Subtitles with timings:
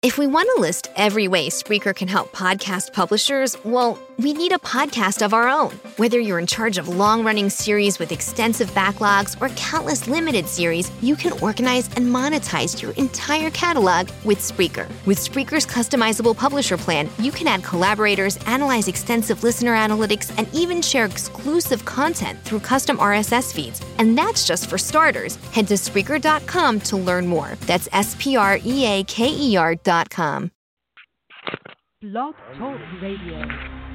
[0.00, 4.50] If we want to list every way Spreaker can help podcast publishers, well, we need
[4.50, 5.70] a podcast of our own.
[5.96, 10.90] Whether you're in charge of long running series with extensive backlogs or countless limited series,
[11.00, 14.88] you can organize and monetize your entire catalog with Spreaker.
[15.06, 20.82] With Spreaker's customizable publisher plan, you can add collaborators, analyze extensive listener analytics, and even
[20.82, 23.80] share exclusive content through custom RSS feeds.
[23.98, 25.36] And that's just for starters.
[25.52, 27.56] Head to Spreaker.com to learn more.
[27.66, 29.76] That's S P R E A K E R
[30.10, 30.50] com.
[32.00, 33.87] Blog Talk Radio.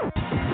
[0.00, 0.47] Woo!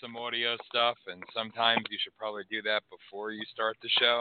[0.00, 4.20] Some audio stuff, and sometimes you should probably do that before you start the show.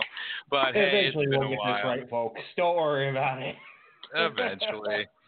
[0.50, 1.76] But eventually hey, we'll get while.
[1.76, 2.42] this right, folks.
[2.56, 3.56] Don't worry about it.
[4.14, 5.08] eventually.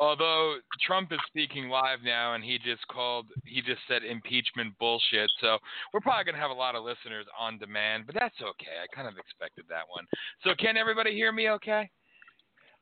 [0.00, 5.28] Although Trump is speaking live now, and he just called, he just said impeachment bullshit.
[5.40, 5.58] So
[5.92, 8.78] we're probably gonna have a lot of listeners on demand, but that's okay.
[8.82, 10.06] I kind of expected that one.
[10.44, 11.50] So can everybody hear me?
[11.50, 11.90] Okay.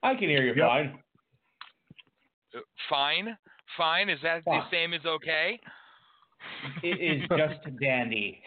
[0.02, 0.68] I can hear you yep.
[0.68, 0.98] fine.
[2.54, 2.60] Uh,
[2.90, 3.38] fine,
[3.78, 4.10] fine.
[4.10, 4.60] Is that fine.
[4.60, 5.58] the same as okay?
[6.82, 8.42] it is just dandy.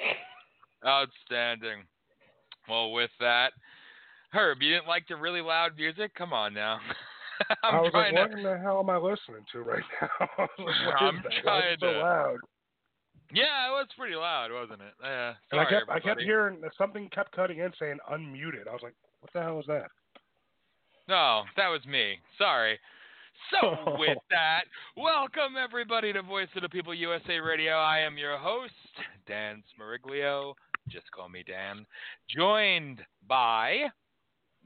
[0.86, 1.86] Outstanding.
[2.69, 3.51] Well, with that,
[4.31, 6.13] Herb, you didn't like the really loud music?
[6.13, 6.80] Come on now.
[7.63, 10.47] i was like, what in the hell am I listening to right now?
[11.00, 12.00] I'm trying so to.
[12.00, 12.38] loud?
[13.31, 14.94] Yeah, it was pretty loud, wasn't it?
[15.01, 15.33] Yeah.
[15.50, 16.00] Sorry, I kept everybody.
[16.00, 18.68] I kept hearing something kept cutting in saying unmuted.
[18.68, 19.88] I was like, what the hell was that?
[21.07, 22.19] No, that was me.
[22.38, 22.80] Sorry.
[23.51, 24.63] So, with that,
[24.97, 27.74] welcome everybody to Voice of the People USA Radio.
[27.74, 28.74] I am your host,
[29.27, 30.53] Dan Smariglio.
[30.89, 31.85] Just call me Dan.
[32.35, 33.85] Joined by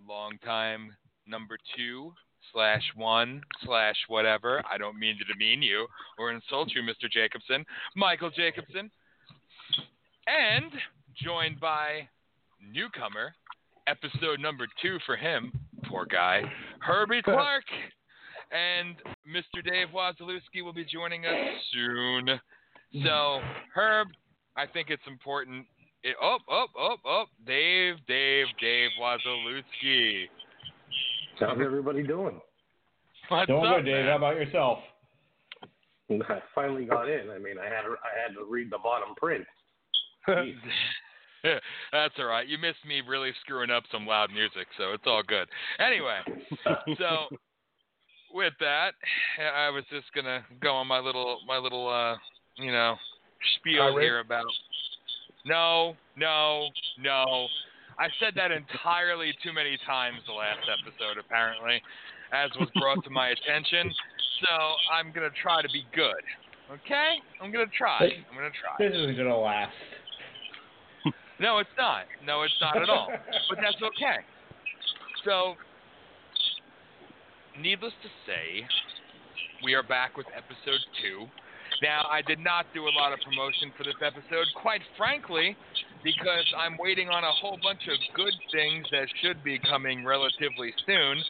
[0.07, 0.95] longtime
[1.27, 2.13] number two
[2.53, 4.63] slash one slash whatever.
[4.71, 7.11] I don't mean to demean you or insult you, Mr.
[7.11, 7.65] Jacobson.
[7.95, 8.89] Michael Jacobson.
[10.27, 10.71] And
[11.21, 12.07] joined by
[12.71, 13.33] newcomer,
[13.88, 15.51] episode number two for him,
[15.89, 16.44] poor guy,
[16.79, 17.65] Herbie Clark.
[18.51, 18.95] And
[19.27, 19.63] Mr.
[19.63, 21.33] Dave Wazalewski will be joining us
[21.73, 22.39] soon.
[23.03, 23.39] So,
[23.73, 24.09] Herb,
[24.55, 25.65] I think it's important.
[26.03, 30.25] It, oh, oh, oh, oh, Dave, Dave, Dave Wazalewski.
[31.39, 32.39] How's everybody doing?
[33.30, 33.95] What's Doing up, good, Dave.
[33.95, 34.07] man?
[34.07, 34.80] How about yourself?
[36.12, 37.30] I finally got in.
[37.30, 39.45] I mean, I had to, I had to read the bottom print.
[41.91, 42.47] That's all right.
[42.47, 45.47] You missed me really screwing up some loud music, so it's all good.
[45.80, 46.19] Anyway,
[46.97, 47.27] so
[48.33, 48.91] with that,
[49.53, 52.15] I was just gonna go on my little my little uh
[52.56, 52.95] you know
[53.59, 54.03] spiel Tirade?
[54.03, 54.45] here about
[55.45, 56.69] no, no,
[57.01, 57.47] no.
[57.99, 61.81] I said that entirely too many times the last episode, apparently,
[62.31, 63.93] as was brought to my attention.
[64.41, 64.53] So
[64.91, 66.23] I'm gonna try to be good.
[66.71, 67.21] Okay?
[67.41, 67.99] I'm gonna try.
[68.01, 68.75] I'm gonna try.
[68.79, 69.73] This isn't gonna last.
[71.39, 72.05] No, it's not.
[72.25, 73.09] No, it's not at all.
[73.49, 74.23] But that's okay.
[75.25, 75.55] So,
[77.59, 78.65] needless to say,
[79.63, 81.27] we are back with episode two.
[81.81, 85.57] Now, I did not do a lot of promotion for this episode, quite frankly,
[86.03, 90.73] because I'm waiting on a whole bunch of good things that should be coming relatively
[90.85, 91.23] soon.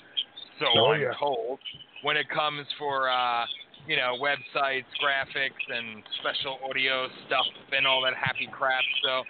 [0.59, 1.13] So Oh, I'm yeah.
[1.19, 1.59] told.
[2.01, 3.45] When it comes for, uh,
[3.87, 8.83] you know, websites, graphics, and special audio stuff, and all that happy crap.
[9.03, 9.23] So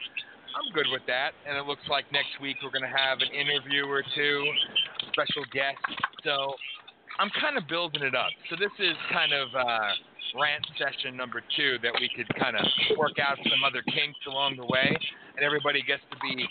[0.53, 1.31] I'm good with that.
[1.47, 4.45] And it looks like next week we're going to have an interview or two,
[5.11, 5.85] special guests.
[6.23, 6.53] So
[7.19, 8.29] I'm kind of building it up.
[8.49, 9.91] So this is kind of uh,
[10.39, 12.65] rant session number two that we could kind of
[12.97, 14.95] work out some other kinks along the way,
[15.35, 16.45] and everybody gets to be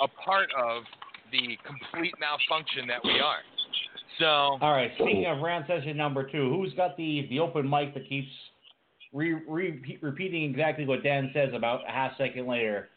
[0.00, 0.82] a part of
[1.32, 3.42] the complete malfunction that we are.
[4.18, 4.90] So All right.
[4.98, 8.28] Speaking of rant session number two, who's got the the open mic that keeps
[9.12, 12.88] re, re, repeating exactly what Dan says about a half second later?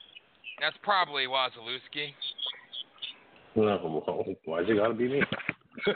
[0.62, 2.10] that's probably Wazalewski.
[3.54, 5.22] No, well, why's it got to be me?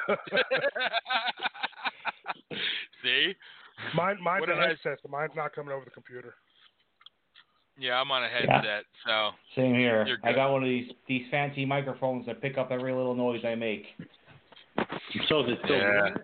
[3.01, 3.33] See?
[3.93, 6.35] Mine, mine's a did I- headset, so mine's not coming over the computer.
[7.77, 10.17] Yeah, I'm on a headset, so Same here.
[10.23, 13.55] I got one of these these fancy microphones that pick up every little noise I
[13.55, 13.85] make.
[15.27, 16.03] So is it still Yeah.
[16.15, 16.21] me?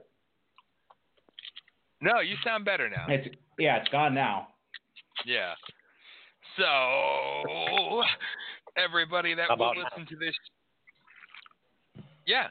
[1.99, 3.05] no, you sound better now.
[3.09, 4.47] It's yeah, it's gone now.
[5.25, 5.53] Yeah.
[6.57, 8.03] So
[8.77, 9.83] everybody that will about now?
[9.83, 10.35] listen to this,
[12.25, 12.47] yeah,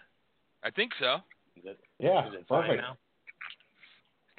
[0.62, 1.16] I think so.
[1.56, 2.82] Is it, Yeah, is it fine perfect.
[2.82, 2.96] now?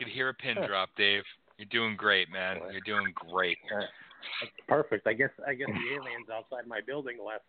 [0.01, 0.65] Could hear a pin Huh.
[0.65, 1.24] drop, Dave.
[1.59, 2.59] You're doing great, man.
[2.71, 3.59] You're doing great.
[4.68, 5.06] Perfect.
[5.06, 7.45] I guess I guess the aliens outside my building left.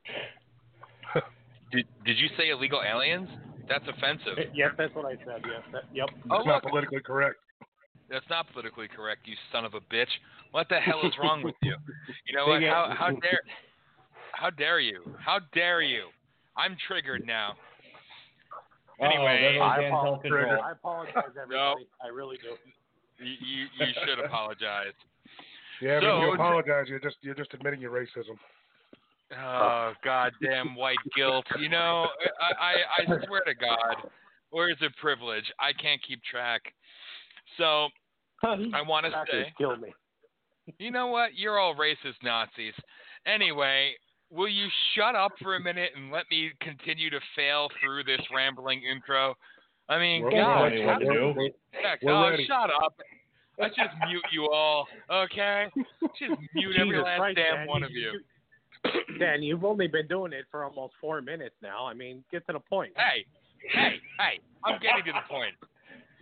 [1.73, 3.31] Did Did you say illegal aliens?
[3.71, 4.37] That's offensive.
[4.53, 5.41] Yep, that's what I said.
[5.49, 5.63] Yes.
[5.73, 6.11] That, yep.
[6.31, 7.37] Oh, it's not politically correct.
[8.11, 10.13] That's not politically correct, you son of a bitch.
[10.51, 11.77] What the hell is wrong with you?
[12.27, 12.63] You know what?
[12.63, 13.41] How how dare
[14.33, 15.17] how dare you?
[15.19, 16.09] How dare you?
[16.55, 17.55] I'm triggered now.
[19.01, 20.59] Uh-oh, Anyway, I apologize.
[20.65, 21.87] I apologize, everybody.
[22.03, 22.57] I really do.
[23.25, 24.93] You you, you should apologize.
[25.81, 28.37] Yeah, but So- you apologize, you're just you're just admitting your racism.
[29.39, 31.47] Oh, goddamn white guilt.
[31.59, 32.07] You know,
[32.41, 34.11] I, I, I swear to God,
[34.51, 35.45] where is it privilege?
[35.59, 36.61] I can't keep track.
[37.57, 37.89] So,
[38.43, 39.95] I want to say, killed me.
[40.79, 41.31] you know what?
[41.35, 42.75] You're all racist Nazis.
[43.27, 43.93] Anyway,
[44.33, 48.21] will you shut up for a minute and let me continue to fail through this
[48.35, 49.35] rambling intro?
[49.89, 51.35] I mean, We're God, how- do.
[52.07, 52.47] oh, ready.
[52.47, 52.95] shut up.
[53.59, 55.67] Let's just mute you all, okay?
[56.19, 58.21] Just mute every Jesus last Christ, damn Dan, one of you.
[59.19, 61.87] Dan, you've only been doing it for almost four minutes now.
[61.87, 62.93] I mean, get to the point.
[62.97, 63.25] Hey,
[63.71, 65.55] hey, hey, I'm getting to the point.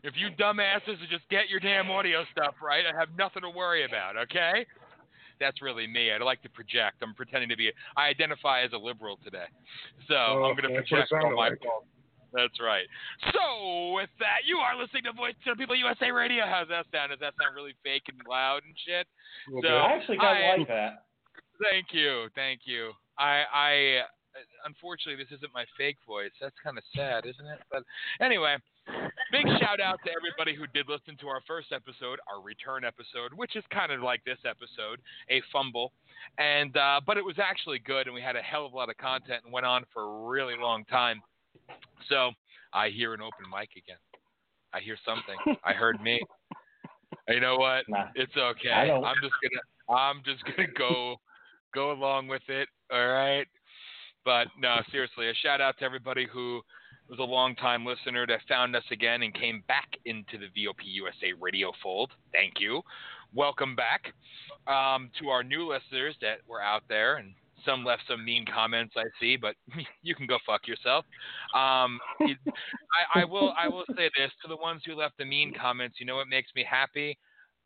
[0.02, 3.50] If you dumbasses would just get your damn audio stuff right, I have nothing to
[3.50, 4.67] worry about, okay?
[5.41, 6.13] That's really me.
[6.13, 7.03] I'd like to project.
[7.03, 9.49] I'm pretending to be, I identify as a liberal today.
[10.07, 11.59] So Oh, I'm going to that's what it project sounded my like.
[11.65, 11.87] faults.
[12.33, 12.87] That's right.
[13.35, 16.45] So with that, you are listening to Voice of People USA Radio.
[16.47, 17.11] How's that sound?
[17.11, 19.09] Does that sound really fake and loud and shit?
[19.65, 21.05] So- I actually kind of like that.
[21.59, 22.93] Thank you, thank you.
[23.19, 23.71] I, I,
[24.65, 26.31] unfortunately, this isn't my fake voice.
[26.41, 27.61] That's kind of sad, isn't it?
[27.71, 27.83] But
[28.21, 28.57] anyway,
[29.33, 33.33] big shout out to everybody who did listen to our first episode, our return episode,
[33.35, 35.93] which is kind of like this episode, a fumble,
[36.39, 38.91] and uh, but it was actually good, and we had a hell of a lot
[38.91, 41.23] of content and went on for a really long time.
[42.09, 42.31] So
[42.73, 44.01] I hear an open mic again.
[44.73, 45.59] I hear something.
[45.65, 46.21] I heard me.
[47.29, 47.89] You know what?
[47.89, 48.07] Nah.
[48.15, 48.71] It's okay.
[48.71, 51.17] I'm just gonna I'm just gonna go
[51.75, 52.69] go along with it.
[52.93, 53.47] All right.
[54.25, 56.61] But no, seriously, a shout out to everybody who
[57.11, 61.33] was a longtime listener that found us again and came back into the VOP USA
[61.40, 62.12] radio fold.
[62.33, 62.83] Thank you.
[63.35, 64.14] Welcome back
[64.69, 68.95] um, to our new listeners that were out there, and some left some mean comments
[68.97, 69.57] I see, but
[70.02, 71.05] you can go fuck yourself.
[71.52, 75.52] Um, I, I will I will say this to the ones who left the mean
[75.61, 75.97] comments.
[75.99, 77.19] You know what makes me happy?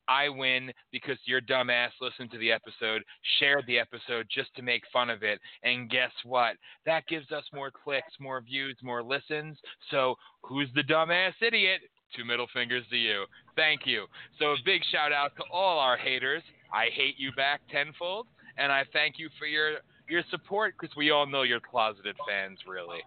[0.08, 3.02] I win because your dumbass listened to the episode,
[3.38, 5.40] shared the episode just to make fun of it.
[5.62, 6.56] And guess what?
[6.86, 9.58] That gives us more clicks, more views, more listens.
[9.90, 11.80] So who's the dumbass idiot?
[12.16, 13.24] Two middle fingers to you.
[13.56, 14.06] Thank you.
[14.38, 16.42] So a big shout out to all our haters.
[16.72, 18.26] I hate you back tenfold.
[18.56, 22.58] And I thank you for your, your support because we all know you're closeted fans,
[22.68, 23.00] really.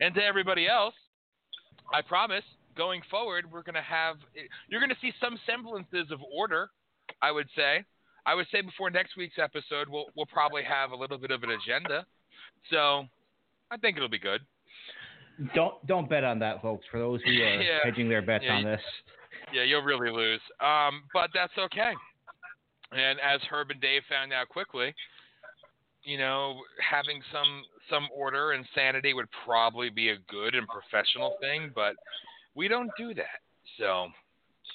[0.00, 0.94] And to everybody else,
[1.92, 2.44] I promise
[2.76, 4.16] going forward, we're going to have
[4.68, 6.70] you're going to see some semblances of order.
[7.22, 7.84] I would say.
[8.26, 11.42] I would say before next week's episode, we'll we'll probably have a little bit of
[11.42, 12.06] an agenda.
[12.70, 13.04] So
[13.70, 14.40] I think it'll be good.
[15.54, 16.84] Don't don't bet on that, folks.
[16.90, 17.78] For those who are Yeah.
[17.82, 18.80] hedging their bets Yeah, on this,
[19.52, 20.40] Yeah, you'll really lose.
[20.60, 21.92] Um, but that's okay.
[22.92, 24.94] And as Herb and Dave found out quickly,
[26.04, 31.36] you know, having some some order and sanity would probably be a good and professional
[31.40, 31.94] thing, but
[32.54, 33.40] we don't do that.
[33.78, 34.08] So,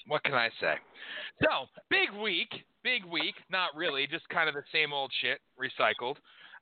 [0.08, 0.76] what can I say?
[1.42, 2.50] So, big week,
[2.84, 3.36] big week.
[3.50, 6.16] Not really, just kind of the same old shit recycled.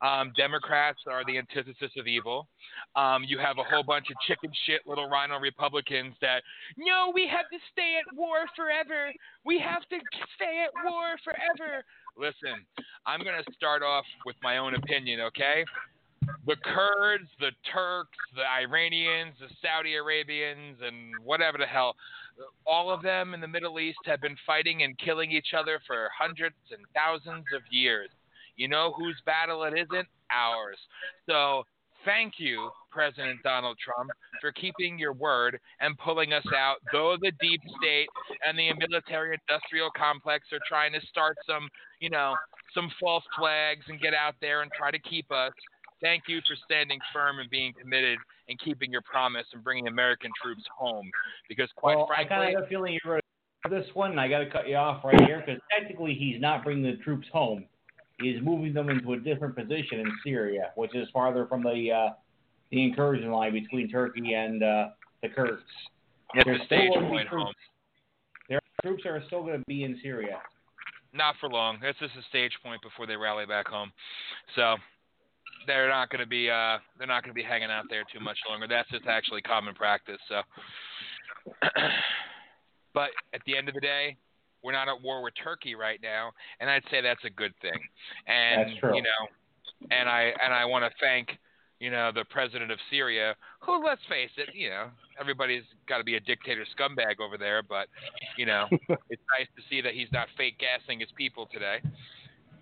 [0.03, 2.47] Um, Democrats are the antithesis of evil.
[2.95, 6.43] Um, you have a whole bunch of chicken shit little RINO Republicans that,
[6.75, 9.13] no, we have to stay at war forever.
[9.45, 9.97] We have to
[10.35, 11.85] stay at war forever.
[12.17, 12.65] Listen,
[13.07, 15.63] I'm going to start off with my own opinion, okay?
[16.45, 21.95] The Kurds, the Turks, the Iranians, the Saudi Arabians, and whatever the hell,
[22.65, 26.09] all of them in the Middle East have been fighting and killing each other for
[26.17, 28.09] hundreds and thousands of years.
[28.55, 30.07] You know whose battle it isn't?
[30.31, 30.77] Ours.
[31.27, 31.63] So
[32.05, 34.11] thank you, President Donald Trump,
[34.41, 36.77] for keeping your word and pulling us out.
[36.91, 38.07] Though the deep state
[38.45, 42.35] and the military industrial complex are trying to start some, you know,
[42.73, 45.53] some false flags and get out there and try to keep us.
[46.03, 48.19] Thank you for standing firm and being committed
[48.49, 51.09] and keeping your promise and bringing American troops home.
[51.47, 54.19] Because quite well, I kind of have a feeling you're going to this one, and
[54.19, 57.25] I got to cut you off right here because technically he's not bringing the troops
[57.31, 57.63] home.
[58.19, 62.13] He's moving them into a different position in Syria, which is farther from the uh,
[62.71, 64.89] the incursion line between Turkey and uh,
[65.21, 65.61] the Kurds.
[66.33, 67.53] it's There's a still stage point home.
[68.49, 70.39] Their troops are still going to be in Syria.
[71.13, 71.77] Not for long.
[71.81, 73.91] This is a stage point before they rally back home.
[74.55, 74.75] So
[75.67, 78.19] they're not going to be uh, they're not going to be hanging out there too
[78.19, 78.67] much longer.
[78.67, 80.19] That's just actually common practice.
[80.27, 80.41] So,
[82.93, 84.17] but at the end of the day,
[84.63, 87.79] we're not at war with Turkey right now, and I'd say that's a good thing.
[88.27, 88.95] And That's true.
[88.95, 91.37] you know, and I and I want to thank
[91.79, 94.87] you know the president of Syria, who let's face it, you know,
[95.19, 97.87] everybody's got to be a dictator scumbag over there, but
[98.37, 101.79] you know, it's nice to see that he's not fake gassing his people today.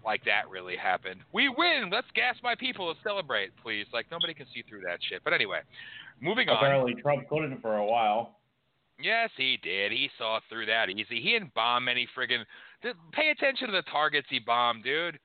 [0.04, 1.22] Like that really happened.
[1.32, 1.90] We win.
[1.92, 2.88] Let's gas my people.
[2.88, 3.86] Let's celebrate, please.
[3.94, 5.24] Like nobody can see through that shit.
[5.24, 5.60] But anyway,
[6.20, 6.58] moving on.
[6.58, 8.38] Apparently, Trump couldn't for a while.
[9.00, 9.92] Yes, he did.
[9.92, 11.22] He saw through that easy.
[11.22, 12.46] He didn't bomb any friggin'
[13.12, 15.20] Pay attention to the targets he bombed, dude.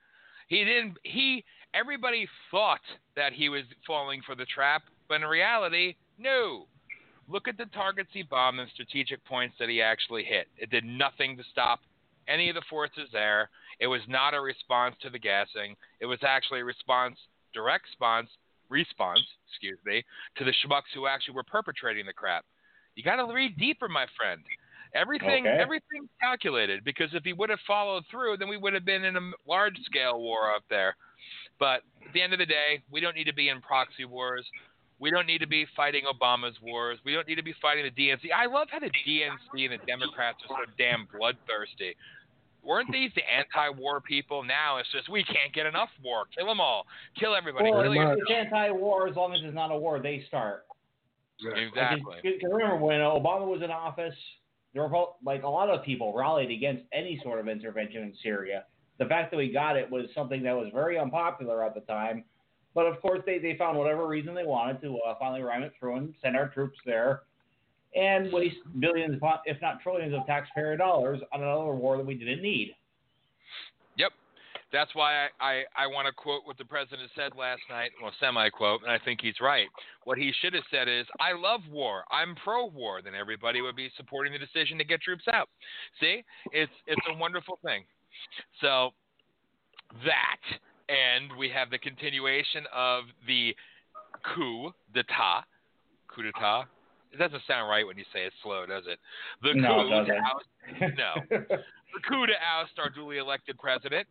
[0.47, 0.97] He didn't.
[1.03, 1.43] He.
[1.73, 2.81] Everybody thought
[3.15, 6.65] that he was falling for the trap, but in reality, no.
[7.27, 10.47] Look at the targets he bombed and strategic points that he actually hit.
[10.57, 11.81] It did nothing to stop
[12.27, 13.49] any of the forces there.
[13.79, 15.75] It was not a response to the gassing.
[15.99, 17.17] It was actually a response,
[17.53, 18.29] direct response,
[18.69, 20.03] response, excuse me,
[20.37, 22.45] to the schmucks who actually were perpetrating the crap.
[22.95, 24.41] You got to read deeper, my friend.
[24.95, 25.57] Everything, Okay.
[25.61, 29.15] everything's calculated because if he would have followed through, then we would have been in
[29.15, 30.95] a large scale war up there.
[31.59, 34.45] But at the end of the day, we don't need to be in proxy wars.
[34.99, 36.97] We don't need to be fighting Obama's wars.
[37.05, 38.31] We don't need to be fighting the DNC.
[38.31, 41.95] I love how the DNC and the Democrats are so damn bloodthirsty.
[42.63, 44.43] Weren't these the anti-war people?
[44.43, 46.25] Now it's just we can't get enough war.
[46.35, 46.85] Kill them all.
[47.17, 47.65] Kill everybody.
[47.71, 48.17] Well, Kill Pretty your- much.
[48.21, 49.99] it's anti-war as long as it's not a war.
[49.99, 50.65] They start.
[51.39, 52.17] Exactly.
[52.23, 54.15] Because remember when Obama was in office,
[54.73, 58.65] there were like a lot of people rallied against any sort of intervention in Syria.
[58.97, 62.23] The fact that we got it was something that was very unpopular at the time,
[62.73, 65.73] but of course they, they found whatever reason they wanted to uh, finally ram it
[65.79, 67.21] through and send our troops there,
[67.97, 72.41] and waste billions, if not trillions, of taxpayer dollars on another war that we didn't
[72.41, 72.75] need.
[73.97, 74.11] Yep.
[74.71, 78.11] That's why I, I, I want to quote what the president said last night, well,
[78.19, 79.67] semi quote, and I think he's right.
[80.03, 82.03] What he should have said is, I love war.
[82.11, 83.01] I'm pro war.
[83.01, 85.49] Then everybody would be supporting the decision to get troops out.
[85.99, 86.23] See?
[86.51, 87.83] It's, it's a wonderful thing.
[88.61, 88.91] So,
[90.03, 90.41] that,
[90.89, 93.55] and we have the continuation of the
[94.35, 95.45] coup d'etat.
[96.07, 96.65] coup d'etat.
[97.11, 98.99] It doesn't sound right when you say it slow, does it?
[99.41, 101.13] The No, coup to oust, no,
[101.47, 104.07] the coup to oust our duly elected president.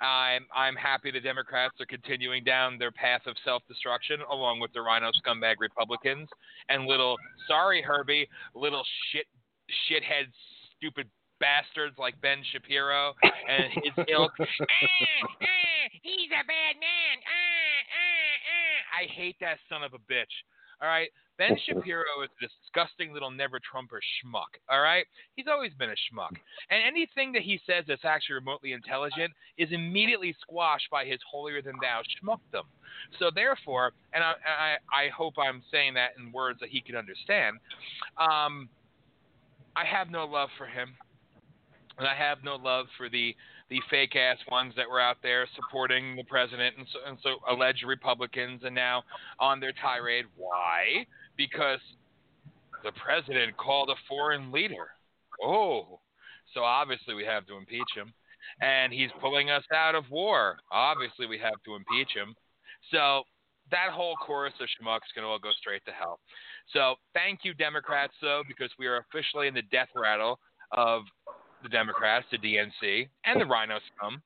[0.00, 4.80] I'm I'm happy the Democrats are continuing down their path of self-destruction, along with the
[4.80, 6.28] RINO scumbag Republicans
[6.68, 9.26] and little sorry Herbie, little shit
[9.88, 10.26] shithead
[10.76, 11.08] stupid
[11.40, 14.32] bastards like Ben Shapiro and his ilk.
[14.40, 17.16] "Ah, ah, he's a bad man.
[17.26, 17.48] Ah."
[18.98, 20.34] I hate that son of a bitch.
[20.80, 21.08] All right.
[21.38, 24.58] Ben Shapiro is a disgusting little never Trumper schmuck.
[24.68, 25.06] All right.
[25.36, 26.34] He's always been a schmuck.
[26.70, 31.62] And anything that he says that's actually remotely intelligent is immediately squashed by his holier
[31.62, 32.64] than thou schmuckdom.
[33.20, 36.96] So therefore, and I, I, I hope I'm saying that in words that he can
[36.96, 37.58] understand.
[38.16, 38.68] Um,
[39.76, 40.90] I have no love for him,
[41.98, 43.36] and I have no love for the
[43.70, 47.36] the fake ass ones that were out there supporting the president and so, and so
[47.50, 49.02] alleged Republicans and now
[49.38, 50.24] on their tirade.
[50.36, 51.06] Why?
[51.36, 51.80] Because
[52.82, 54.88] the president called a foreign leader.
[55.42, 56.00] Oh,
[56.54, 58.12] so obviously we have to impeach him,
[58.60, 60.58] and he's pulling us out of war.
[60.72, 62.34] Obviously we have to impeach him.
[62.90, 63.24] So
[63.70, 66.20] that whole chorus of schmucks can all go straight to hell.
[66.72, 70.38] So thank you, Democrats, though, because we are officially in the death rattle
[70.72, 71.02] of
[71.62, 74.22] the Democrats, the DNC, and the RINO scum,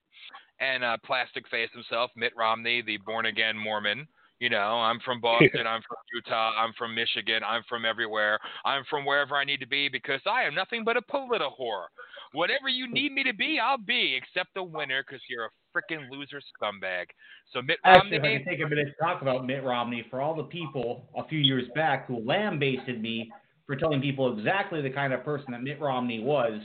[0.61, 4.07] and uh, plastic face himself, Mitt Romney, the born again Mormon.
[4.39, 8.39] You know, I'm from Boston, I'm from Utah, I'm from Michigan, I'm from everywhere.
[8.65, 11.87] I'm from wherever I need to be because I am nothing but a polita whore.
[12.33, 16.11] Whatever you need me to be, I'll be, except the winner because you're a freaking
[16.11, 17.07] loser scumbag.
[17.53, 18.17] So Mitt Romney.
[18.17, 20.45] Actually, if I can take a minute to talk about Mitt Romney for all the
[20.45, 23.31] people a few years back who lambasted me
[23.67, 26.61] for telling people exactly the kind of person that Mitt Romney was.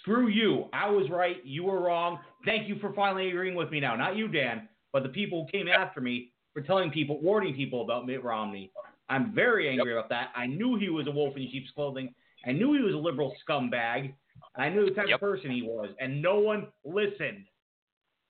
[0.00, 0.66] Screw you.
[0.72, 1.44] I was right.
[1.44, 2.18] You were wrong.
[2.44, 3.94] Thank you for finally agreeing with me now.
[3.96, 7.82] Not you, Dan, but the people who came after me for telling people, warning people
[7.82, 8.70] about Mitt Romney.
[9.08, 10.30] I'm very angry about that.
[10.34, 12.12] I knew he was a wolf in sheep's clothing.
[12.46, 14.14] I knew he was a liberal scumbag.
[14.56, 15.14] I knew the type Yep.
[15.16, 15.90] of person he was.
[16.00, 17.44] And no one listened.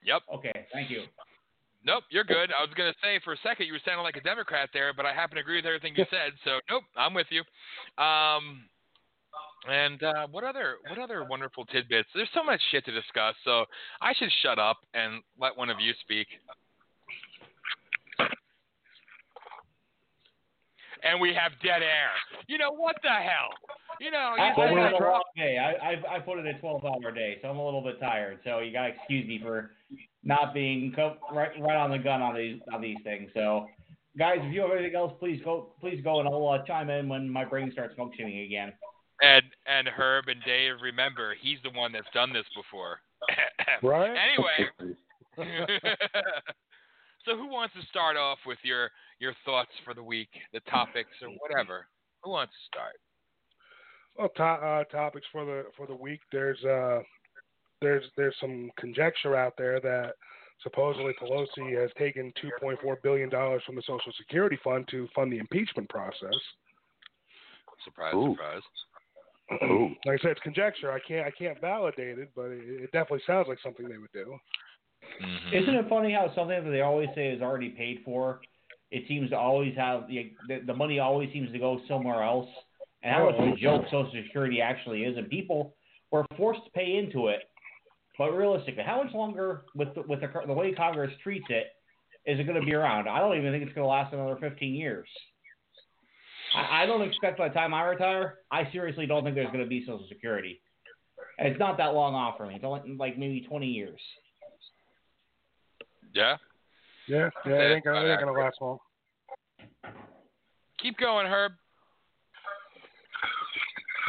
[0.02, 0.22] yep.
[0.34, 1.04] Okay, thank you.
[1.84, 2.50] Nope, you're good.
[2.50, 4.92] I was going to say for a second you were sounding like a Democrat there,
[4.92, 6.32] but I happen to agree with everything you said.
[6.44, 7.40] So nope, I'm with you.
[8.02, 8.64] Um,
[9.68, 12.08] and uh, what other what other wonderful tidbits?
[12.14, 13.64] There's so much shit to discuss, so
[14.00, 16.26] I should shut up and let one of you speak.
[21.02, 22.10] And we have dead air.
[22.48, 23.50] You know what the hell?
[24.00, 25.58] You know, you I, I a long day.
[25.58, 28.38] I, I I put in a 12 hour day, so I'm a little bit tired.
[28.44, 29.72] So you gotta excuse me for
[30.24, 33.30] not being co- right right on the gun on these on these things.
[33.34, 33.66] So
[34.18, 37.08] guys, if you have anything else, please go please go and I'll uh, chime in
[37.08, 38.72] when my brain starts functioning again.
[39.20, 43.00] And and Herb and Dave, remember, he's the one that's done this before.
[43.82, 44.14] Right?
[44.16, 44.70] anyway,
[47.24, 51.10] so who wants to start off with your your thoughts for the week, the topics
[51.22, 51.86] or whatever?
[52.22, 52.96] Who wants to start?
[54.16, 56.20] Well, to- uh, topics for the for the week.
[56.32, 57.00] There's uh,
[57.82, 60.14] there's there's some conjecture out there that
[60.62, 65.38] supposedly Pelosi has taken 2.4 billion dollars from the Social Security Fund to fund the
[65.38, 66.34] impeachment process.
[67.84, 68.32] Surprise, Ooh.
[68.32, 68.62] surprise.
[69.62, 69.90] Ooh.
[70.06, 70.92] Like I said, it's conjecture.
[70.92, 74.12] I can't I can't validate it, but it, it definitely sounds like something they would
[74.12, 74.36] do.
[75.22, 75.62] Mhm.
[75.62, 78.40] Isn't it funny how something that they always say is already paid for,
[78.90, 82.48] it seems to always have the the, the money always seems to go somewhere else,
[83.02, 85.76] and how much of a joke Social Security actually is, and people
[86.10, 87.40] were forced to pay into it.
[88.18, 91.66] But realistically, how much longer with the, with the, the way Congress treats it
[92.24, 93.08] is it going to be around?
[93.08, 95.08] I don't even think it's going to last another 15 years.
[96.54, 99.60] I, I don't expect by the time I retire, I seriously don't think there's going
[99.60, 100.60] to be Social Security.
[101.38, 102.54] And it's not that long off for me.
[102.54, 104.00] It's only like maybe 20 years.
[106.14, 106.36] Yeah.
[107.08, 108.78] Yeah, yeah, it ain't gonna, it ain't gonna last long.
[110.82, 111.52] Keep going, Herb.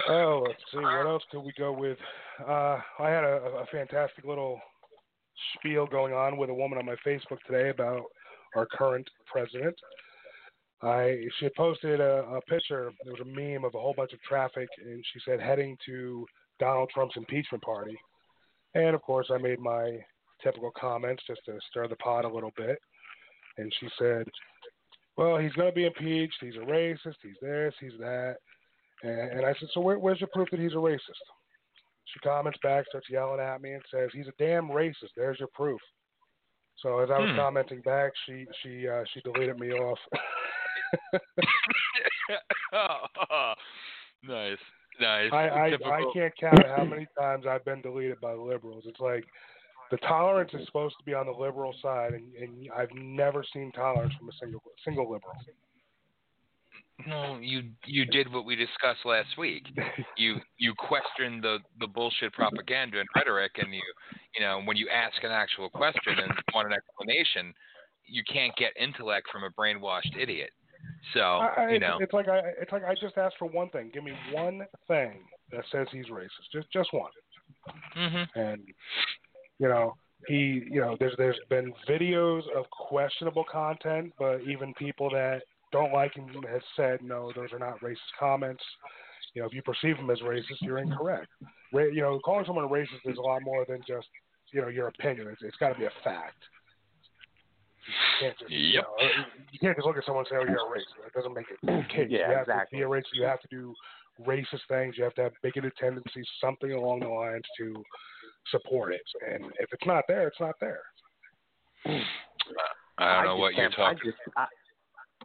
[0.10, 0.80] Oh, let's see.
[0.80, 1.98] What else could we go with?
[2.42, 4.60] Uh, I had a, a fantastic little
[5.56, 8.04] spiel going on with a woman on my Facebook today about
[8.56, 9.76] our current president.
[10.82, 12.92] I she posted a, a picture.
[13.04, 16.26] There was a meme of a whole bunch of traffic, and she said heading to
[16.60, 17.98] Donald Trump's impeachment party.
[18.76, 19.98] And of course, I made my
[20.44, 22.78] typical comments just to stir the pot a little bit.
[23.58, 24.28] And she said,
[25.18, 26.38] "Well, he's going to be impeached.
[26.42, 27.16] He's a racist.
[27.24, 27.74] He's this.
[27.80, 28.36] He's that."
[29.02, 31.00] And, and I said, "So where, where's your proof that he's a racist?"
[32.06, 35.10] She comments back, starts yelling at me, and says, "He's a damn racist.
[35.16, 35.82] There's your proof."
[36.84, 37.38] So as I was Hmm.
[37.38, 39.98] commenting back, she she uh, she deleted me off.
[44.24, 44.58] nice,
[45.00, 45.32] nice.
[45.32, 48.84] I, I I can't count how many times I've been deleted by liberals.
[48.88, 49.26] It's like
[49.92, 53.72] the tolerance is supposed to be on the liberal side, and, and I've never seen
[53.72, 55.34] tolerance from a single single liberal.
[57.06, 59.64] No, you you did what we discussed last week.
[60.18, 63.84] You you questioned the the bullshit propaganda and rhetoric, and you
[64.36, 67.54] you know when you ask an actual question and want an explanation,
[68.08, 70.50] you can't get intellect from a brainwashed idiot.
[71.14, 73.92] So I, you know, it's like I it's like I just asked for one thing.
[73.94, 75.14] Give me one thing
[75.52, 76.52] that says he's racist.
[76.52, 77.12] Just just one.
[77.94, 78.62] hmm And
[79.60, 79.96] you know
[80.28, 85.42] he you know there's there's been videos of questionable content, but even people that
[85.72, 88.64] don't like him has said no, those are not racist comments.
[89.34, 91.28] You know, if you perceive him as racist, you're incorrect.
[91.74, 94.08] Ra- you know, calling someone a racist is a lot more than just
[94.54, 95.28] you know your opinion.
[95.28, 96.42] It's, it's got to be a fact.
[97.88, 98.96] You can't just you, know,
[99.52, 101.46] you can't just look at someone and say, "Oh, you're a racist." That doesn't make
[101.50, 102.08] it okay.
[102.10, 102.80] Yeah, you have exactly.
[102.80, 103.14] to be a racist.
[103.14, 103.74] You have to do
[104.28, 104.96] racist things.
[104.98, 107.84] You have to have bigoted tendencies, something along the lines to
[108.52, 109.02] support it.
[109.26, 110.82] And if it's not there, it's not there.
[112.98, 113.86] I don't know just what you're talking.
[113.86, 114.46] I just, I,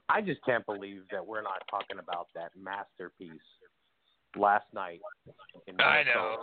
[0.09, 3.33] I just can't believe that we're not talking about that masterpiece
[4.37, 5.01] last night.
[5.67, 6.37] In I know.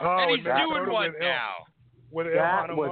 [0.00, 1.52] Oh, and and he's doing one with Il- now.
[2.10, 2.90] With That Ilhan was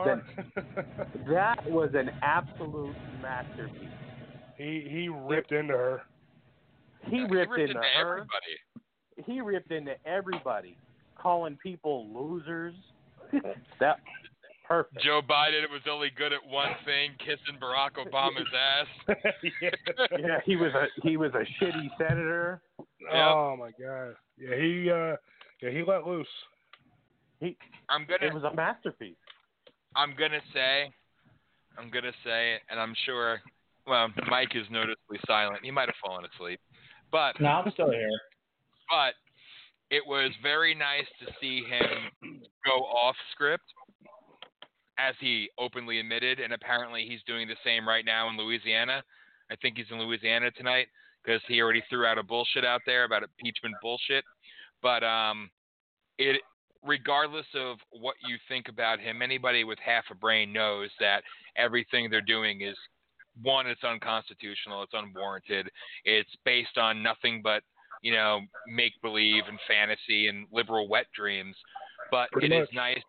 [0.57, 1.07] Omar.
[1.31, 3.89] That was an absolute masterpiece.
[4.59, 6.03] he he ripped into her.
[7.05, 8.01] He He ripped, ripped into into her.
[8.01, 9.25] everybody.
[9.25, 10.77] He ripped into everybody,
[11.17, 12.75] calling people losers.
[13.81, 13.97] that
[14.69, 15.03] perfect.
[15.03, 19.17] Joe Biden was only good at one thing, kissing Barack Obama's ass.
[19.63, 19.71] yeah.
[20.19, 22.61] yeah, he was a he was a shitty senator.
[23.13, 24.15] Oh my god.
[24.39, 25.17] Yeah, he uh
[25.63, 26.27] yeah, he let loose.
[27.89, 29.17] I'm gonna It was a masterpiece.
[29.95, 30.91] I'm gonna say,
[31.79, 33.41] I'm gonna say it, and I'm sure.
[33.87, 35.61] Well, Mike is noticeably silent.
[35.63, 36.61] He might have fallen asleep,
[37.13, 38.11] but No, I'm still here.
[38.91, 39.15] but
[39.91, 43.63] it was very nice to see him go off script,
[44.99, 49.03] as he openly admitted, and apparently he's doing the same right now in Louisiana.
[49.51, 50.89] I think he's in Louisiana tonight
[51.25, 54.25] because he already threw out a bullshit out there about impeachment bullshit.
[54.83, 55.49] But um,
[56.19, 56.41] it
[56.87, 61.23] regardless of what you think about him, anybody with half a brain knows that
[61.57, 62.77] everything they're doing is
[63.43, 65.69] one, it's unconstitutional, it's unwarranted,
[66.05, 67.63] it's based on nothing but
[68.03, 71.57] you know make believe and fantasy and liberal wet dreams.
[72.11, 72.75] But Pretty it is much.
[72.75, 73.03] nice.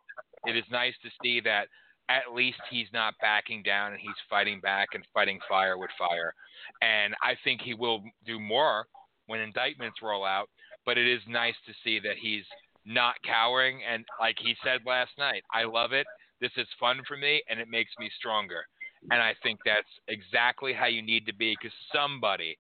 [0.46, 1.68] It is nice to see that
[2.10, 6.34] at least he's not backing down and he's fighting back and fighting fire with fire.
[6.82, 8.88] And I think he will do more
[9.26, 10.50] when indictments roll out.
[10.86, 12.46] But it is nice to see that he's
[12.88, 13.82] not cowering.
[13.84, 16.08] And like he said last night, I love it.
[16.40, 18.64] This is fun for me and it makes me stronger.
[19.12, 22.58] And I think that's exactly how you need to be because somebody,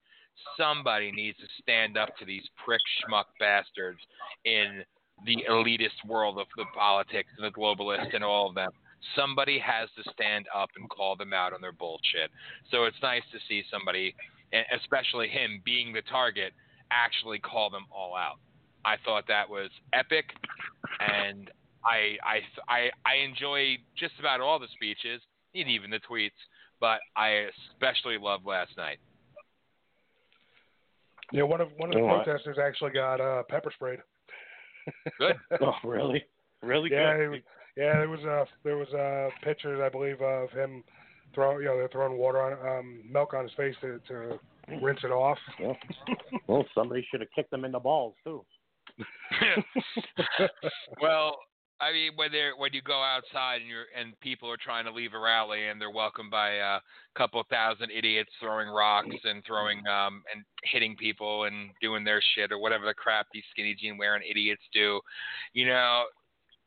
[0.57, 3.99] somebody needs to stand up to these prick schmuck bastards
[4.45, 4.83] in
[5.25, 8.69] the elitist world of the politics and the globalists and all of them.
[9.15, 12.29] Somebody has to stand up and call them out on their bullshit.
[12.69, 14.15] So it's nice to see somebody,
[14.75, 16.53] especially him being the target,
[16.91, 18.39] actually call them all out.
[18.85, 20.25] I thought that was epic,
[20.99, 21.49] and
[21.85, 25.21] I I I, I enjoy just about all the speeches,
[25.55, 26.31] and even the tweets,
[26.79, 28.99] but I especially loved last night.
[31.31, 33.99] Yeah, one of one of the Oh, I- protesters actually got uh pepper sprayed.
[35.17, 35.35] Good.
[35.61, 36.23] Oh, really?
[36.61, 37.23] Really yeah, good.
[37.25, 37.39] it was,
[37.75, 40.83] yeah, there was uh there was uh pictures I believe of him
[41.35, 44.39] throwing you know, they're throwing water on um milk on his face to to
[44.81, 45.37] rinse it off.
[45.59, 45.77] Well,
[46.47, 48.45] well, somebody should have kicked him in the balls too.
[51.01, 51.37] well,
[51.79, 54.91] I mean, when they when you go outside and you're and people are trying to
[54.91, 56.79] leave a rally and they're welcomed by a
[57.15, 62.51] couple thousand idiots throwing rocks and throwing um and hitting people and doing their shit
[62.51, 64.99] or whatever the crap these skinny jean wearing idiots do,
[65.53, 66.05] you know,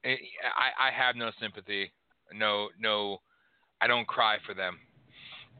[0.05, 0.17] eh,
[0.57, 1.93] I I have no sympathy,
[2.33, 3.19] no no,
[3.81, 4.79] I don't cry for them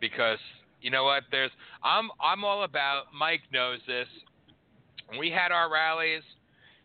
[0.01, 0.39] because
[0.81, 1.25] you know what?
[1.33, 1.51] There's
[1.83, 3.07] I'm I'm all about.
[3.19, 4.07] Mike knows this.
[5.09, 6.23] When we had our rallies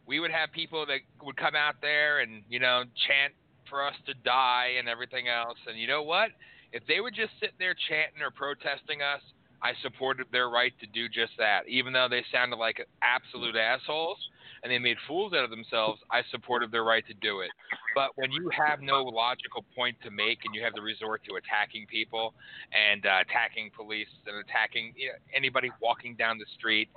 [0.07, 3.33] we would have people that would come out there and you know chant
[3.69, 5.57] for us to die and everything else.
[5.67, 6.29] And you know what?
[6.71, 9.21] If they were just sitting there chanting or protesting us,
[9.61, 11.67] I supported their right to do just that.
[11.67, 14.17] Even though they sounded like absolute assholes
[14.61, 17.49] and they made fools out of themselves, I supported their right to do it.
[17.95, 21.35] But when you have no logical point to make and you have to resort to
[21.35, 22.33] attacking people
[22.73, 26.89] and uh, attacking police and attacking you know, anybody walking down the street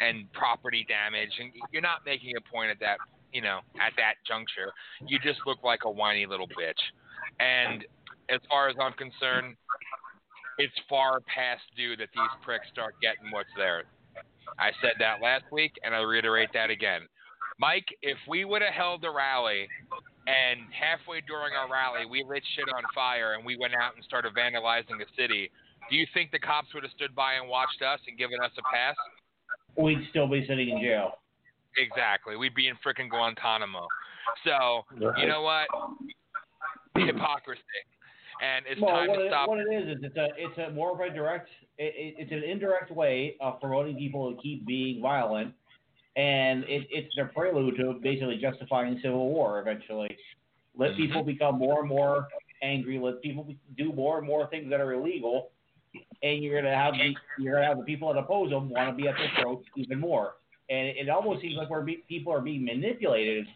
[0.00, 2.98] and property damage and you're not making a point at that
[3.32, 4.72] you know at that juncture.
[5.06, 6.80] You just look like a whiny little bitch.
[7.40, 7.84] And
[8.30, 9.56] as far as i'm concerned
[10.58, 13.86] it's far past due that these pricks start getting what's theirs.
[14.58, 17.02] I said that last week and i reiterate that again.
[17.58, 19.68] Mike if we would have held a rally
[20.26, 24.04] and halfway during our rally we lit shit on fire and we went out and
[24.04, 25.50] started vandalizing the city
[25.90, 28.52] do you think the cops would have stood by and watched us and given us
[28.56, 28.94] a pass
[29.76, 31.18] we'd still be sitting in jail.
[31.76, 32.36] Exactly.
[32.36, 33.86] We'd be in frickin' Guantanamo.
[34.44, 35.18] So Right.
[35.18, 35.68] you know what?
[36.96, 37.62] Hypocrisy.
[38.40, 39.48] And it's well, time what to it, stop.
[39.48, 42.32] what it is is it's a it's a more of a direct it, it, it's
[42.32, 45.54] an indirect way of promoting people to keep being violent,
[46.16, 49.60] and it, it's their prelude to basically justifying civil war.
[49.60, 50.16] Eventually,
[50.76, 50.96] let Mhm.
[50.96, 52.26] people become more and more
[52.62, 52.98] angry.
[52.98, 55.51] Let people be- do more and more things that are illegal,
[56.22, 58.94] and you're gonna have the, you're gonna have the people that oppose them want to
[59.02, 60.34] be at their throats even more.
[60.70, 63.46] And it, it almost seems like we're be, people are being manipulated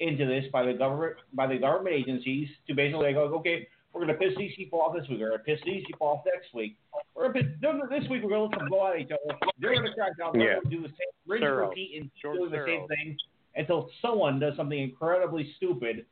[0.00, 4.18] into this by the government by the government agencies to basically go, okay, we're going
[4.18, 5.20] to piss these people off this week.
[5.20, 6.78] We're to piss these people off next week.
[7.14, 9.10] We're to piss, no, no, this week we're going to let them go at each
[9.10, 9.38] other.
[9.60, 10.32] They're going to crack down.
[10.32, 10.60] They're Yeah.
[10.60, 11.68] to do the same, rinse, Soros.
[11.68, 12.66] repeat, and George doing the Soros.
[12.66, 13.16] same thing
[13.56, 16.06] until someone does something incredibly stupid.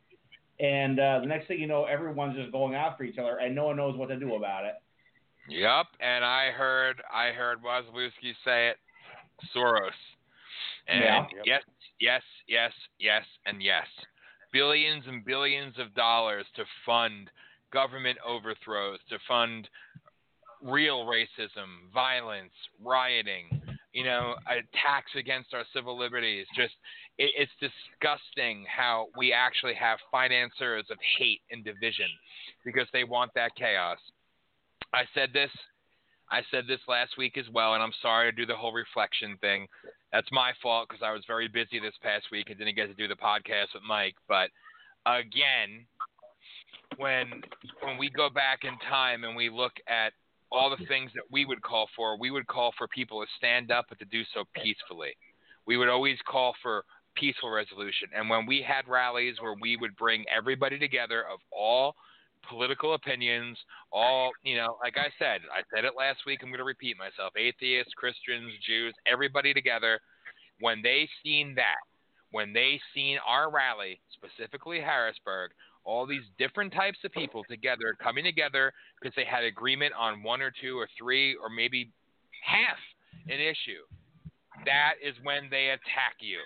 [0.59, 3.64] And uh, the next thing you know, everyone's just going after each other, and no
[3.64, 4.74] one knows what to do about it.
[5.50, 8.76] Yep, and I heard I heard Wazlewski say it,
[9.54, 9.90] Soros.
[10.86, 11.26] And Yeah.
[11.44, 11.62] Yes,
[12.00, 13.86] yes, yes, yes, and yes.
[14.52, 17.30] Billions and billions of dollars to fund
[17.72, 19.68] government overthrows, to fund
[20.62, 26.46] real racism, violence, rioting, you know, attacks against our civil liberties.
[26.54, 26.74] Just
[27.18, 32.08] it, it's disgusting how we actually have financiers of hate and division
[32.64, 33.98] because they want that chaos.
[34.92, 35.50] I said this.
[36.31, 39.37] I said this last week as well, and I'm sorry to do the whole reflection
[39.40, 39.66] thing.
[40.12, 42.94] That's my fault because I was very busy this past week and didn't get to
[42.94, 44.14] do the podcast with Mike.
[44.29, 44.50] But
[45.07, 45.87] again,
[46.98, 47.42] when
[47.83, 50.12] when we go back in time and we look at
[50.53, 53.70] all the things that we would call for, we would call for people to stand
[53.70, 55.12] up, but to do so peacefully.
[55.66, 58.09] We would always call for peaceful resolution.
[58.16, 61.94] And when we had rallies where we would bring everybody together of all
[62.48, 63.59] political opinions,
[63.92, 66.96] all, you know, like I said, I said it last week, I'm going to repeat
[66.98, 70.00] myself atheists, Christians, Jews, everybody together.
[70.61, 71.81] When they seen that,
[72.33, 75.53] when they seen our rally, specifically Harrisburg,
[75.85, 80.42] all these different types of people together, coming together because they had agreement on one
[80.42, 81.90] or two or three or maybe
[82.44, 82.76] half
[83.29, 83.83] an issue,
[84.66, 86.38] that is when they attack you.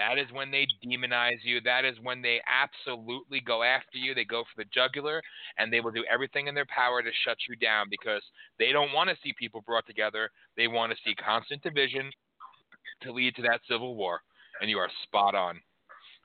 [0.00, 1.60] That is when they demonize you.
[1.60, 4.14] That is when they absolutely go after you.
[4.14, 5.20] They go for the jugular,
[5.58, 8.22] and they will do everything in their power to shut you down because
[8.58, 10.30] they don't want to see people brought together.
[10.56, 12.10] They want to see constant division
[13.02, 14.22] to lead to that civil war.
[14.62, 15.60] And you are spot on.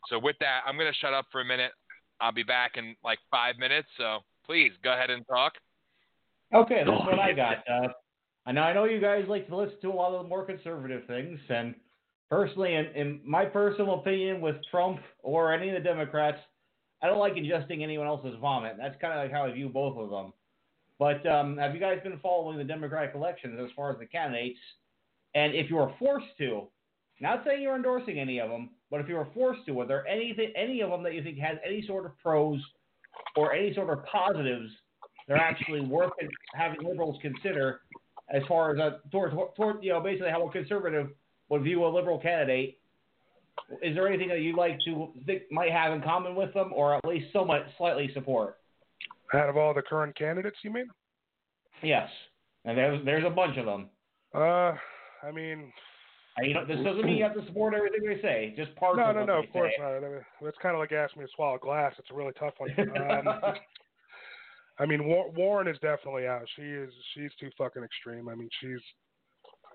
[0.10, 1.72] So, with that, I'm going to shut up for a minute.
[2.22, 3.90] I'll be back in like five minutes.
[3.98, 5.52] So, please go ahead and talk.
[6.54, 7.58] Okay, that's what I got.
[7.70, 7.90] Uh,
[8.54, 11.06] know I know you guys like to listen to a lot of the more conservative
[11.08, 11.76] things, and
[12.30, 16.40] personally, in, in my personal opinion, with Trump or any of the Democrats,
[17.02, 18.76] I don't like ingesting anyone else's vomit.
[18.78, 20.34] That's kind of like how I view both of them.
[20.98, 24.60] But um, have you guys been following the Democratic elections as far as the candidates?
[25.34, 26.68] And if you were forced to,
[27.20, 30.08] not saying you're endorsing any of them, but if you were forced to, are there
[30.08, 32.60] anything, any of them that you think has any sort of pros
[33.36, 34.72] or any sort of positives
[35.28, 36.12] that are actually worth
[36.54, 37.82] having liberals consider
[38.30, 41.10] as far as a, toward, toward you know basically how a conservative
[41.50, 42.78] would view a liberal candidate.
[43.82, 46.96] Is there anything that you'd like to think might have in common with them, or
[46.96, 48.58] at least somewhat slightly support?
[49.34, 50.88] Out of all the current candidates, you mean?
[51.82, 52.10] Yes,
[52.66, 53.90] and there's there's a bunch of them.
[54.34, 54.74] Uh,
[55.24, 55.72] I mean,
[56.44, 58.54] you know, this doesn't mean you have to support everything they say.
[58.58, 59.84] Just parts no, of no, no, of course say.
[59.84, 59.98] not.
[59.98, 61.94] I mean, It's kind of like asking me to swallow glass.
[61.98, 62.72] It's a really tough one.
[62.78, 63.54] Um,
[64.80, 66.44] I mean, Warren is definitely out.
[66.58, 66.92] She is.
[67.14, 68.28] She's too fucking extreme.
[68.28, 68.82] I mean, she's.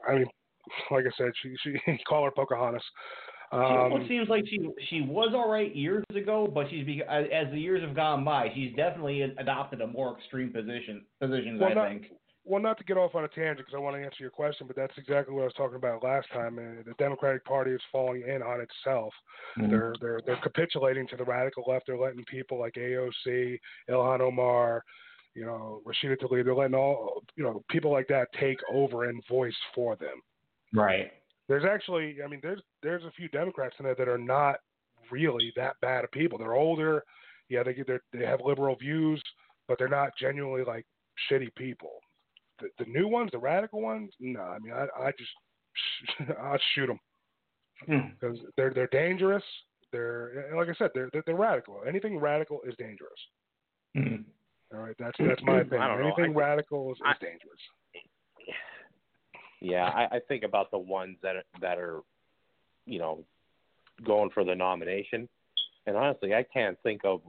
[0.07, 0.27] I mean,
[0.91, 2.83] like I said, she she call her Pocahontas.
[3.53, 7.59] Um, seems like she she was all right years ago, but she's be, as the
[7.59, 11.61] years have gone by, she's definitely adopted a more extreme position positions.
[11.61, 12.07] Well, I not- think.
[12.45, 14.69] well, not to get off on a tangent because I want to answer your question,
[14.69, 16.59] but that's exactly what I was talking about last time.
[16.59, 19.13] Uh, the Democratic Party is falling in on itself.
[19.57, 21.87] They're they're they're capitulating to the radical left.
[21.89, 23.59] They're letting people like AOC,
[23.91, 24.85] Ilhan Omar,
[25.35, 26.45] you know, Rashida Tlaib.
[26.45, 30.23] They're letting all you know people like that take over and voice for them.
[30.73, 31.11] Right.
[31.49, 34.57] There's actually, I mean, there's there's a few Democrats in there that are not
[35.11, 36.39] really that bad of people.
[36.39, 37.03] They're older,
[37.49, 39.21] yeah, they they they have liberal views,
[39.67, 40.87] but they're not genuinely like
[41.31, 41.91] shitty people.
[42.61, 44.41] The, the new ones, the radical ones, no.
[44.41, 47.01] I mean, I I just I'd shoot them
[47.87, 48.11] Hmm.
[48.21, 49.43] because they're they're dangerous.
[49.91, 51.81] They're like I said, they're, they're they're radical.
[51.89, 53.19] Anything radical is dangerous.
[53.97, 54.25] Mhm.
[54.73, 55.83] All right, that's that's my opinion.
[55.83, 56.07] I don't know.
[56.15, 57.59] Anything I- radical is, is I- dangerous.
[59.61, 62.01] Yeah, I, I think about the ones that are, that are,
[62.87, 63.25] you know,
[64.05, 65.29] going for the nomination,
[65.87, 67.21] and honestly, I can't think of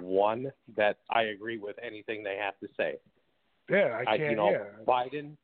[0.00, 2.96] one that I agree with anything they have to say.
[3.70, 4.30] Yeah, I I, can't.
[4.30, 5.36] you know, yeah, Biden,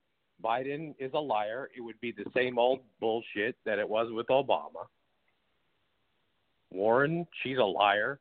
[0.43, 4.27] Biden is a liar, it would be the same old bullshit that it was with
[4.29, 4.87] Obama.
[6.71, 8.21] Warren, she's a liar.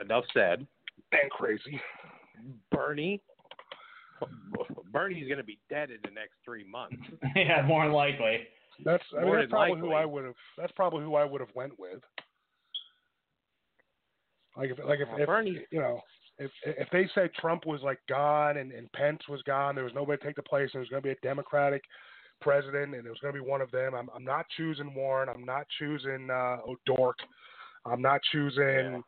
[0.00, 0.66] Enough said.
[1.12, 1.80] And crazy.
[2.70, 3.20] Bernie,
[4.92, 6.96] Bernie's going to be dead in the next three months.
[7.36, 8.40] yeah, more than likely.
[8.84, 10.02] That's I mean, More that's than probably who likely.
[10.02, 10.34] I would have.
[10.56, 12.00] That's probably who I would have went with.
[14.56, 16.00] Like if like if, Well, if Bernie- you know
[16.38, 19.94] if if they said Trump was like gone and, and Pence was gone, there was
[19.94, 21.82] nobody to take the place, and there was going to be a Democratic
[22.40, 23.94] president, and it was going to be one of them.
[23.94, 25.28] I'm I'm not choosing Warren.
[25.28, 27.18] I'm not choosing uh, O'Dork.
[27.84, 29.02] I'm not choosing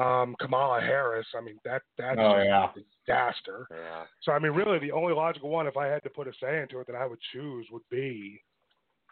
[0.00, 1.26] um, Kamala Harris.
[1.36, 2.68] I mean that that's Oh, yeah.
[2.70, 3.66] a disaster.
[3.70, 4.04] Yeah.
[4.22, 6.60] So I mean, really, the only logical one, if I had to put a say
[6.62, 8.40] into it, that I would choose would be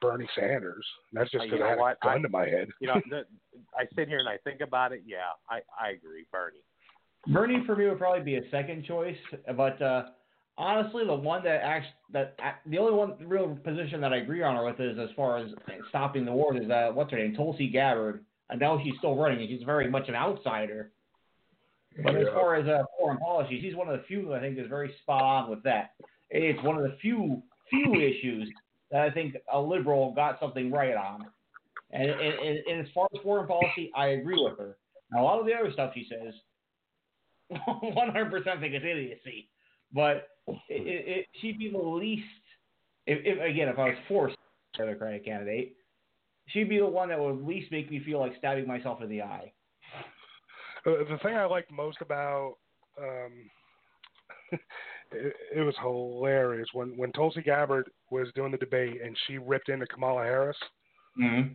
[0.00, 0.86] Bernie Sanders.
[1.10, 1.98] And that's just Uh, you because know I had what?
[2.02, 2.68] a gun I- to my head.
[2.80, 3.24] You know, the,
[3.76, 5.02] I sit here and I think about it.
[5.06, 6.62] Yeah, I, I agree, Bernie.
[7.28, 9.16] Bernie for me would probably be a second choice,
[9.56, 10.04] but uh,
[10.56, 14.54] honestly, the one that actually that the only one real position that I agree on
[14.54, 15.50] her with is as far as
[15.88, 18.24] stopping the war is uh, what's her name, Tulsi Gabbard.
[18.50, 20.92] I know she's still running, and she's very much an outsider.
[22.02, 24.68] But as far as uh, foreign policy, she's one of the few I think is
[24.68, 25.94] very spot on with that.
[26.30, 28.48] It's one of the few few issues
[28.90, 31.26] that I think a liberal got something right on.
[31.90, 34.76] And, and, and, as far as foreign policy, I agree with her.
[35.12, 36.34] Now, a lot of the other stuff she says,
[37.52, 39.48] 100% think it's idiocy.
[39.92, 42.24] But it, it, it, she'd be the least,
[43.06, 45.76] if, if again, if I was forced to be the Democratic candidate,
[46.46, 49.08] she'd be the one that would at least make me feel like stabbing myself in
[49.08, 49.52] the eye.
[50.86, 52.54] Uh, the thing I liked most about
[52.98, 53.50] um,
[55.12, 59.68] it, it was hilarious when when Tulsi Gabbard was doing the debate and she ripped
[59.68, 60.56] into Kamala Harris.
[61.20, 61.52] Mm-hmm.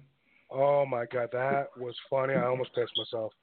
[0.51, 2.33] Oh my god, that was funny.
[2.33, 3.33] I almost pissed myself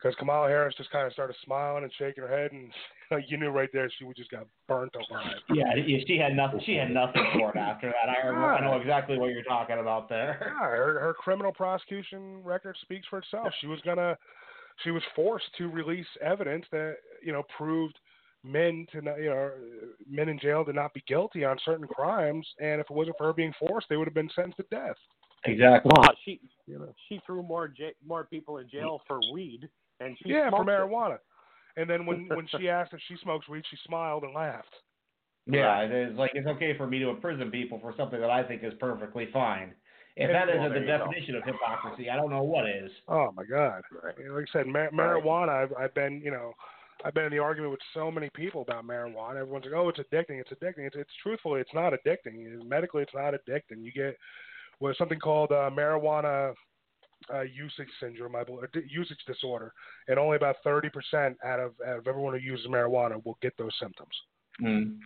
[0.00, 2.70] because Kamala Harris just kind of started smiling and shaking her head, and
[3.10, 5.36] like, you knew right there she would just got burnt alive.
[5.52, 6.60] Yeah, yeah, she had nothing.
[6.64, 8.08] She had nothing for it after that.
[8.08, 8.54] I remember.
[8.54, 10.38] I know exactly what you're talking about there.
[10.40, 13.48] Yeah, her, her criminal prosecution record speaks for itself.
[13.60, 14.16] She was gonna,
[14.84, 17.98] she was forced to release evidence that you know proved
[18.42, 19.50] men to not, you know,
[20.08, 23.26] men in jail to not be guilty on certain crimes, and if it wasn't for
[23.26, 24.96] her being forced, they would have been sentenced to death.
[25.44, 25.90] Exactly.
[25.94, 26.94] Well, she You know.
[27.08, 29.68] she threw more j- more people in jail for weed,
[30.00, 30.72] and she yeah, for smoked it.
[30.72, 31.18] marijuana.
[31.76, 34.74] And then when when she asked if she smokes weed, she smiled and laughed.
[35.46, 38.62] Yeah, it's like it's okay for me to imprison people for something that I think
[38.62, 39.72] is perfectly fine.
[40.16, 40.98] If that Well, isn't the there you go.
[40.98, 42.90] definition of hypocrisy, I don't know what is.
[43.08, 43.82] Oh my God!
[44.02, 44.14] Right.
[44.18, 45.62] Like I said, mar- marijuana.
[45.62, 46.52] I've I've been you know.
[47.02, 49.36] I've been in the argument with so many people about marijuana.
[49.36, 50.38] Everyone's like, "Oh, it's addicting.
[50.38, 52.62] It's addicting." It's, it's truthfully, it's not addicting.
[52.66, 53.82] Medically, it's not addicting.
[53.82, 54.18] You get
[54.80, 56.52] what something called uh, marijuana
[57.32, 59.72] uh, usage syndrome, I believe, usage disorder,
[60.08, 63.56] and only about thirty percent out of out of everyone who uses marijuana will get
[63.58, 64.14] those symptoms.
[64.62, 64.98] Mm.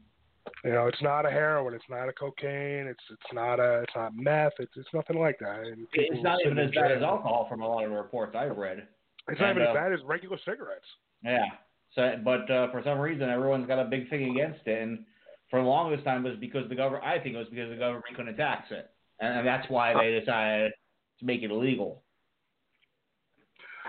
[0.64, 3.92] You know, it's not a heroin, it's not a cocaine, it's it's not a it's
[3.96, 5.61] not meth, it's it's nothing like that.
[5.61, 8.57] And It's not even as bad as alcohol from a lot of the reports I've
[8.57, 8.87] read.
[9.29, 10.87] It's not and, even uh, as bad as regular cigarettes.
[11.22, 11.46] Yeah.
[11.94, 15.05] So, but uh, for some reason, everyone's got a big thing against it, and
[15.50, 17.05] for the longest time, it was because the government.
[17.05, 20.18] I think it was because the government couldn't tax it, and, and that's why they
[20.18, 20.72] decided
[21.20, 22.03] to make it illegal.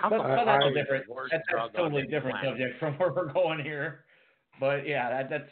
[0.01, 1.05] But, but that's I- a different.
[1.31, 2.51] That's, that's a totally different planet.
[2.59, 4.05] subject from where we're going here.
[4.59, 5.49] But yeah, that, that's.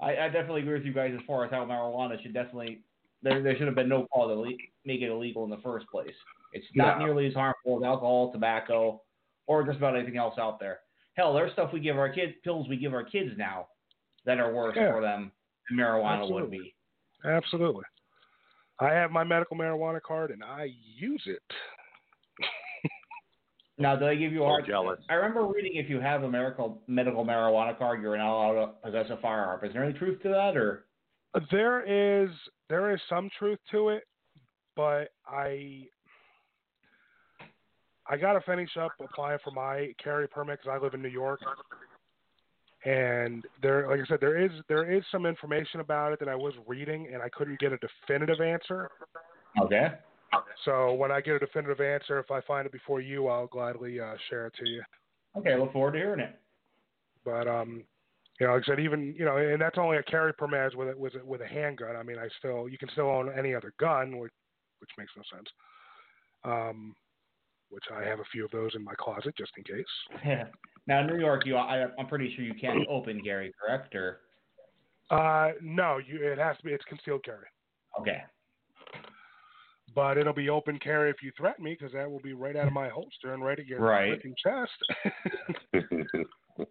[0.00, 2.80] I, I definitely agree with you guys as far as how marijuana should definitely.
[3.22, 4.52] There, there should have been no call to le-
[4.84, 6.14] make it illegal in the first place.
[6.52, 7.06] It's not No.
[7.06, 9.02] nearly as harmful as alcohol, tobacco,
[9.48, 10.80] or just about anything else out there.
[11.14, 13.66] Hell, there's stuff we give our kids, pills we give our kids now,
[14.24, 14.92] that are worse Yeah.
[14.92, 15.32] for them
[15.68, 16.74] than marijuana would be.
[17.24, 17.82] Absolutely.
[18.78, 21.42] I have my medical marijuana card and I use it.
[23.78, 24.66] Now, do they give you a hard?
[24.66, 24.98] jealous.
[25.08, 28.72] I remember reading if you have a medical medical marijuana card, you're not allowed to
[28.82, 29.64] possess a firearm.
[29.64, 30.84] Is there any truth to that, or?
[31.50, 31.82] There
[32.24, 32.30] is
[32.68, 34.02] there is some truth to it,
[34.74, 35.84] but I
[38.08, 41.08] I got to finish up applying for my carry permit because I live in New
[41.08, 41.40] York,
[42.84, 46.34] and there, like I said, there is there is some information about it that I
[46.34, 48.90] was reading, and I couldn't get a definitive answer.
[49.62, 49.92] Okay.
[50.64, 54.00] So when I get a definitive answer, if I find it before you, I'll gladly
[54.00, 54.82] uh, share it to you.
[55.36, 56.38] Okay, look forward to hearing it.
[57.24, 57.84] But um,
[58.40, 60.88] you know, like I said, even you know, and that's only a carry permit with
[60.88, 61.96] a, with a, with a handgun.
[61.96, 64.32] I mean, I still you can still own any other gun, which
[64.80, 65.48] which makes no sense.
[66.44, 66.94] Um,
[67.70, 69.84] which I have a few of those in my closet just in case.
[70.24, 70.44] Yeah.
[70.86, 73.94] Now, in New York, you I, I'm pretty sure you can't open carry, correct?
[73.94, 74.20] Or
[75.10, 77.44] Uh, no, you it has to be it's concealed carry,
[78.00, 78.22] okay.
[79.98, 82.68] But it'll be open carry if you threaten me because that will be right out
[82.68, 84.22] of my holster and right at your Right.
[84.36, 84.70] chest.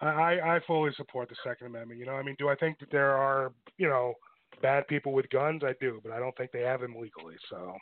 [0.00, 2.00] I I I fully support the Second Amendment.
[2.00, 4.14] You know, I mean, do I think that there are you know
[4.60, 5.62] bad people with guns?
[5.62, 7.36] I do, but I don't think they have them legally.
[7.48, 7.76] So.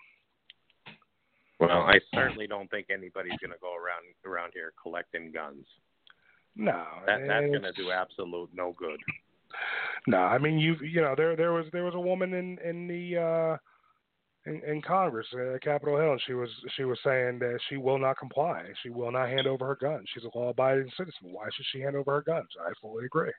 [1.59, 5.65] Well, I certainly don't think anybody's going to go around around here collecting guns.
[6.57, 9.01] No, That that's going to do absolute no good.
[10.07, 12.87] No, I mean you you know there there was there was a woman in in
[12.87, 13.57] the uh
[14.47, 17.99] in, in Congress at Capitol Hill and she was she was saying that she will
[17.99, 18.63] not comply.
[18.83, 20.09] She will not hand over her guns.
[20.15, 21.33] She's a law abiding citizen.
[21.33, 22.49] Why should she hand over her guns?
[22.61, 23.33] I fully agree.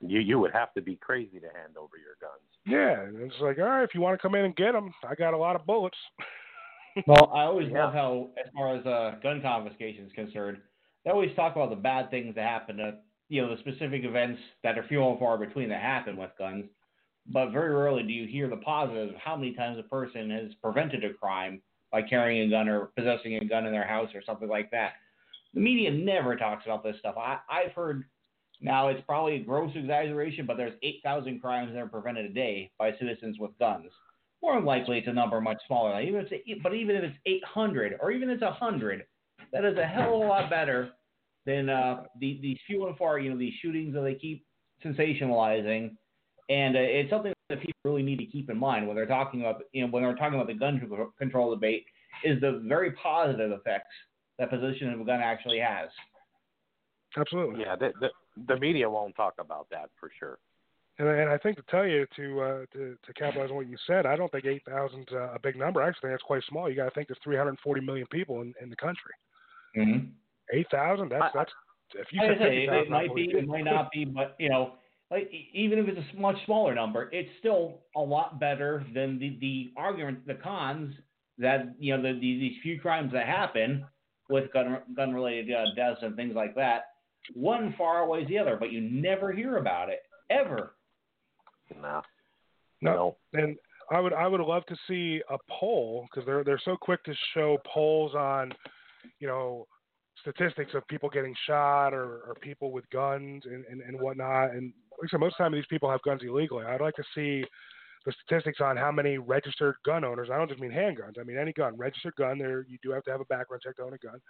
[0.00, 2.42] You you would have to be crazy to hand over your guns.
[2.66, 4.92] Yeah, and it's like all right, if you want to come in and get them,
[5.08, 5.98] I got a lot of bullets.
[7.08, 7.86] Well, I always Yeah.
[7.86, 10.58] love how, as far as uh, gun confiscation is concerned,
[11.04, 12.98] they always talk about the bad things that happen to,
[13.28, 16.66] you know, the specific events that are few and far between that happen with guns.
[17.26, 20.52] But very rarely do you hear the positives of how many times a person has
[20.62, 24.22] prevented a crime by carrying a gun or possessing a gun in their house or
[24.26, 24.94] something like that.
[25.54, 27.14] The media never talks about this stuff.
[27.16, 28.04] I, I've heard
[28.60, 32.72] now it's probably a gross exaggeration, but there's 8,000 crimes that are prevented a day
[32.78, 33.90] by citizens with guns.
[34.42, 36.00] More than likely, it's a number much smaller.
[36.00, 39.04] Even if it's, but even if it's 800 or even if it's 100,
[39.52, 40.90] that is a hell of a lot better
[41.46, 44.44] than uh, the, these few and far, you know, these shootings that they keep
[44.84, 45.96] sensationalizing.
[46.48, 49.40] And uh, it's something that people really need to keep in mind when they're talking
[49.40, 50.80] about, you know, when they're talking about the gun
[51.18, 51.86] control debate,
[52.22, 53.94] is the very positive effects
[54.38, 55.88] that possession of a gun actually has.
[57.16, 57.60] Absolutely.
[57.60, 58.08] Yeah, the, the
[58.48, 60.38] the media won't talk about that for sure.
[60.98, 63.76] And, and I think to tell you to uh, to, to capitalize on what you
[63.86, 65.82] said, I don't think eight thousand uh, a big number.
[65.82, 66.68] I actually think that's quite small.
[66.68, 69.12] You got to think there's 340 million people in, in the country.
[69.76, 70.06] Mm-hmm.
[70.52, 71.10] Eight thousand.
[71.10, 71.52] That's I- that's
[71.94, 74.34] if you Like said I say, 50,000, it might be, it might not be, but
[74.38, 74.72] you know,
[75.14, 79.38] like even if it's a much smaller number, it's still a lot better than the
[79.40, 80.92] the argument, the cons
[81.38, 83.84] that you know the, the these few crimes that happen
[84.28, 86.86] with gun gun related uh, deaths and things like that.
[87.32, 90.74] One far outweighs the other, but you never hear about it ever.
[91.80, 92.02] No,
[92.80, 93.16] No.
[93.34, 93.56] And
[93.92, 97.14] I would I would love to see a poll because they're they're so quick to
[97.34, 98.52] show polls on,
[99.20, 99.68] you know,
[100.24, 104.50] statistics of people getting shot or, or people with guns and, and, and whatnot.
[104.50, 106.64] And like I said, most of the time these people have guns illegally.
[106.64, 107.44] I'd like to see
[108.06, 110.28] the statistics on how many registered gun owners.
[110.32, 111.18] I don't just mean handguns.
[111.18, 112.38] I mean any gun, registered gun.
[112.38, 114.20] There you do have to have a background check to own a gun.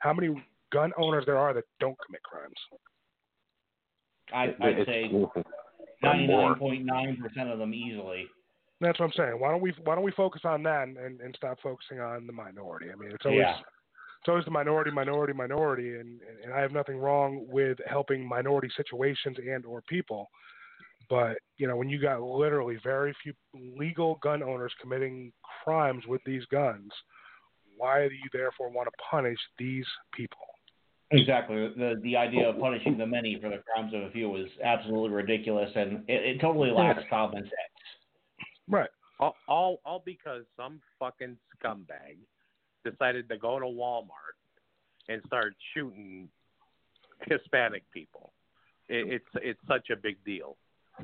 [0.00, 0.42] How many
[0.72, 2.54] gun owners there are that don't commit crimes?
[4.32, 5.30] I, I'd say or
[6.02, 6.50] ninety more.
[6.50, 8.26] nine point nine percent of them easily.
[8.80, 9.38] That's what I'm saying.
[9.38, 12.26] Why don't we why don't we focus on that and, and, and stop focusing on
[12.26, 12.86] the minority?
[12.92, 13.56] I mean, it's always Yeah.
[14.24, 18.70] It's always the minority, minority, minority, and and I have nothing wrong with helping minority
[18.74, 20.30] situations and or people.
[21.10, 25.30] But you know, when you got literally very few legal gun owners committing
[25.62, 26.90] crimes with these guns,
[27.76, 30.38] why do you therefore want to punish these people?
[31.10, 31.56] Exactly.
[31.76, 35.10] The the idea of punishing the many for the crimes of a few is absolutely
[35.10, 37.52] ridiculous, and it, it totally lacks common sense.
[38.70, 38.88] Right.
[39.20, 42.16] all, all all because some fucking scumbag
[42.84, 44.36] decided to go to Walmart
[45.08, 46.28] and start shooting
[47.28, 48.32] Hispanic people.
[48.88, 50.56] It, it's it's such a big deal.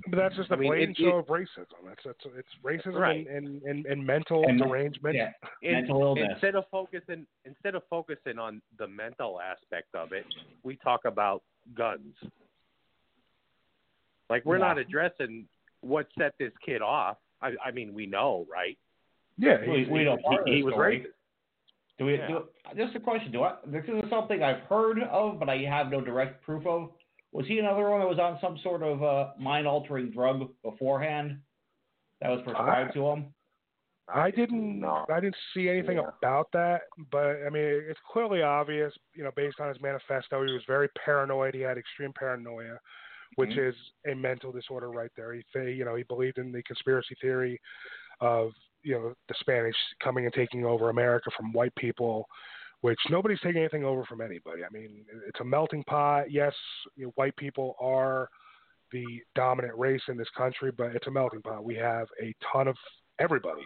[0.09, 1.66] But that's just a I mean, blatant it- show of racism.
[1.85, 3.26] That's that's it's racism Right.
[3.26, 5.16] and, and, and, and mental And- derangement.
[5.16, 5.31] Yeah.
[5.62, 6.28] In- Mental illness.
[6.33, 10.24] Instead of focusing instead of focusing on the mental aspect of it,
[10.62, 11.43] we talk about
[11.74, 12.14] guns.
[14.28, 14.66] Like we're Yeah.
[14.68, 15.47] not addressing
[15.81, 17.16] what set this kid off.
[17.43, 18.78] I, I mean, we know, right?
[19.39, 21.07] Yeah, We, he's- we know part of he, he was racist.
[22.01, 22.15] Do we?
[22.17, 22.29] Yeah.
[22.29, 22.45] Do,
[22.77, 23.31] just a question.
[23.31, 23.57] Do I?
[23.67, 26.89] This is something I've heard of, but I have no direct proof of.
[27.33, 31.39] Was he another one that was on some sort of uh, mind-altering drug beforehand
[32.23, 33.27] that was prescribed to him?
[34.13, 34.81] I didn't.
[34.81, 35.05] No.
[35.13, 36.09] I didn't see anything Yeah.
[36.23, 38.95] about that, but I mean, it's clearly obvious.
[39.15, 41.55] You know, based on his manifesto, he was very paranoid.
[41.55, 42.79] He had extreme paranoia,
[43.37, 43.69] which Mhm.
[43.69, 43.77] is
[44.11, 45.35] a mental disorder right there.
[45.35, 47.61] He, you know, he believed in the conspiracy theory
[48.21, 52.26] of you know the Spanish coming and taking over America from white people,
[52.81, 54.62] which nobody's taking anything over from anybody.
[54.64, 56.31] I mean, it's a melting pot.
[56.31, 56.55] Yes,
[56.97, 58.28] you know, white people are
[58.93, 59.05] the
[59.35, 61.64] dominant race in this country, but it's a melting pot.
[61.64, 62.76] We have a ton of
[63.18, 63.62] everybody.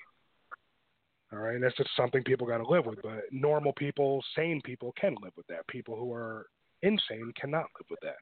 [1.33, 3.03] All right, and that's just something people got to live with.
[3.03, 5.67] But normal people, sane people, can live with that.
[5.67, 6.47] People who are
[6.83, 8.17] insane cannot live with that.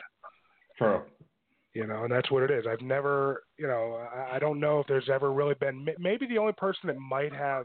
[0.79, 1.03] True.
[1.75, 2.67] You know, and that's what it is.
[2.71, 5.87] I've never, you know, I, I don't know if there's ever really been.
[5.99, 7.65] Maybe the only person that might have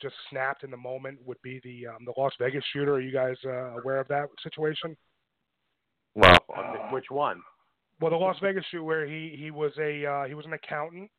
[0.00, 2.94] just snapped in the moment would be the um, the Las Vegas shooter.
[2.94, 4.96] Are you guys uh, aware of that situation?
[6.14, 7.40] Well, uh, which one?
[8.00, 11.10] Well, the Las Vegas shoot where he he was a uh, he was an accountant,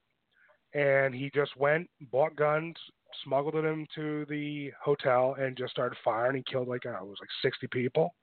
[0.74, 2.76] and he just went bought guns,
[3.24, 6.38] smuggled them to the hotel, and just started firing.
[6.38, 8.16] He killed like uh, it was like sixty people.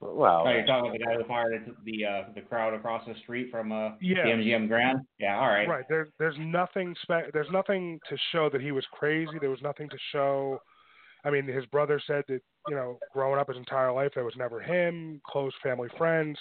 [0.00, 3.14] Well, Oh, you're talking about the guy who fired the uh, the crowd across the
[3.22, 4.24] street from uh, Yeah.
[4.24, 4.98] the MGM Grand.
[5.18, 5.66] Yeah, all right.
[5.66, 5.84] Right.
[5.88, 6.94] There, there's nothing.
[7.02, 9.32] Spe- there's nothing to show that he was crazy.
[9.40, 10.60] There was nothing to show.
[11.24, 14.34] I mean, his brother said that you know, growing up his entire life, that was
[14.36, 15.20] never him.
[15.26, 16.38] Close family friends.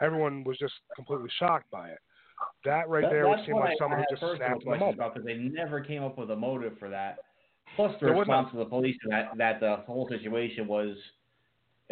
[0.00, 1.98] Everyone was just completely shocked by it.
[2.64, 4.76] That right That- there would seem like I, someone I who just snapped in the
[4.78, 4.98] moment.
[4.98, 7.18] because they never came up with a motive for that.
[7.76, 10.96] Plus, the There response of the police to that that the whole situation was,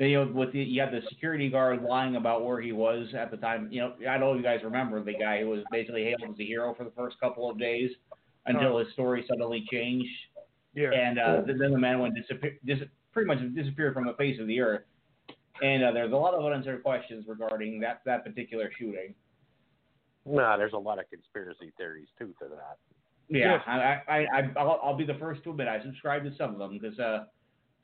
[0.07, 3.31] you know, with the you had the security guard lying about where he was at
[3.31, 3.69] the time.
[3.71, 6.23] You know, I don't know if you guys remember the guy who was basically hailed
[6.33, 7.91] as a hero for the first couple of days
[8.47, 10.09] until his story suddenly changed,
[10.75, 10.91] Yeah.
[10.93, 14.47] and uh, then the man went disappear, dis- pretty much disappeared from the face of
[14.47, 14.83] the earth.
[15.63, 19.15] And uh, there's a lot of unanswered questions regarding that that particular shooting.
[20.25, 22.79] no, there's a lot of conspiracy theories too to that.
[23.29, 26.53] Yeah, I, I, I, I'll, I'll be the first to admit I subscribe to some
[26.53, 27.25] of them because uh,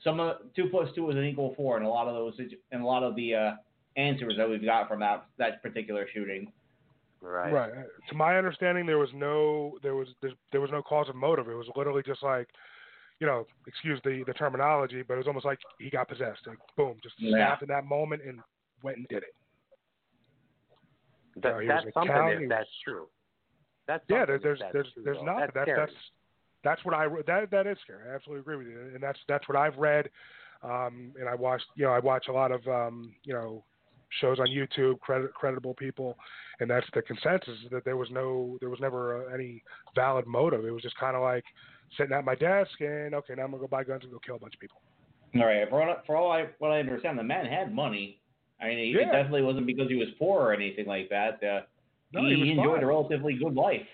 [0.03, 2.39] some of two plus two is an equal four, and a lot of those
[2.73, 3.51] and a lot of the uh,
[3.97, 6.53] answers that we've got from that that particular shooting.
[7.23, 7.53] Right.
[7.53, 7.73] Right.
[8.11, 11.49] To my understanding, there was no there was there, there was no cause of motive.
[11.49, 12.47] It was literally just like,
[13.21, 16.47] you know, excuse the the terminology, but it was almost like he got possessed.
[16.47, 17.31] Like boom, just Yeah.
[17.31, 18.41] snapped in that moment and
[18.83, 19.35] went and did it.
[21.43, 23.09] That, No, he that's something cow, if was- that's true.
[23.87, 25.39] That's Yeah, something there, there's that's there's true, there's not.
[25.39, 25.93] That's That, that's
[26.67, 28.11] that's what I that that is scary.
[28.11, 30.11] I absolutely agree with you, and that's that's what I've read.
[30.63, 33.63] Um, and I watched, you know, I watch a lot of um, you know
[34.21, 36.17] shows on YouTube, credit, credible people,
[36.61, 39.63] and that's the consensus that there was no, there was never uh, any
[39.95, 40.65] valid motive.
[40.65, 41.45] It was just kind of like
[41.97, 44.37] sitting at my desk and okay, now I'm gonna go buy guns and go kill
[44.37, 44.81] a bunch of people.
[45.37, 48.21] All right, for what, for all I what I understand, the man had money.
[48.61, 51.43] I mean, it definitely wasn't because he was poor or anything like that.
[51.43, 51.61] Uh,
[52.13, 52.85] No, he, he enjoyed fine.
[52.85, 53.87] a relatively good life.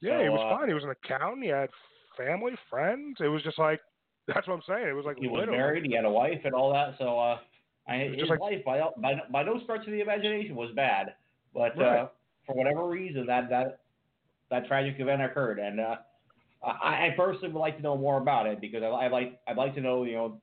[0.00, 0.68] Yeah, So, he was uh, fine.
[0.68, 1.44] He was an accountant.
[1.44, 1.70] He had
[2.18, 3.16] family, friends.
[3.20, 3.80] It was just like
[4.26, 4.88] that's what I'm saying.
[4.88, 5.84] It was like He was literally- married.
[5.86, 6.96] He had a wife and all that.
[6.98, 7.38] So, uh,
[7.88, 11.14] I, his just like- life by, by by no stretch of the imagination was bad,
[11.54, 12.00] but Right.
[12.00, 12.08] uh,
[12.46, 13.80] for whatever reason, that that
[14.50, 15.96] that tragic event occurred, and uh,
[16.62, 19.56] I, I personally would like to know more about it because I, I like I'd
[19.56, 20.40] like to know you know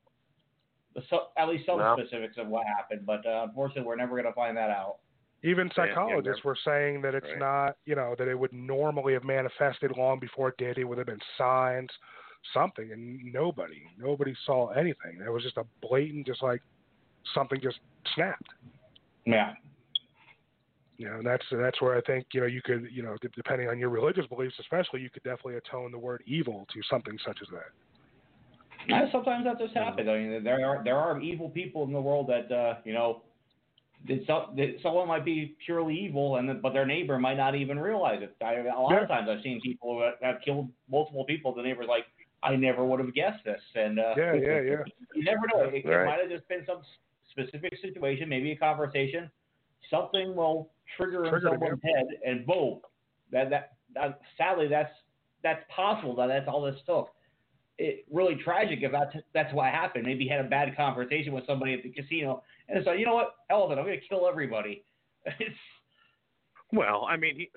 [0.95, 4.11] the, so, at least some Well- specifics of what happened, but uh, unfortunately, we're never
[4.13, 4.97] going to find that out.
[5.46, 7.38] Even Yeah, yeah, psychologists were saying that it's Right.
[7.38, 10.80] not, you know, that it would normally have manifested long before it did.
[10.80, 11.91] It would have been signs,
[12.52, 15.22] something, and nobody, nobody saw anything.
[15.24, 16.64] It was just a blatant, just like
[17.36, 17.80] something just
[18.16, 18.50] snapped.
[19.26, 19.54] Yeah.
[20.98, 23.68] You know, and that's that's where I think you know you could, you know, depending
[23.68, 27.38] on your religious beliefs, especially, you could definitely atone the word evil to something such
[27.41, 27.70] as that.
[28.88, 30.08] And sometimes that just happens.
[30.08, 33.22] I mean, there are there are evil people in the world that uh, you know,
[34.08, 38.36] that someone might be purely evil, and but their neighbor might not even realize it.
[38.43, 41.53] I, a lot of times I've seen people who have- killed multiple people.
[41.53, 42.06] The neighbor's like,
[42.43, 44.78] I never would have guessed this, and uh, Yeah, yeah, yeah.
[45.16, 45.62] you never know.
[45.64, 46.06] It, it Right.
[46.06, 46.82] might have just been some
[47.32, 49.30] specific situation, maybe a conversation.
[49.89, 52.82] Something will trigger in someone's head, and boom.
[53.32, 54.91] That, that that sadly that's
[55.43, 56.16] that's possible.
[56.16, 57.10] That that's all this took.
[57.78, 60.06] It really tragic if that's that's what happened.
[60.06, 63.05] Maybe he had a bad conversation with somebody at the casino, and it's like, you
[63.05, 64.84] know what, hell with it, I'm gonna kill everybody.
[65.39, 65.55] It's
[66.72, 67.49] Well, I mean, he,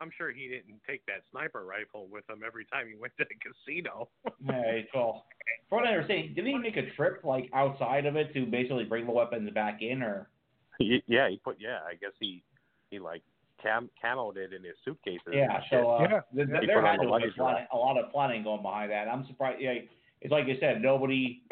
[0.00, 3.24] I'm sure he didn't take that sniper rifle with him every time he went to
[3.28, 4.08] the casino.
[4.46, 5.26] Hey, well,
[5.68, 8.84] from what I understand, didn't he make a trip like outside of it to basically
[8.84, 10.28] bring the weapons back in, or
[10.78, 11.56] yeah, he put.
[11.60, 12.42] Yeah, I guess he
[12.90, 13.22] he like
[13.62, 15.20] cam camoed it in his suitcases.
[15.32, 15.60] yeah?
[15.70, 16.20] So uh, Yeah.
[16.34, 17.68] th- th- there had to have been luggage planning, rack.
[17.72, 19.06] a lot of planning going behind that.
[19.08, 19.60] I'm surprised.
[19.60, 19.74] Yeah,
[20.22, 21.42] it's like you said, nobody,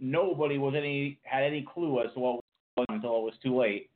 [0.00, 2.41] nobody was any had any clue as to what was
[2.76, 3.90] until it was too late.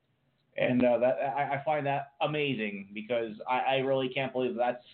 [0.59, 4.85] And uh, that I, I find that amazing because I, I really can't believe that's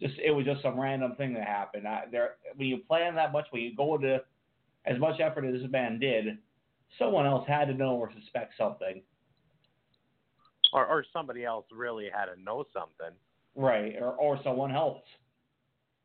[0.00, 1.88] just it was just some random thing that happened.
[1.88, 4.22] I, there when you plan that much, when you go into
[4.84, 6.38] as much effort as this man did,
[6.98, 9.02] someone else had to know or suspect something,
[10.72, 13.16] Or or somebody else really had to know something.
[13.56, 13.94] right?
[14.00, 15.02] Or or someone else.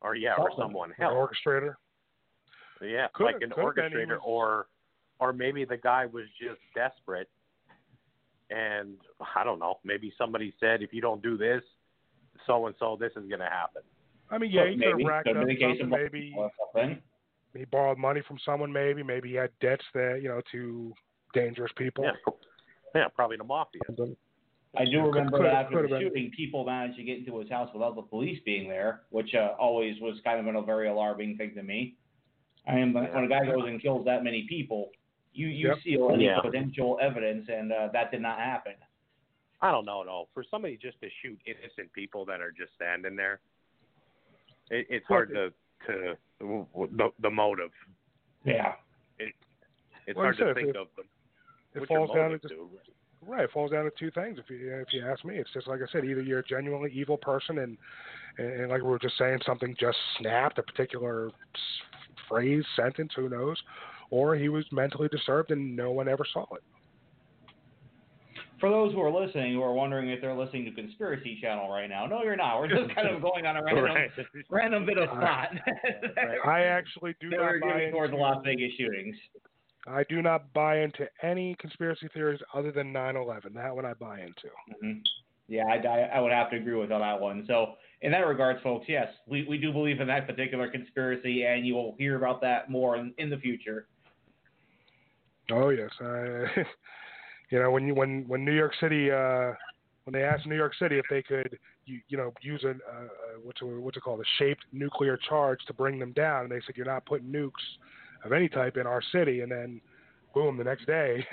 [0.02, 0.58] Or yeah, or Something.
[0.64, 1.14] someone An else.
[1.46, 1.76] orchestrator.
[2.82, 4.68] Yeah, Could- like an have been, orchestrator, was- or
[5.22, 7.30] or maybe the guy was just desperate,
[8.50, 8.98] and
[9.36, 9.76] I don't know.
[9.86, 11.62] Maybe somebody said, if you don't do this,
[12.48, 13.84] so and so, this is gonna happen.
[14.32, 15.90] I mean, yeah, he could maybe have racked up been the case something.
[15.90, 16.36] Maybe
[16.74, 17.02] something.
[17.56, 18.74] he borrowed money from someone.
[18.74, 20.92] Maybe, maybe he had debts that you know to
[21.34, 22.04] dangerous people.
[22.04, 22.34] Yeah,
[22.96, 23.82] yeah, probably the mafia.
[24.76, 26.10] I do remember could- that after could the have been.
[26.10, 29.50] shooting, people managed to get into his house without the police being there, which uh,
[29.60, 31.98] always was kind of a very alarming thing to me.
[32.68, 34.92] I mean, when when a guy goes and kills that many people,
[35.34, 35.78] you you Yep.
[35.84, 36.40] seal any Yeah.
[36.42, 38.74] potential evidence, and uh, that did not happen.
[39.62, 40.28] I don't know, no.
[40.34, 43.40] For somebody just to shoot innocent people that are just standing there,
[44.70, 45.54] it, it's hard to
[45.88, 47.72] to the the motive.
[48.44, 48.74] Yeah.
[49.20, 49.34] it,
[50.08, 51.06] It's Like hard to think if- of them.
[51.76, 52.68] it falls down to just, dude?
[53.22, 53.44] right.
[53.44, 54.40] It falls down to two things.
[54.40, 56.06] If you if you ask me, it's just like I said.
[56.06, 57.78] Either you're a genuinely evil person, and
[58.38, 61.30] and, and like we were just saying, something just snapped a particular
[62.28, 63.62] phrase, sentence, who knows,
[64.12, 66.62] or he was mentally disturbed and no one ever saw it.
[68.60, 71.88] For those who are listening, who are wondering if they're listening to Conspiracy Channel right
[71.90, 72.60] now, no, you're not.
[72.60, 74.12] We're just kind of going on a random, Right.
[74.52, 75.50] random bit of thought.
[76.46, 79.16] I actually do not buy giving towards the Las Vegas shootings.
[79.88, 83.54] I do not buy into any conspiracy theories other than 9/11.
[83.56, 84.50] That one I buy into.
[84.80, 85.00] hmm
[85.48, 87.46] Yeah, I, I, I would have to agree with on that one.
[87.48, 91.66] So, in that regards, folks, yes, we, we do believe in that particular conspiracy, and
[91.66, 93.88] you will hear about that more in, in the future.
[95.52, 96.64] Oh yes, I,
[97.50, 99.54] you know when you when when New York City uh,
[100.06, 102.72] when they asked New York City if they could you, you know use a uh,
[102.72, 103.08] uh,
[103.44, 106.62] what's it, what's it called a shaped nuclear charge to bring them down, and they
[106.66, 107.52] said you're not putting nukes
[108.24, 109.82] of any type in our city, and then
[110.34, 111.26] boom, the next day.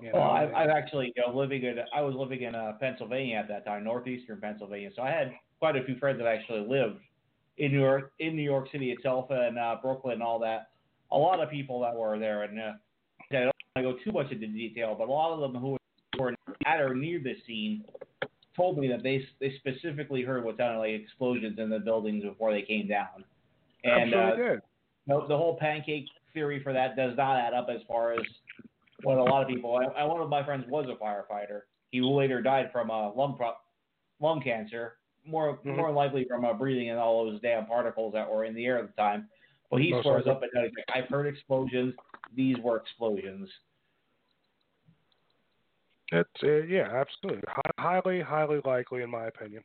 [0.00, 2.72] you know, Well, I, I've actually, you know, living in, I was living in uh,
[2.80, 4.90] Pennsylvania at that time, northeastern Pennsylvania.
[4.94, 7.00] So I had quite a few friends that actually lived
[7.58, 10.68] in New York, in New York City itself, and uh, Brooklyn and all that.
[11.12, 12.72] A lot of people that were there, and uh,
[13.30, 15.76] I don't want to go too much into detail, but a lot of them who
[16.18, 16.34] were
[16.64, 17.84] at or near the scene
[18.56, 22.52] told me that they they specifically heard what sounded like explosions in the buildings before
[22.52, 23.24] they came down.
[23.84, 24.60] And sure uh, did.
[25.06, 28.20] no, the whole pancake theory for that does not add up as far as
[29.02, 29.76] what a lot of people.
[29.76, 31.62] I, I, one of my friends was a firefighter.
[31.90, 33.54] He later died from uh, lung pro-
[34.20, 35.76] lung cancer, more Mhm.
[35.76, 38.78] more likely from uh, breathing in all those damn particles that were in the air
[38.78, 39.28] at the time.
[39.70, 40.32] But he Most swears likely.
[40.32, 40.64] up and down.
[40.64, 41.94] he's like, I've heard explosions.
[42.34, 43.48] These were explosions.
[46.12, 49.62] It's uh, yeah, absolutely, Hi- highly highly likely in my opinion.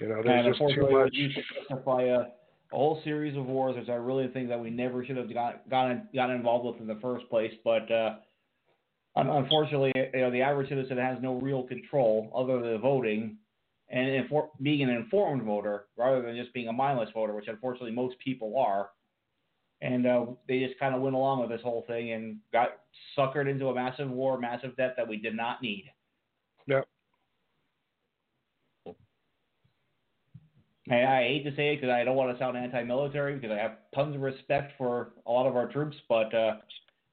[0.00, 1.44] You know, there's and just too unfortunately, it was much.
[1.46, 2.28] to justify a, a
[2.72, 6.08] whole series of wars, which I really think that we never should have got gotten
[6.14, 7.52] got involved with in the first place.
[7.62, 8.16] But uh,
[9.16, 13.36] unfortunately, you know, the average citizen has no real control other than voting
[13.88, 17.92] and infor- being an informed voter rather than just being a mindless voter, which unfortunately
[17.92, 18.90] most people are.
[19.82, 22.80] And uh, they just kind of went along with this whole thing and got
[23.16, 25.90] suckered into a massive war, massive debt that we did not need.
[26.66, 26.88] Yep.
[30.88, 33.60] And I hate to say it because I don't want to sound anti-military because I
[33.60, 36.56] have tons of respect for a lot of our troops, but uh,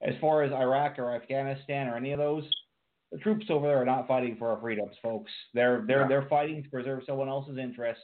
[0.00, 2.44] as far as Iraq or Afghanistan or any of those,
[3.14, 5.30] the troops over there are not fighting for our freedoms, folks.
[5.54, 6.08] They're they're No.
[6.08, 8.02] they're fighting to preserve someone else's interests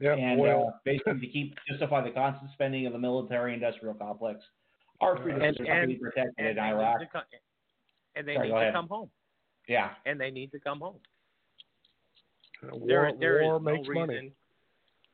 [0.00, 0.68] Yeah, and oil.
[0.74, 4.40] uh, basically to keep justify the constant spending of the military-industrial complex.
[5.00, 7.00] Our freedoms And- are to be and- protected and in they Iraq.
[7.00, 7.24] need to
[8.16, 8.74] and they Sorry, need to ahead.
[8.74, 9.10] come home.
[9.66, 9.94] Yeah.
[10.04, 11.00] And they need to come home.
[12.62, 14.32] war There, there is war no makes reason money.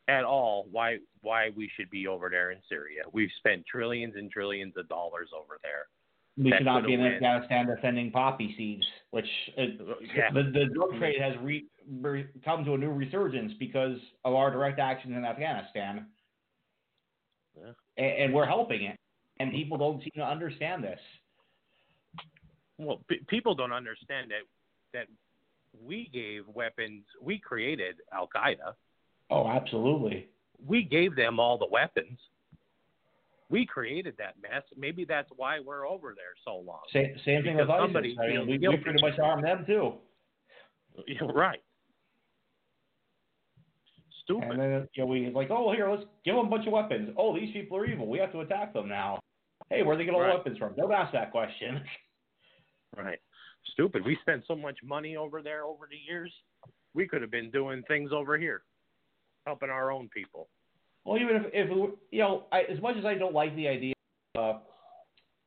[0.09, 3.03] at all why why we should be over there in Syria.
[3.13, 5.87] We've spent trillions and trillions of dollars over there.
[6.37, 7.01] We should not be in.
[7.01, 9.27] Afghanistan defending poppy seeds, which
[9.59, 9.63] uh,
[10.17, 10.31] Yeah.
[10.33, 11.67] the, the drug trade has re,
[12.01, 16.07] re, come to a new resurgence because of our direct actions in Afghanistan.
[17.57, 17.73] Yeah.
[17.97, 18.97] And, and we're helping it.
[19.39, 21.01] And people don't seem to understand this.
[22.79, 25.07] Well, p- people don't understand that that
[25.85, 27.05] we gave weapons.
[27.21, 28.75] We created Al Qaeda.
[29.31, 30.29] Oh, absolutely.
[30.67, 32.19] We gave them all the weapons.
[33.51, 34.63] We created that mess.
[34.77, 36.81] Maybe that's why we're over there so long.
[36.93, 37.85] Same, same thing Because with ISIS.
[37.87, 39.95] somebody I mean, we, we pretty much armed them too.
[41.09, 41.61] Yeah, right.
[44.25, 44.51] Stupid.
[44.51, 47.11] And then you know, we like, oh, here, let's give them a bunch of weapons.
[47.19, 48.07] Oh, these people are evil.
[48.09, 49.19] We have to attack them now.
[49.69, 50.31] Hey, where they get all Right.
[50.33, 50.75] the weapons from?
[50.77, 51.83] Don't ask that question.
[52.97, 53.21] Right.
[53.73, 54.05] Stupid.
[54.05, 56.33] We spent so much money over there over the years.
[56.93, 58.63] We could have been doing things over here,
[59.47, 60.49] helping our own people.
[61.05, 61.71] Well, even if, if
[62.11, 63.95] you know, I, as much as I don't like the idea
[64.35, 64.59] of, uh,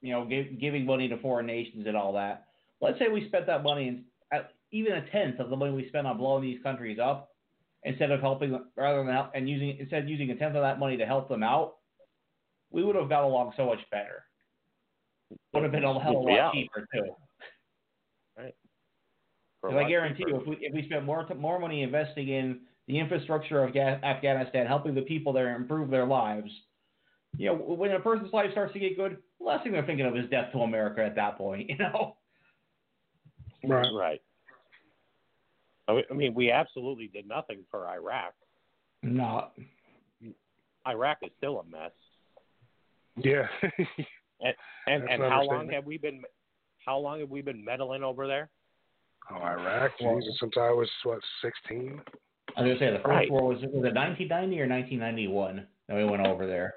[0.01, 2.47] you know, give, giving money to foreign nations and all that,
[2.81, 5.87] let's say we spent that money and at even a tenth of the money we
[5.87, 7.29] spent on blowing these countries up,
[7.83, 10.63] instead of helping them, rather than help, and using instead of using a tenth of
[10.63, 11.75] that money to help them out,
[12.71, 14.23] we would have got along so much better.
[15.53, 16.51] Would have been a hell of a lot Yeah.
[16.51, 17.15] cheaper too.
[18.37, 18.55] Right.
[19.61, 20.29] Because I guarantee cheaper.
[20.31, 24.67] you, if we if we spent more more money investing in the infrastructure of Afghanistan,
[24.67, 26.51] helping the people there improve their lives,
[27.37, 30.05] you know, when a person's life starts to get good, the last thing they're thinking
[30.05, 31.69] of is death to America at that point.
[31.69, 32.17] You know.
[33.65, 34.21] Right.
[35.87, 36.05] Right.
[36.09, 38.33] I mean- we absolutely did nothing for Iraq.
[39.01, 39.47] No.
[40.85, 41.91] Iraq is still a mess.
[43.17, 43.47] Yeah.
[44.87, 46.21] And That's and how long have we been?
[46.85, 48.49] How long have we been meddling over there?
[49.31, 52.01] oh, Iraq, Well- Jesus, since I was what sixteen.
[52.55, 53.31] I was gonna say the first Right.
[53.31, 56.75] war was was it 1990 or 1991 that we went over there.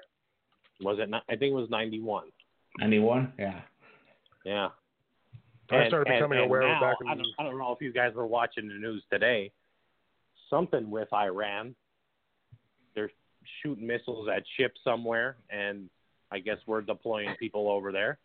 [0.81, 1.09] Was it?
[1.09, 2.31] Not, I think it was ninety one.
[2.79, 3.33] 91?
[3.39, 3.61] Yeah.
[4.45, 4.69] Yeah.
[5.71, 7.81] I started becoming aware of it now, back in I, don't, I don't know if
[7.81, 9.51] you guys were watching the news today.
[10.49, 11.75] Something with Iran.
[12.95, 13.09] They're
[13.61, 15.89] shooting missiles at ships somewhere, and
[16.31, 18.19] I guess we're deploying people over there.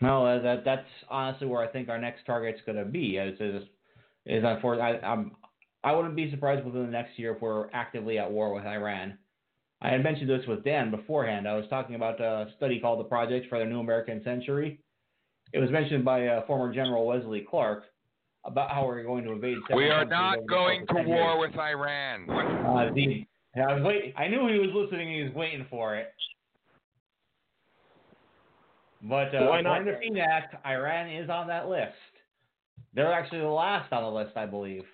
[0.00, 3.16] No, uh, that that's honestly where I think our next target's going to be.
[3.16, 3.62] Is is
[4.26, 5.32] is unfortunately, I, I'm
[5.82, 9.18] I wouldn't be surprised within the next year if we're actively at war with Iran.
[9.82, 11.46] I had mentioned this with Dan beforehand.
[11.46, 14.80] I was talking about a study called the Project for the New American Century.
[15.52, 17.84] It was mentioned by uh, former General Wesley Clark
[18.44, 19.58] about how we're going to invade.
[19.74, 21.50] We several are not going to war years.
[21.50, 22.30] with Iran.
[22.30, 24.14] Uh, the, I was wait.
[24.16, 25.14] I knew he was listening.
[25.14, 26.12] He was waiting for it.
[29.02, 29.82] But uh, Why not?
[29.82, 31.92] according to PNAC, Iran is on that list.
[32.94, 34.84] They're actually the last on the list, I believe.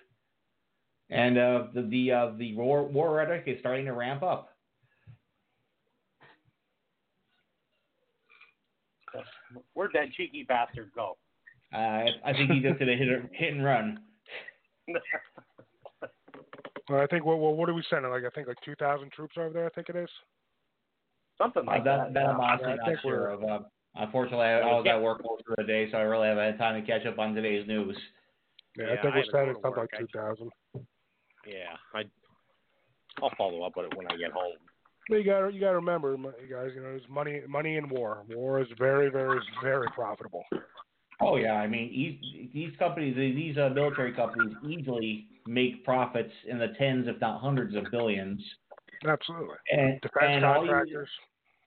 [1.09, 4.49] And uh, the the uh, the war, war rhetoric is starting to ramp up.
[9.73, 11.17] Where'd that cheeky bastard go?
[11.73, 13.99] Uh, I, I think he just did a hit, hit and run.
[16.89, 18.11] Well, I think what what, what are we sending?
[18.11, 19.65] Like I think like two thousand troops over there.
[19.65, 20.09] I think it is.
[21.37, 23.43] Something Uh, like that, that I'm honestly I not sure of.
[23.43, 23.59] Uh,
[23.95, 26.57] unfortunately, I, I was at work most of the day, so I really haven't had
[26.57, 27.97] time to catch up on today's news.
[28.77, 29.89] Yeah, Yeah, I think I we're had to go something work.
[29.93, 30.49] like two thousand.
[31.47, 32.03] Yeah, I.
[33.21, 34.53] I'll follow up on it when I get home.
[35.09, 36.69] But you got you got to remember, you guys.
[36.73, 38.23] You know, there's money money in war.
[38.29, 40.45] War is very very very profitable.
[41.19, 46.57] Oh yeah, I mean these these companies, these uh, military companies, easily make profits in
[46.57, 48.41] the tens, if not hundreds of billions.
[49.05, 49.55] Absolutely.
[49.71, 51.09] And Defense and all you, contractors.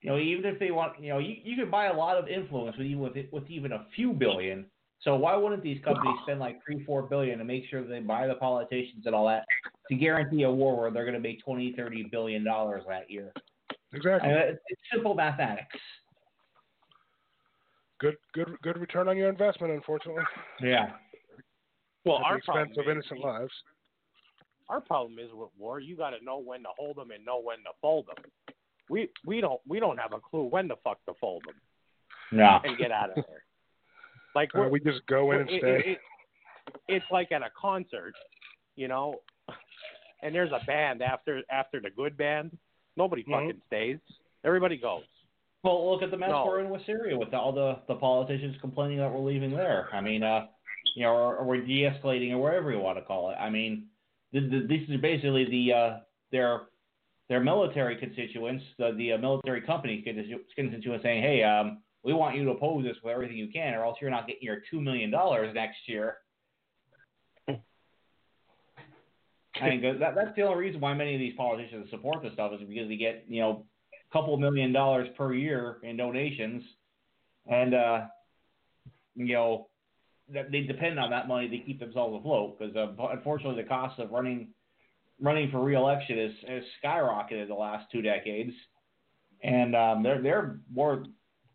[0.05, 2.27] You know, even if they want, you know, you, you can buy a lot of
[2.27, 4.67] influence with even with, with even a few billion.
[5.01, 8.27] So why wouldn't these companies spend like three, four billion to make sure they buy
[8.27, 9.45] the politicians and all that
[9.89, 13.33] to guarantee a war where they're going to make twenty, thirty billion dollars that year?
[13.93, 14.29] Exactly.
[14.29, 15.75] And it's, it's simple mathematics.
[17.99, 19.73] Good good good return on your investment.
[19.73, 20.23] Unfortunately,
[20.61, 20.91] Yeah.
[22.05, 23.53] Well, at the our expense problem of is, innocent lives.
[24.69, 25.79] our problem is with war.
[25.79, 28.23] You got to know when to hold them and know when to fold them.
[28.89, 31.55] We we don't we don't have a clue when the fuck to fold them
[32.31, 32.59] No.
[32.63, 33.25] and get out of there.
[34.35, 35.69] Like Uh, we're, just go in and it- stay.
[35.79, 35.99] it- it-
[36.89, 38.13] it's like at a concert,
[38.75, 39.21] you know,
[40.23, 42.57] and there's a band after after the good band.
[42.97, 43.31] Nobody Mhm.
[43.31, 43.99] fucking stays.
[44.43, 45.03] Everybody goes.
[45.63, 46.45] Well, look at the mess No.
[46.45, 49.89] we're in with Syria with all the, the politicians complaining that we're leaving there.
[49.93, 50.47] I mean, uh,
[50.95, 53.35] you know, or, or we're de-escalating or whatever you want to call it.
[53.35, 53.87] I mean,
[54.33, 55.99] th th this is basically the uh,
[56.31, 56.61] their
[57.29, 62.35] their military constituents, the the uh, military company constitu- constituents saying, hey, um, we want
[62.35, 64.79] you to oppose this with everything you can, or else you're not getting your two
[64.79, 66.17] million dollars next year.
[69.61, 72.51] I mean, that, that's the only reason why many of these politicians support this stuff
[72.53, 76.61] is because they get, you know, a couple million dollars per year in donations,
[77.47, 78.01] and uh,
[79.15, 79.69] you know,
[80.33, 82.59] that they depend on that money to keep themselves afloat.
[82.59, 84.49] Because uh, unfortunately, the cost of running
[85.21, 88.53] running for reelection is has skyrocketed the last two decades,
[89.43, 91.05] and um, they're they're more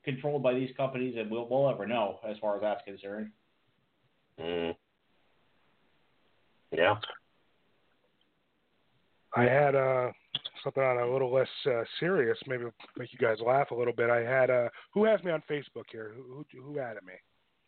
[0.05, 3.31] controlled by these companies than we'll, we'll ever know, as far as that's concerned.
[4.41, 4.75] Mm.
[6.73, 6.95] Yeah.
[9.37, 10.11] I had uh,
[10.65, 12.65] something on a little less uh, serious, maybe
[12.97, 14.11] make you guys laugh a little bit.
[14.11, 16.13] I had uh, who has me on Facebook here?
[16.17, 17.15] Who who, who added me?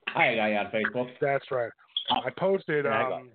[0.08, 1.08] Hi, guy on Facebook.
[1.20, 1.70] That's right.
[2.10, 3.30] I posted Yeah, I got um,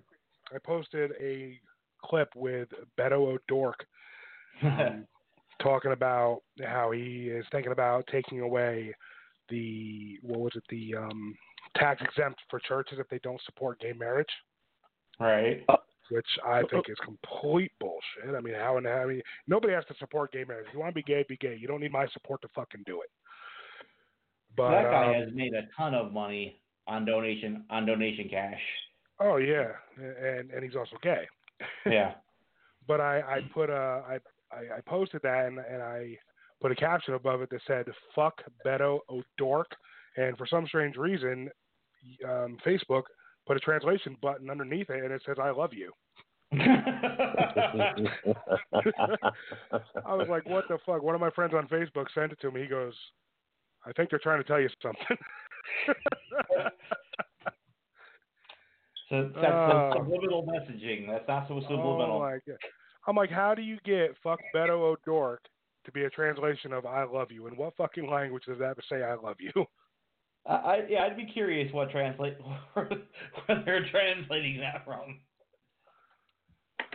[0.54, 1.58] I posted a
[2.04, 2.68] clip with
[2.98, 3.84] Beto O'Dork
[4.62, 5.06] um,
[5.60, 8.94] talking about how he is thinking about taking away
[9.48, 11.34] the what was it the um,
[11.76, 14.28] tax exempt for churches if they don't support gay marriage,
[15.20, 15.64] right.
[16.10, 18.34] which I think is complete bullshit.
[18.36, 20.66] I mean, how and how, I mean, nobody has to support gay marriage.
[20.68, 21.56] If you want to be gay, be gay.
[21.58, 23.10] You don't need my support to fucking do it.
[24.56, 28.60] But that guy um, has made a ton of money on donation on donation cash.
[29.20, 31.26] oh yeah, and and he's also gay.
[31.86, 32.14] Yeah.
[32.88, 34.18] but I, I put a I,
[34.52, 36.16] I posted that and, and I
[36.60, 39.70] put a caption above it that said "fuck Beto O'Dork,"
[40.16, 41.50] and for some strange reason,
[42.24, 43.02] um, Facebook
[43.46, 45.92] put a translation button underneath it and it says "I love you."
[46.52, 46.64] I
[50.06, 52.62] was like, "What the fuck?" One of my friends on Facebook sent it to me.
[52.62, 52.94] He goes,
[53.86, 55.16] "I think they're trying to tell you something."
[59.08, 59.92] so that's Oh.
[59.96, 61.06] subliminal messaging.
[61.08, 62.20] That's not so oh subliminal.
[62.20, 62.56] my god!
[63.06, 65.42] I'm like, how do you get "fuck Beto O'Dork"
[65.84, 67.46] to be a translation of "I love you"?
[67.46, 69.52] In what fucking language does that say "I love you"?
[70.46, 72.36] I, I yeah, I'd be curious what translate
[72.74, 72.88] where
[73.64, 75.20] they're translating that from.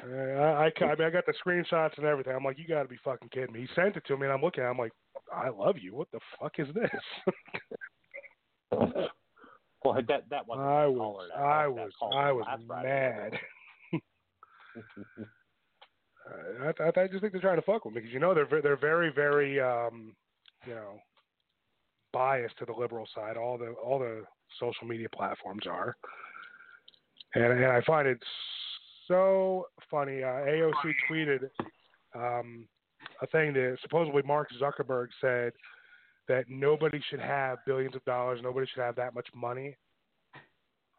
[0.05, 2.35] Uh, I, I, I mean, I got the screenshots and everything.
[2.35, 3.61] I'm like, you got to be fucking kidding me.
[3.61, 4.67] He sent it to me, and I'm looking at.
[4.67, 4.91] it, I'm like,
[5.33, 5.95] I love you.
[5.95, 6.89] What the fuck is this?
[9.83, 13.39] Well, that that wasn't I was, caller that- I that was, I was mad.
[16.61, 18.61] I, I, I just think they're trying to fuck with me because you know they're
[18.61, 20.15] they're very very um,
[20.65, 20.99] you know
[22.11, 23.37] biased to the liberal side.
[23.37, 24.23] All the all the
[24.59, 25.95] social media platforms are,
[27.35, 28.21] and and I find it
[29.07, 30.23] so funny.
[30.23, 31.49] Uh, AOC tweeted
[32.15, 32.67] um,
[33.21, 35.51] a thing that supposedly Mark Zuckerberg said
[36.27, 39.75] that nobody should have billions of dollars, nobody should have that much money.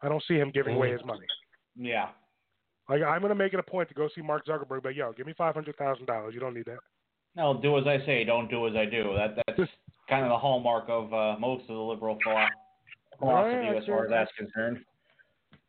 [0.01, 1.25] I don't see him giving away his money.
[1.75, 2.09] Yeah.
[2.89, 5.25] Like I'm gonna make it a point to go see Mark Zuckerberg, but yo, give
[5.25, 6.33] me five hundred thousand dollars.
[6.33, 6.77] You don't need that.
[7.35, 9.15] No, do as I say, don't do as I do.
[9.15, 9.69] That that's
[10.09, 12.53] kind of the hallmark of uh, most of the liberal philosophy
[13.21, 14.79] Yeah, as far as that's concerned.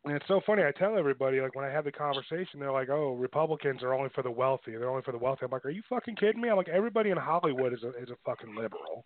[0.05, 0.63] And it's so funny.
[0.63, 4.09] I tell everybody, like when I have the conversation, they're like, "Oh, Republicans are only
[4.13, 4.71] for the wealthy.
[4.71, 7.09] They're only for the wealthy." I'm like, "Are you fucking kidding me?" I'm like, everybody
[7.09, 9.05] in Hollywood is a is a fucking liberal.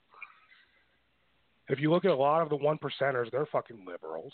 [1.70, 4.34] If you look at a lot of the one percenters, they're fucking liberals.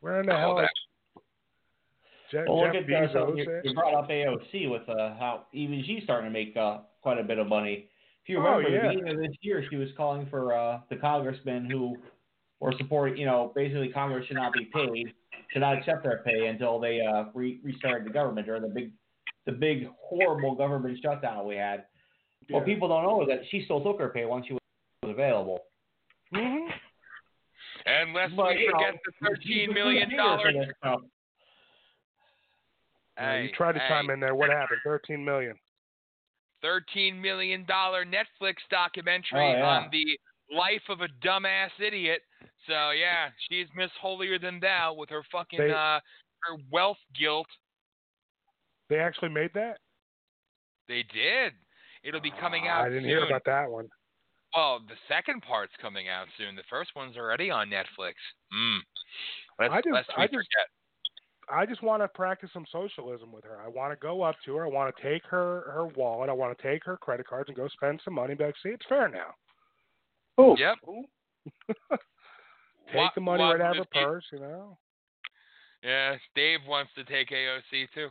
[0.00, 0.54] Where in the Oh, hell?
[0.56, 1.22] that- Is
[2.30, 3.36] Je- Well, look Jeff at uh, Bezos?
[3.38, 7.18] you, you brought up AOC with uh, how even she's starting to make uh, quite
[7.18, 7.88] a bit of money.
[8.24, 8.76] If you Oh, remember, yeah.
[8.76, 11.96] at the beginning of this year, she was calling for uh, the congressmen who
[12.58, 15.12] were supporting, you know, basically Congress should not be paid,
[15.52, 18.90] should not accept their pay until they uh, re- restarted the government during the big,
[19.44, 21.84] the big horrible government shutdown we had.
[22.48, 22.56] Yeah.
[22.56, 24.60] What people don't know is that she still took her pay once she was
[25.16, 25.64] available.
[26.32, 26.68] Mhm.
[27.86, 30.66] And lest But, we you know, forget the she's thirteen the million leader for dollars.
[30.66, 31.00] this stuff.
[33.16, 34.34] Yeah, you Hey, tried to hey, chime in there.
[34.34, 34.80] What happened?
[34.84, 35.58] Thirteen million.
[36.62, 39.64] Thirteen million dollar Netflix documentary Oh, yeah.
[39.84, 40.18] on the
[40.50, 42.22] life of a dumbass idiot.
[42.66, 46.00] So yeah, she's Miss Holier Than Thou with her fucking They- uh
[46.42, 47.48] her wealth guilt.
[48.88, 49.80] They actually made that.
[50.86, 51.54] They did.
[52.04, 52.82] It'll be coming out.
[52.82, 53.08] I didn't soon.
[53.10, 53.88] hear about that one.
[54.56, 56.56] Well, the second part's coming out soon.
[56.56, 58.14] The first one's already on Netflix.
[58.54, 58.78] Mm.
[59.60, 60.68] Let's, I just- lest we I just- forget.
[61.48, 63.60] I just want to practice some socialism with her.
[63.64, 64.64] I want to go up to her.
[64.64, 66.28] I want to take her her wallet.
[66.28, 68.34] I want to take her credit cards and go spend some money.
[68.34, 69.32] Be like, see, it's fair now.
[70.38, 70.74] Oh, Yep.
[72.88, 74.24] Take Wa- the money wa- right out of her just purse.
[74.32, 74.78] You know.
[75.84, 78.08] Yeah, Dave wants to take AOC too.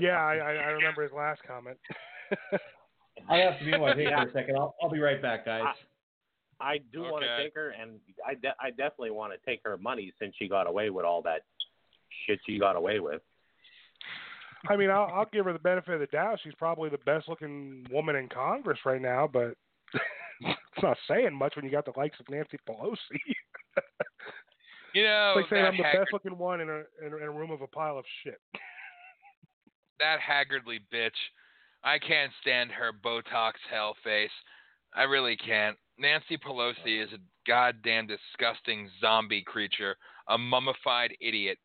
[0.00, 1.78] Yeah, I I, I remember his last comment.
[3.28, 4.22] I have to be my thing Yeah.
[4.24, 4.56] for a second.
[4.56, 5.64] I'll, I'll be right back, guys.
[6.60, 9.76] I do want to take her, and I, de- I definitely want to take her
[9.76, 11.42] money since she got away with all that
[12.26, 13.20] shit she got away with.
[14.68, 16.40] I mean, I'll, I'll give her the benefit of the doubt.
[16.42, 19.54] She's probably the best looking woman in Congress right now, but
[20.40, 22.96] it's not saying much when you got the likes of Nancy Pelosi.
[24.94, 27.16] You know, it's like saying I'm the haggard, best looking one in a, in a
[27.18, 28.40] in a room of a pile of shit.
[30.00, 31.10] that haggardly bitch.
[31.86, 34.30] I can't stand her Botox hell face.
[34.94, 35.76] I really can't.
[35.98, 39.96] Nancy Pelosi is a goddamn disgusting zombie creature,
[40.28, 41.58] a mummified idiot.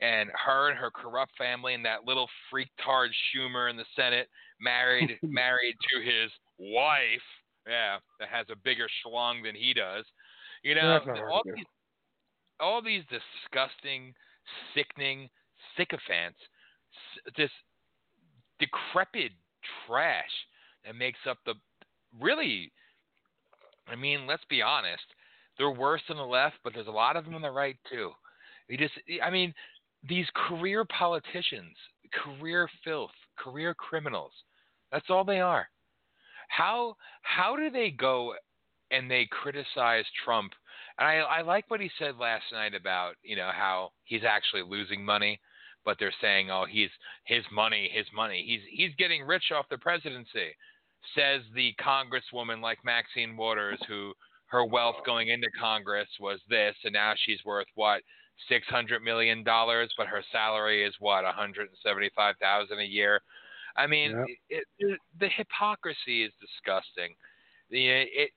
[0.00, 4.28] And her and her corrupt family and that little freaktard Schumer in the Senate
[4.60, 7.22] married married to his wife,
[7.68, 10.04] yeah, that has a bigger schlong than he does.
[10.62, 11.64] You know, That's not hard all these
[12.60, 14.14] all these disgusting,
[14.74, 15.28] sickening
[15.76, 16.38] sycophants,
[17.16, 17.50] s- this
[18.58, 19.32] decrepit
[19.86, 20.30] trash
[20.84, 21.54] that makes up the
[22.20, 22.72] really.
[23.88, 25.02] I mean, let's be honest.
[25.58, 28.12] They're worse on the left, but there's a lot of them on the right too.
[28.68, 29.52] You just, I mean,
[30.08, 31.76] these career politicians,
[32.12, 34.32] career filth, career criminals.
[34.92, 35.68] That's all they are.
[36.48, 38.34] How how do they go
[38.90, 40.52] and they criticize Trump?
[40.98, 44.62] And I I like what he said last night about you know how he's actually
[44.62, 45.40] losing money,
[45.84, 46.90] but they're saying oh he's
[47.24, 50.54] his money his money he's he's getting rich off the presidency,
[51.14, 54.12] says the congresswoman like Maxine Waters who
[54.46, 58.02] her wealth going into Congress was this and now she's worth what
[58.48, 62.78] six hundred million dollars, but her salary is what one hundred and seventy five thousand
[62.80, 63.20] a year.
[63.76, 64.26] I mean, Yep.
[64.48, 67.14] it, it, the hypocrisy is disgusting.
[67.70, 68.30] The it,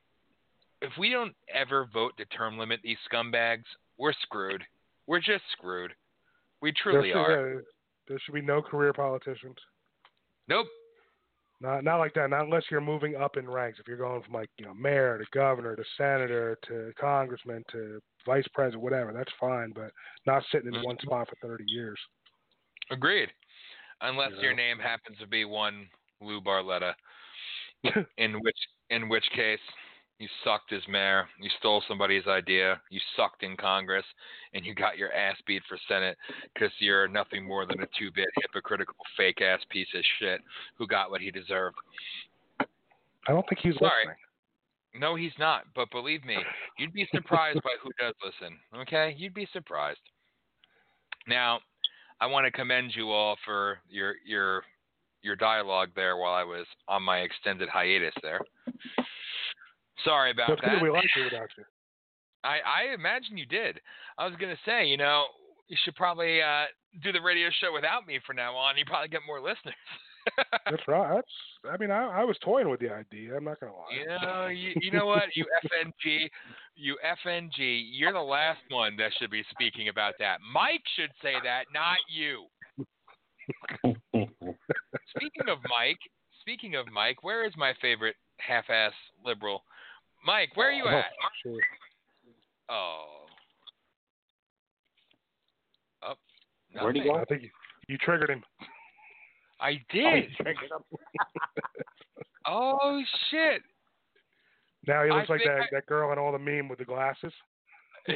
[0.81, 3.63] if we don't ever vote to term limit these scumbags,
[3.97, 4.63] we're screwed.
[5.07, 5.93] We're just screwed.
[6.63, 7.57] We truly there, are.
[7.57, 7.61] uh,
[8.07, 9.57] there should be no career politicians.
[10.47, 10.67] Nope.
[11.59, 12.29] Not not like that.
[12.29, 13.79] Not unless you're moving up in ranks.
[13.79, 17.99] If you're going from like you know mayor to governor to senator to congressman to
[18.25, 19.73] vice president, whatever, that's fine.
[19.75, 19.91] But
[20.25, 20.85] not sitting in Mhm.
[20.85, 21.99] one spot for 30 years.
[22.91, 23.29] Agreed.
[24.01, 25.89] Unless You your name happens to be one
[26.21, 26.95] Lou Barletta,
[28.17, 28.57] in which
[28.89, 29.59] in which case,
[30.23, 31.27] You sucked as mayor.
[31.37, 32.79] You stole somebody's idea.
[32.89, 34.05] You sucked in Congress,
[34.53, 36.17] and you got your ass beat for Senate
[36.53, 40.39] because you're nothing more than a two-bit hypocritical fake ass piece of shit
[40.77, 41.75] who got what he deserved.
[42.61, 43.89] I don't think he's Sorry.
[44.05, 45.01] listening.
[45.01, 45.63] No, he's not.
[45.75, 46.37] But believe me,
[46.77, 48.57] you'd be surprised by who does listen.
[48.73, 49.99] Okay, you'd be surprised.
[51.27, 51.59] Now,
[52.21, 54.63] I want to commend you all for your your
[55.21, 58.39] your dialogue there while I was on my extended hiatus there.
[60.03, 60.71] Sorry about That's that.
[60.75, 60.83] good.
[60.83, 61.63] We like you without you.
[62.43, 63.79] I, I imagine you did.
[64.17, 65.25] I was gonna say, you know,
[65.67, 66.65] you should probably uh,
[67.01, 68.77] do the radio show without me from now on.
[68.77, 69.75] You probably get more listeners.
[70.69, 71.15] That's right.
[71.15, 71.27] That's.
[71.73, 73.35] I mean, I, I was toying with the idea.
[73.35, 73.93] I'm not gonna lie.
[73.97, 76.29] you know, you, you know what, you FNG,
[76.75, 80.39] you FNG, you're the last one that should be speaking about that.
[80.53, 82.45] Mike should say that, not you.
[85.15, 85.99] Speaking of Mike,
[86.39, 88.93] speaking of Mike, where is my favorite half-ass
[89.25, 89.63] liberal?
[90.25, 91.05] Mike, where are you Oh, at?
[91.41, 91.59] sure.
[92.69, 93.25] Oh.
[96.03, 96.13] Oh.
[96.81, 97.15] Where'd he go?
[97.15, 97.49] I think you,
[97.87, 98.43] you triggered him.
[99.59, 100.25] I did.
[102.45, 103.01] Oh
[103.31, 103.61] shit.
[104.85, 106.83] Now he I looks like that, I- that girl in all the meme with the
[106.83, 107.31] glasses.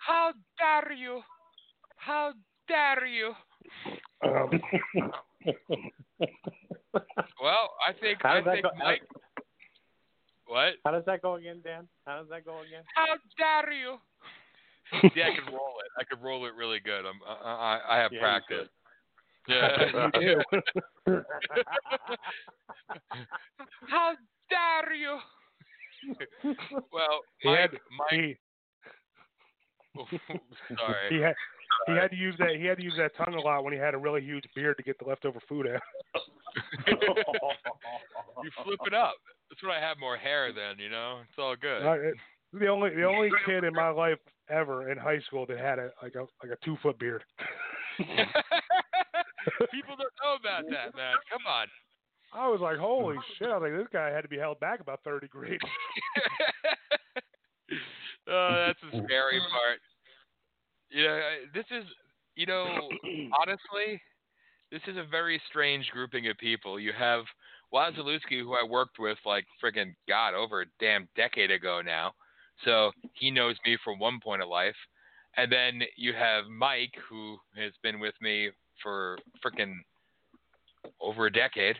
[0.00, 1.22] How dare you?
[1.96, 2.32] How
[2.68, 3.32] dare you?
[4.22, 4.50] Um,
[7.42, 8.70] Well, I think How I think go?
[8.78, 9.00] Mike.
[10.48, 10.74] What?
[10.84, 11.86] How does that go again, Dan?
[12.06, 12.82] How does that go again?
[12.94, 13.96] How dare you?
[15.14, 15.90] See, I could roll it.
[16.00, 17.04] I could roll it really good.
[17.04, 18.68] I'm, I, I, I have Yeah, practice.
[19.46, 20.10] Yeah.
[20.14, 20.42] you do.
[23.88, 24.14] How
[24.48, 25.18] dare you?
[26.90, 28.38] well, He Mike, had, Mike,
[30.10, 30.18] he,
[30.78, 31.08] sorry.
[31.10, 31.34] he had
[31.86, 33.78] he had to use that he had to use that tongue a lot when he
[33.78, 35.82] had a really huge beard to get the leftover food out.
[36.86, 39.14] you flip it up.
[39.50, 40.52] That's when I have more hair.
[40.52, 41.84] Then you know, it's all good.
[41.84, 42.14] Uh, it-
[42.54, 45.90] the only the only kid in my life ever in high school that had a
[46.02, 47.22] like a like a two foot beard.
[47.98, 51.14] People don't know about that, man.
[51.30, 51.66] Come on.
[52.32, 53.48] I was like, holy shit!
[53.48, 55.60] I was like, this guy had to be held back about thirty degrees.
[58.28, 59.80] oh, that's the scary part.
[60.90, 61.20] You know,
[61.54, 61.84] this is,
[62.34, 62.66] you know,
[63.40, 64.00] honestly,
[64.70, 66.78] this is a very strange grouping of people.
[66.78, 67.24] You have
[67.72, 72.12] Wazalewski, who I worked with like friggin' God over a damn decade ago now,
[72.64, 74.76] so he knows me from one point of life,
[75.36, 78.50] and then you have Mike, who has been with me
[78.82, 79.74] for frickin'
[81.00, 81.76] over a decade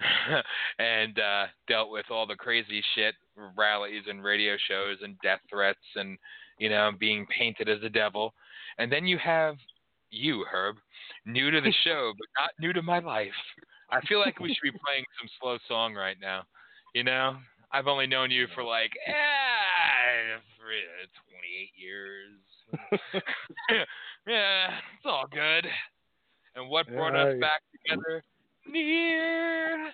[0.78, 3.14] and uh dealt with all the crazy shit
[3.56, 6.18] rallies and radio shows and death threats and
[6.58, 8.32] you know being painted as a devil
[8.78, 9.56] and then you have
[10.10, 10.76] you herb
[11.26, 13.32] new to the show but not new to my life
[13.90, 16.42] i feel like we should be playing some slow song right now
[16.94, 17.36] you know
[17.72, 20.38] i've only known you for like eh, uh,
[21.30, 22.40] 28 years
[24.26, 25.66] yeah it's all good
[26.56, 27.40] and what brought us Yeah.
[27.40, 28.22] back together
[28.66, 29.90] near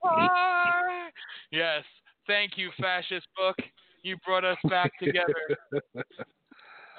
[0.00, 1.10] far.
[1.50, 1.84] Yes,
[2.26, 3.56] thank you, fascist book.
[4.02, 5.34] You brought us back together.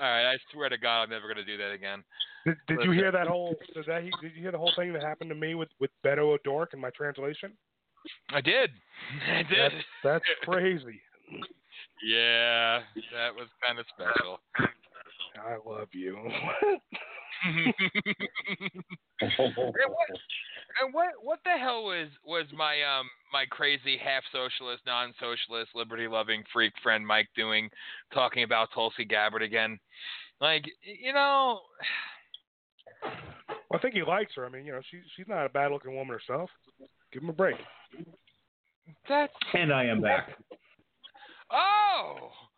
[0.01, 2.03] All right, I swear to God, I'm never gonna do that again.
[2.45, 5.03] Did, did you hear that whole did, that, did you hear the whole thing that
[5.03, 7.51] happened to me with with Beto O'Dork in my translation?
[8.29, 8.71] I did.
[9.29, 9.59] I did.
[9.59, 10.99] That's that's crazy.
[12.03, 12.81] Yeah,
[13.13, 14.39] that was kind of special.
[15.35, 16.17] I love you.
[17.43, 17.63] and
[19.21, 20.09] what,
[20.81, 25.71] and what what the hell was was my um my crazy half socialist, non socialist,
[25.73, 27.69] liberty loving freak friend Mike doing
[28.13, 29.79] talking about Tulsi Gabbard again?
[30.39, 31.61] Like you know
[33.03, 34.45] Well, I think he likes her.
[34.45, 36.49] I mean, you know, she's she's not a bad looking woman herself.
[37.11, 37.55] Give him a break.
[39.09, 40.29] that's And I am back.
[41.51, 42.50] oh D-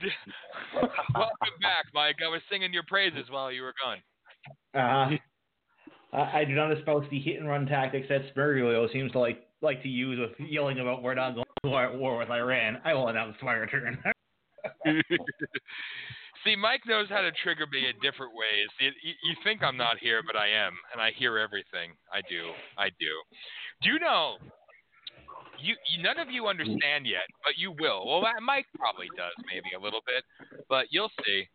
[1.14, 2.16] welcome back, Mike.
[2.24, 3.98] I was singing your praises while you were gone.
[4.74, 5.16] Uh,
[6.16, 9.46] I, I do not espouse the hit and run tactics that Spergilio seems to like
[9.60, 12.78] like to use with yelling about we're not going to war, war with Iran.
[12.84, 13.98] I will announce my return.
[16.44, 18.68] See, Mike knows how to trigger me in different ways.
[18.78, 21.90] You, you think I'm not here, but I am, and I hear everything.
[22.12, 22.52] I do.
[22.78, 23.10] I do.
[23.82, 24.36] Do you know?
[25.60, 28.06] You, none of you understand yet, but you will.
[28.06, 30.24] Well, Mike probably does, maybe a little bit,
[30.68, 31.48] but you'll see.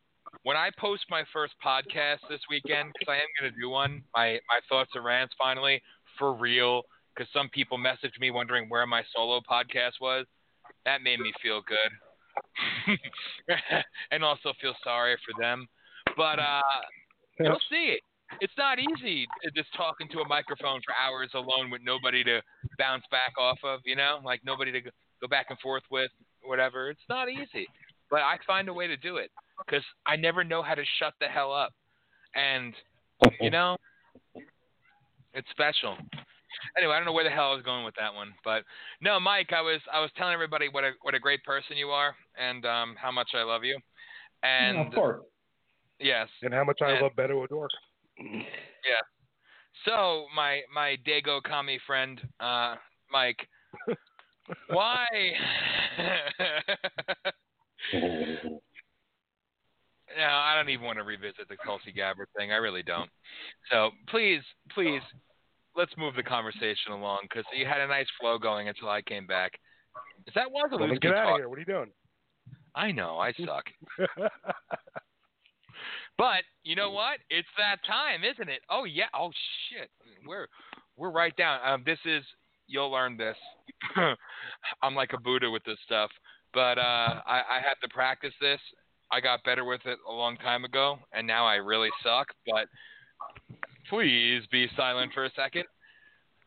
[0.43, 4.04] When I post my first podcast this weekend, because I am going to do one,
[4.16, 5.82] my my thoughts and rants finally
[6.18, 6.82] for real.
[7.16, 10.26] Because some people messaged me wondering where my solo podcast was.
[10.86, 12.97] That made me feel good.
[14.12, 15.68] and also feel sorry for them.
[16.18, 16.62] But uh,
[17.39, 18.01] you'll see it.
[18.41, 22.41] It's not easy just talking to a microphone for hours alone with nobody to
[22.78, 26.12] bounce back off of, you know, like nobody to go back and forth with,
[26.44, 26.90] whatever.
[26.90, 27.68] It's not easy,
[28.10, 29.32] but I find a way to do it
[29.66, 31.72] because I never know how to shut the hell up,
[32.36, 32.74] and
[33.40, 33.78] you know,
[35.34, 35.98] it's special.
[36.78, 38.64] Anyway, I don't know where the hell I was going with that one, but
[39.02, 41.88] no, Mike, I was I was telling everybody what a what a great person you
[41.90, 43.78] are and um, how much I love you,
[44.44, 45.22] and of course.
[46.00, 47.72] yes, And how much I And- love Beto O'Rourke.
[48.20, 49.02] yeah.
[49.86, 52.76] So my my Dago Kami friend, uh,
[53.12, 53.48] Mike,
[54.70, 55.06] why?
[57.94, 58.60] no,
[60.18, 62.52] I don't even want to revisit the Tulsi Gabbard thing.
[62.52, 63.10] I really don't.
[63.72, 64.42] So please,
[64.74, 65.02] please,
[65.76, 69.28] let's move the conversation along because you had a nice flow going until I came
[69.28, 69.52] back.
[70.28, 71.32] Is that Wazalewski get out talk?
[71.32, 71.50] of here.
[71.50, 71.92] What are you doing?
[72.76, 73.66] I know, I suck.
[76.18, 77.20] But you know what?
[77.30, 78.61] It's that time, isn't it?
[78.70, 79.07] Oh yeah.
[79.14, 79.32] Oh
[79.70, 79.89] shit.
[80.28, 80.47] We're
[80.97, 81.59] we're right down.
[81.66, 82.24] Um, this is
[82.68, 83.38] you'll learn this.
[84.82, 86.11] I'm like a Buddha with this stuff,
[86.53, 88.59] but uh, I, I had to practice this.
[89.11, 92.28] I got better with it a long time ago, and now I really suck.
[92.47, 92.68] But
[93.89, 95.66] please be silent for a second.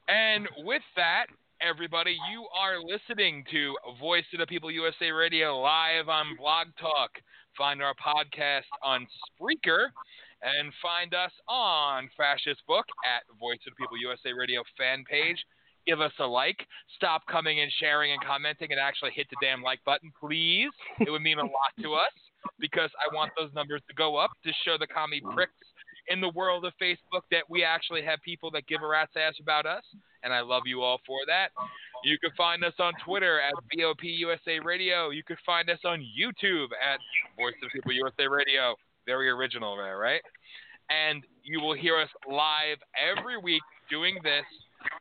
[0.08, 1.26] And with that,
[1.60, 7.10] everybody, you are listening to Voice of the People USA Radio live on Blog Talk.
[7.57, 9.88] Find our podcast on Spreaker
[10.42, 15.38] and find us on Fascist Book at Voice of the People USA Radio fan page.
[15.86, 16.66] Give us a like.
[16.96, 20.70] Stop coming and sharing and commenting and actually hit the damn like button, please.
[21.00, 22.12] It would mean a lot to us
[22.59, 25.54] because I want those numbers to go up to show the commie pricks
[26.09, 29.34] in the world of Facebook that we actually have people that give a rat's ass
[29.40, 29.84] about us,
[30.27, 31.55] and I love you all for that.
[32.03, 35.11] You can find us on Twitter at VOP USA Radio.
[35.11, 36.99] You can find us on YouTube at
[37.39, 38.74] Voice of People USA Radio.
[39.07, 40.20] Very original there, right?
[40.91, 44.45] And you will hear us live every week doing this.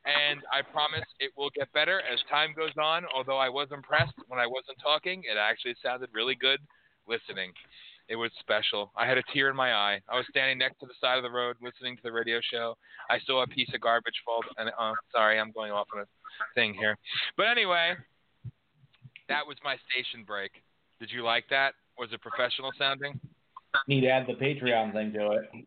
[0.05, 3.03] And I promise it will get better as time goes on.
[3.13, 6.59] Although I was impressed when I wasn't talking, it actually sounded really good
[7.07, 7.51] listening.
[8.07, 8.91] It was special.
[8.95, 9.99] I had a tear in my eye.
[10.07, 12.77] I was standing next to the side of the road listening to the radio show.
[13.09, 14.41] I saw a piece of garbage fall.
[14.57, 16.05] And uh, sorry, I'm going off on a
[16.53, 16.97] thing here.
[17.35, 17.95] But anyway,
[19.27, 20.51] that was my station break.
[20.99, 21.73] Did you like that?
[21.97, 23.19] Was it professional sounding?
[23.87, 25.65] Need to add the Patreon thing to it.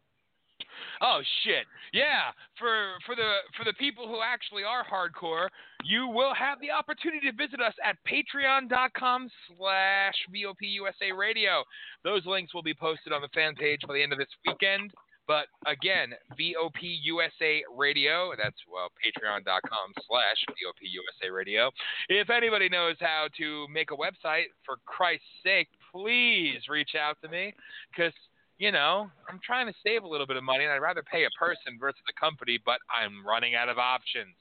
[1.01, 1.67] Oh shit!
[1.93, 5.49] Yeah, for for the for the people who actually are hardcore,
[5.85, 11.63] you will have the opportunity to visit us at Patreon.com/slash VOPUSA Radio.
[12.05, 14.93] Those links will be posted on the fan page by the end of this weekend.
[15.29, 18.33] But again, VOPUSA Radio.
[18.43, 21.71] That's well, Patreon.com/slash VOPUSA Radio.
[22.09, 27.29] If anybody knows how to make a website, for Christ's sake, please reach out to
[27.29, 27.53] me
[27.95, 28.15] because
[28.59, 31.25] you know, I'm trying to save a little bit of money and I'd rather pay
[31.25, 34.35] a person versus a company, but I'm running out of options.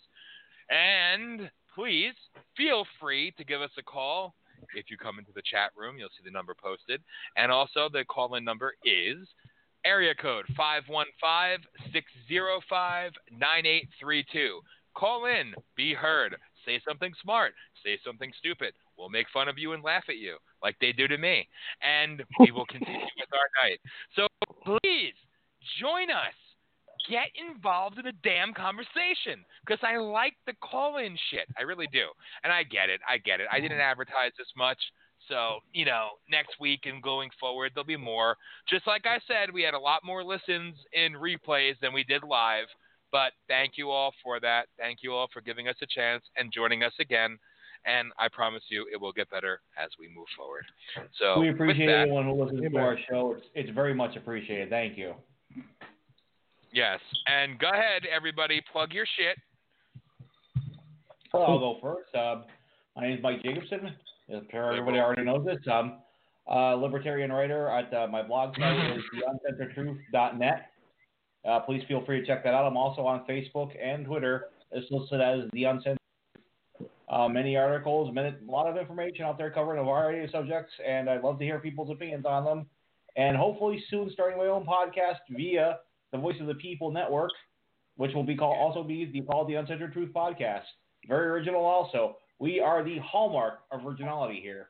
[0.70, 2.14] And please
[2.58, 4.34] feel free to give us a call.
[4.74, 7.02] If you come into the chat room, you'll see the number posted.
[7.38, 9.28] And also, the call in number is
[9.86, 14.60] area code 515 605 9832.
[14.96, 17.54] Call in, be heard, say something smart,
[17.86, 18.74] say something stupid.
[18.98, 21.48] We'll make fun of you and laugh at you like they do to me.
[21.82, 23.80] And we will continue with our night.
[24.16, 24.28] So
[24.64, 25.14] please
[25.80, 26.34] join us.
[27.10, 31.48] Get involved in the damn conversation because I like the call in shit.
[31.58, 32.08] I really do.
[32.44, 33.00] And I get it.
[33.08, 33.48] I get it.
[33.52, 34.80] I didn't advertise this much.
[35.30, 38.36] So, you know, next week and going forward, there'll be more.
[38.70, 42.24] Just like I said, we had a lot more listens in replays than we did
[42.24, 42.68] live.
[43.12, 44.68] But thank you all for that.
[44.78, 47.38] Thank you all for giving us a chance and joining us again.
[47.88, 50.66] And I promise you, it will get better as we move forward.
[51.18, 53.36] So we appreciate that, everyone who listens to our show.
[53.38, 54.70] It's, it's very much appreciated.
[54.70, 55.14] Thank you.
[56.74, 59.38] Yes, and go ahead, everybody, plug your shit.
[61.34, 62.14] Well, I'll go first.
[62.14, 62.44] Um,
[62.96, 63.96] my name is Mike Jacobson.
[64.34, 65.60] I'm sure everybody already knows this.
[65.72, 66.00] Um,
[66.50, 70.72] uh, libertarian writer at uh, my blog site is theuncensoredtruth.net.
[71.48, 72.66] Uh, please feel free to check that out.
[72.66, 74.48] I'm also on Facebook and Twitter.
[74.72, 75.97] It's listed as the uncensored.
[77.10, 80.74] Uh, many articles, many, a lot of information out there covering a variety of subjects,
[80.86, 82.66] and I'd love to hear people's opinions on them.
[83.16, 85.80] And hopefully soon, starting my own podcast via
[86.12, 87.32] the Voice of the People Network,
[87.96, 90.64] which will be called also be the, called the Uncensored Truth Podcast.
[91.08, 92.18] Very original, also.
[92.40, 94.68] We are the hallmark of originality here.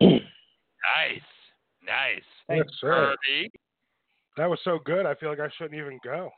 [0.00, 0.20] Nice,
[1.84, 2.22] nice.
[2.48, 3.16] Yes, sir.
[3.26, 3.50] Kirby.
[4.36, 5.06] That was so good.
[5.06, 6.30] I feel like I shouldn't even go.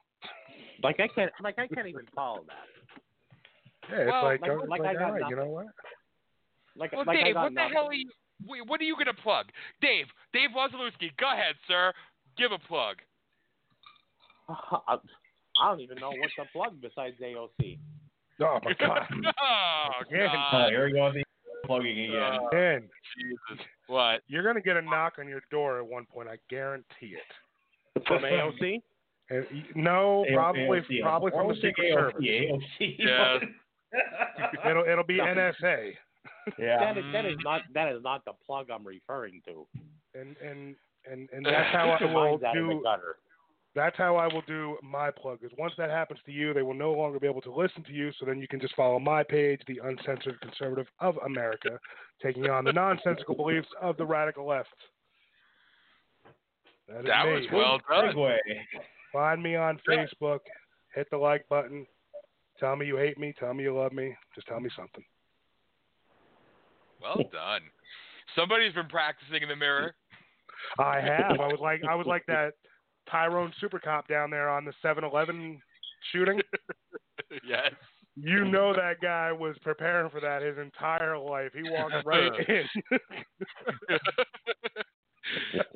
[0.82, 2.78] Like I can't, like I can't even follow that.
[3.90, 5.66] Yeah, it's Well, like, like- I like like, I got all right, you know what?
[6.77, 7.73] Like, Well, like I Dave, got what the nothing.
[7.74, 8.10] hell are you?
[8.66, 9.47] What are you gonna plug,
[9.81, 10.06] Dave?
[10.32, 11.93] Dave Wazalewski, go ahead, sir.
[12.36, 12.97] Give a plug.
[14.48, 14.98] I
[15.70, 17.78] don't even know what to plug besides AOC.
[18.40, 19.01] Oh my god.
[19.43, 20.28] oh, Again.
[20.32, 20.70] God.
[20.70, 21.24] here we go with the
[21.66, 22.23] plugging again.
[22.23, 23.66] Uh, Man, Jesus.
[23.89, 24.20] What?
[24.28, 26.28] you're gonna get a knock on your door at one point.
[26.28, 28.05] I guarantee it.
[28.06, 28.81] From AOC?
[29.31, 29.44] And
[29.74, 31.02] no, AOC, probably AOC.
[31.02, 32.65] probably from the say Secret AOC, Service.
[32.81, 32.94] AOC.
[32.98, 33.44] Yes.
[34.69, 35.93] It'll it'll be NSA.
[36.59, 36.78] yeah.
[36.78, 37.44] That is, that is mm.
[37.44, 39.66] not that is not the plug I'm referring to.
[40.15, 40.77] And and
[41.10, 42.82] and and that's how I will Mine's out in the do.
[43.74, 45.39] That's how I will do my plug.
[45.43, 47.93] Is once that happens to you, they will no longer be able to listen to
[47.93, 48.10] you.
[48.19, 51.78] So then you can just follow my page, the Uncensored Conservative of America,
[52.23, 54.69] taking on the nonsensical beliefs of the radical left.
[56.89, 57.32] That is That me.
[57.32, 58.15] was well done.
[59.12, 60.40] Find me on Facebook.
[60.94, 61.86] Hit the like button.
[62.61, 63.35] Tell me you hate me.
[63.39, 64.15] Tell me you love me.
[64.35, 65.05] Just tell me something.
[67.01, 67.63] Well done.
[68.35, 69.95] Somebody's been practicing in the mirror.
[70.79, 71.41] I have.
[71.41, 72.55] I was like I was like that
[73.11, 75.61] Tyrone Super Cop down there on the 7-Eleven
[76.13, 76.41] shooting.
[77.47, 77.73] yes.
[78.17, 81.53] You know that guy was preparing for that his entire life.
[81.55, 82.65] He walked right in.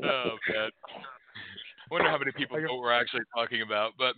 [0.05, 0.71] oh man.
[1.91, 4.15] Wonder how many people know what we're actually talking about, but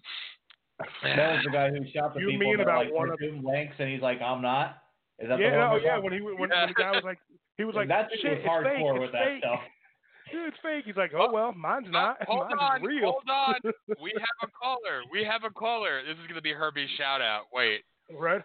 [1.03, 3.43] That was the guy who shot the You people mean about like one of- doing
[3.43, 4.79] lengths, and he's like, "I'm not."
[5.21, 5.99] Is that yeah, the one no, yeah.
[5.99, 7.19] When he when, when the guy was like
[7.57, 9.39] he was like, that shit, shit was it's fake, hardcore it's with that fake.
[9.39, 9.61] stuff.
[10.33, 10.85] Dude, it's fake.
[10.87, 12.17] He's like, oh well, mine's not.
[12.23, 13.13] Oh, hold mine's on, real.
[13.13, 13.55] hold on.
[14.03, 15.03] we have a caller.
[15.13, 16.03] We have a caller.
[16.03, 17.43] This is gonna be Herbie's shout out.
[17.53, 17.83] Wait.
[18.13, 18.43] right?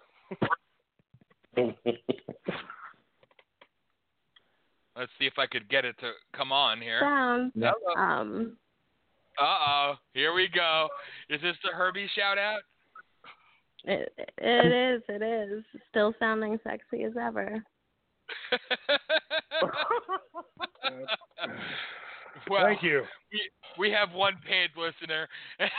[4.96, 7.00] Let's see if I could get it to come on here.
[7.02, 7.54] Sounds.
[7.56, 7.96] Hello.
[7.98, 8.58] Um,
[9.40, 9.94] Uh oh.
[10.14, 10.88] Here we go.
[11.30, 12.62] Is this the Herbie shout out?
[13.86, 15.02] it, it is.
[15.08, 15.64] It is.
[15.90, 17.64] Still sounding sexy as ever.
[22.50, 23.04] well, Thank you.
[23.32, 23.42] we
[23.78, 25.28] we, have one paid listener.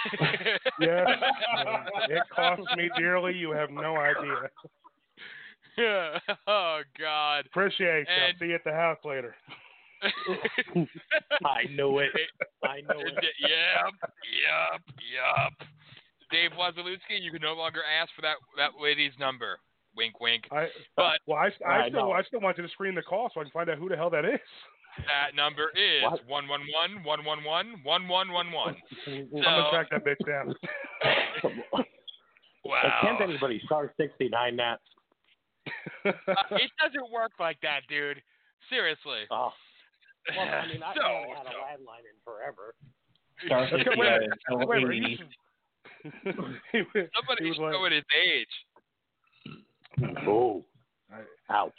[0.81, 1.07] Yes,
[2.09, 3.35] it costs me dearly.
[3.35, 4.49] You have no idea.
[6.47, 7.47] oh God.
[7.47, 8.15] Appreciate you.
[8.15, 9.35] And- I'll see you at the house later.
[11.45, 12.11] I knew it.
[12.63, 13.15] I know it.
[13.15, 15.69] Yep, yep, yep.
[16.31, 19.59] Dave Wasilewski, you can no longer ask for that that lady's number.
[19.97, 20.45] Wink, wink.
[20.53, 22.13] I But well, I, I, I still know.
[22.13, 23.97] I still want you to screen the call so I can find out who the
[23.97, 24.39] hell that is.
[25.07, 28.77] that number is one one one one one one one one one one.
[29.07, 30.55] I'm gonna track that bitch down.
[32.63, 32.99] Wow.
[33.03, 34.81] Can't anybody star sixty nine that?
[36.05, 36.13] Uh,
[36.53, 38.23] it doesn't work like that, dude.
[38.69, 39.23] Seriously.
[39.31, 39.51] Oh.
[40.29, 42.75] Well, I mean, I so, haven't had a landline in forever.
[43.47, 44.39] Star Okay, 60 wait a uh, minute.
[44.45, 45.11] still Wait a minute, 80.
[45.11, 45.35] you should-
[46.73, 48.55] he was- somebody he was should like- know at his age.
[50.27, 50.65] Oh.
[51.51, 51.73] Ouch.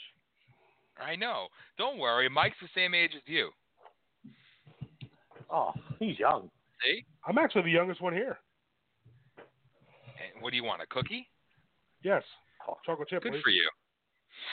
[1.03, 1.47] I know.
[1.77, 2.29] Don't worry.
[2.29, 3.49] Mike's the same age as you.
[5.49, 6.49] Oh, he's young.
[6.83, 7.03] See?
[7.27, 8.37] I'm actually the youngest one here.
[9.37, 10.81] And what do you want?
[10.81, 11.27] A cookie?
[12.03, 12.23] Yes,
[12.85, 13.41] chocolate chip, Good please.
[13.43, 13.69] for you.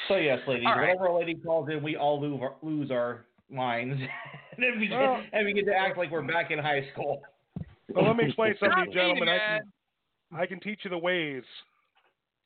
[0.09, 0.89] So yes, ladies, All right.
[0.89, 4.01] whenever a lady calls in, we all lose our, lose our minds,
[4.57, 6.87] and then we get, Well- and we get to act like we're back in high
[6.93, 7.23] school.
[7.95, 9.29] Well, let me explain something to you, gentlemen.
[9.29, 9.61] I can
[10.41, 11.43] I can teach you the ways.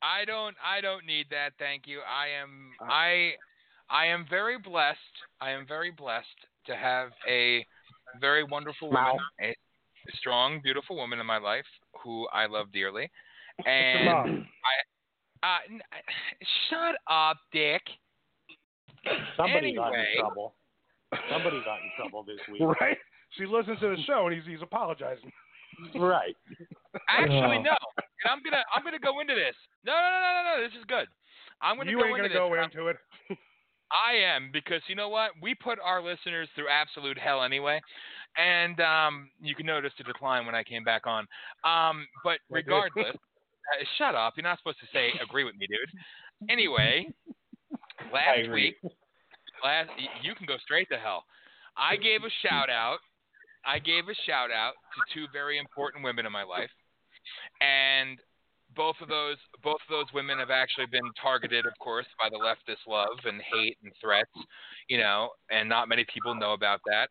[0.02, 2.00] I don't I don't need that, thank you.
[2.00, 3.32] I am Uh, I
[3.90, 4.98] I am very blessed.
[5.40, 6.26] I am very blessed
[6.66, 7.66] to have a
[8.20, 9.18] very wonderful woman, Wow.
[9.40, 9.54] a
[10.18, 11.66] strong, beautiful woman in my life
[12.02, 13.10] who I love dearly.
[13.66, 15.46] And I.
[15.46, 15.82] uh, n-
[16.70, 17.82] shut up, Dick.
[19.36, 20.54] Somebody got in trouble.
[21.30, 22.62] Somebody got in trouble this week.
[22.80, 22.98] Right?
[23.38, 25.32] She listens to the show and he's he's apologizing.
[25.96, 26.36] right.
[27.08, 27.62] Actually, Oh.
[27.72, 27.76] no.
[28.24, 29.54] And I'm gonna I'm gonna go into this.
[29.84, 30.62] No, no, no, no, no, no.
[30.68, 31.06] This is good.
[31.60, 32.64] I'm gonna You go ain't into gonna go this.
[32.72, 32.96] into it.
[33.92, 35.32] I am because you know what?
[35.42, 37.80] We put our listeners through absolute hell anyway,
[38.38, 41.26] and um, you can notice the decline when I came back on.
[41.64, 44.32] Um, but regardless, uh, shut up.
[44.36, 46.48] You're not supposed to say agree with me, dude.
[46.50, 47.06] Anyway,
[48.12, 48.76] last week,
[49.64, 49.90] last
[50.22, 51.24] you can go straight to hell.
[51.76, 52.98] I gave a shout out.
[53.64, 56.70] I gave a shout out to two very important women in my life,
[57.60, 58.18] and
[58.74, 62.36] both of those both of those women have actually been targeted, of course, by the
[62.42, 64.30] leftist love and hate and threats,
[64.88, 67.08] you know, and not many people know about that.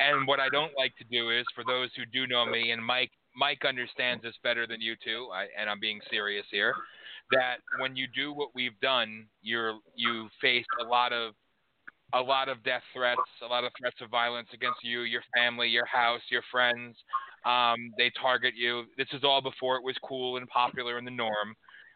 [0.00, 2.84] And what I don't like to do is, for those who do know me, and
[2.84, 6.74] Mike Mike understands this better than you two, I, and I'm being serious here,
[7.30, 11.34] that when you do what we've done, you're you face a lot of
[12.14, 15.68] a lot of death threats, a lot of threats of violence against you, your family,
[15.68, 16.96] your house, your friends.
[17.46, 18.84] Um, they target you.
[18.96, 21.54] This is all before it was cool and popular and the norm.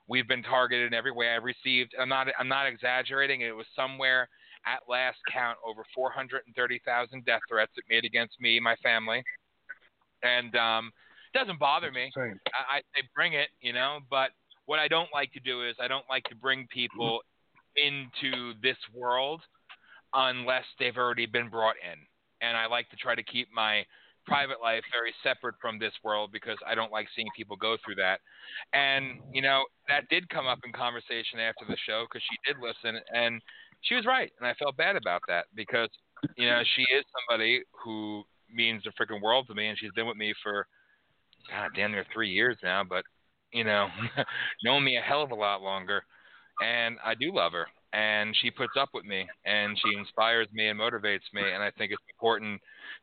[0.09, 1.35] We've been targeted in every way.
[1.35, 1.95] I've received.
[2.01, 2.29] I'm not.
[2.39, 3.41] I'm not exaggerating.
[3.43, 4.29] It was somewhere
[4.67, 9.23] at last count over 430,000 death threats it made against me, my family,
[10.23, 10.91] and um,
[11.33, 12.11] it doesn't bother me.
[12.55, 13.99] I, I say bring it, you know.
[14.11, 14.31] But
[14.67, 17.21] what I don't like to do is I don't like to bring people
[17.77, 19.43] into this world
[20.17, 21.99] unless they've already been brought in.
[22.41, 23.85] And I like to try to keep my
[24.27, 27.97] private life very separate from this world because I don't like seeing people go through
[27.97, 28.21] that.
[28.73, 32.61] And, you know, that did come up in conversation after the show because she did
[32.61, 33.41] listen and
[33.83, 34.33] she was right.
[34.41, 35.91] And I felt bad about that because,
[36.37, 40.07] you know, she is somebody who means the freaking world to me and she's been
[40.07, 40.67] with me for,
[41.51, 43.05] God, damn near three years now, but,
[43.53, 43.87] you know,
[44.65, 46.03] known me a hell of a lot longer.
[46.61, 47.67] And I do love her
[47.97, 51.71] and she puts up with me and she inspires me and motivates me and I
[51.71, 52.61] think it's important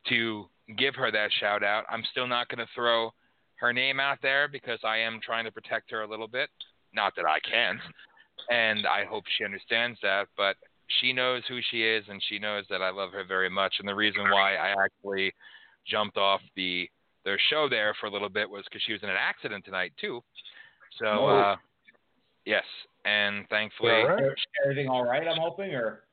[0.09, 0.45] to
[0.77, 1.85] give her that shout out.
[1.89, 3.11] I'm still not going to throw
[3.55, 6.49] her name out there because I am trying to protect her a little bit.
[6.93, 7.79] Not that I can't.
[8.49, 10.57] And I hope she understands that, but
[11.01, 13.73] she knows who she is and she knows that I love her very much.
[13.79, 15.33] And the reason why I actually
[15.87, 16.87] jumped off the
[17.25, 19.93] their show there for a little bit was because she was in an accident tonight
[19.99, 20.21] too.
[20.99, 21.55] So uh,
[22.45, 22.65] yes,
[23.05, 24.23] and thankfully All right.
[24.63, 25.27] Everything all right?
[25.27, 26.03] I'm hoping, or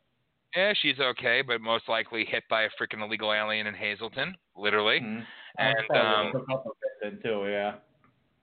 [0.56, 5.00] Yeah, she's okay, but most likely hit by a freaking illegal alien in Hazleton, literally.
[5.00, 5.26] Mhm.
[5.58, 7.48] And I'll um, hook up with it then too.
[7.48, 7.74] Yeah.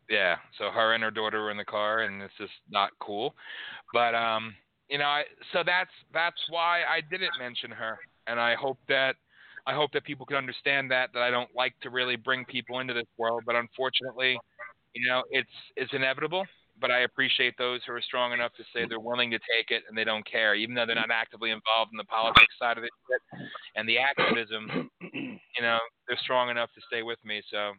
[0.10, 3.34] yeah, so her and her daughter were in the car, and it's just not cool.
[3.94, 4.56] But um,
[4.90, 7.98] you know, I, so that's that's why I didn't mention her,
[8.28, 9.15] and I hope that
[9.65, 12.80] I hope that people can understand that that I don't like to really bring people
[12.80, 14.40] into this world, but unfortunately,
[14.94, 16.45] you know, it's it's inevitable.
[16.79, 19.83] But I appreciate those who are strong enough to say they're willing to take it
[19.89, 22.83] and they don't care, even though they're not actively involved in the politics side of
[22.83, 22.91] it
[23.75, 24.89] and the activism.
[25.57, 27.41] You know, they're strong enough to stay with me.
[27.49, 27.71] So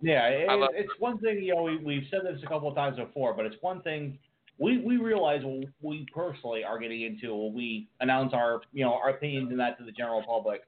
[0.00, 1.40] Yeah, it, it's one thing.
[1.40, 4.18] You know, we, we've said this a couple of times before, but it's one thing
[4.58, 5.42] we we realize
[5.80, 9.78] we personally are getting into when we announce our you know our opinions and that
[9.78, 10.62] to the general public.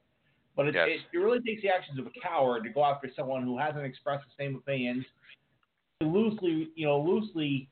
[0.56, 0.88] But it, Yes.
[0.88, 3.84] it, it really takes the actions of a coward to go after someone who hasn't
[3.84, 5.04] expressed the same opinions,
[6.00, 7.68] loosely you know loosely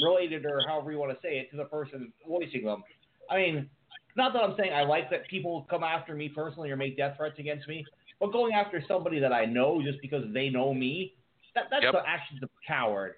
[0.00, 2.82] related or however you want to say it to the person voicing them.
[3.30, 3.70] I mean,
[4.16, 7.16] not that I'm saying I like that people come after me personally or make death
[7.16, 7.86] threats against me,
[8.20, 11.14] but going after somebody that I know just because they know me,
[11.54, 11.92] that, that's Yep.
[11.92, 13.14] the actions of a coward.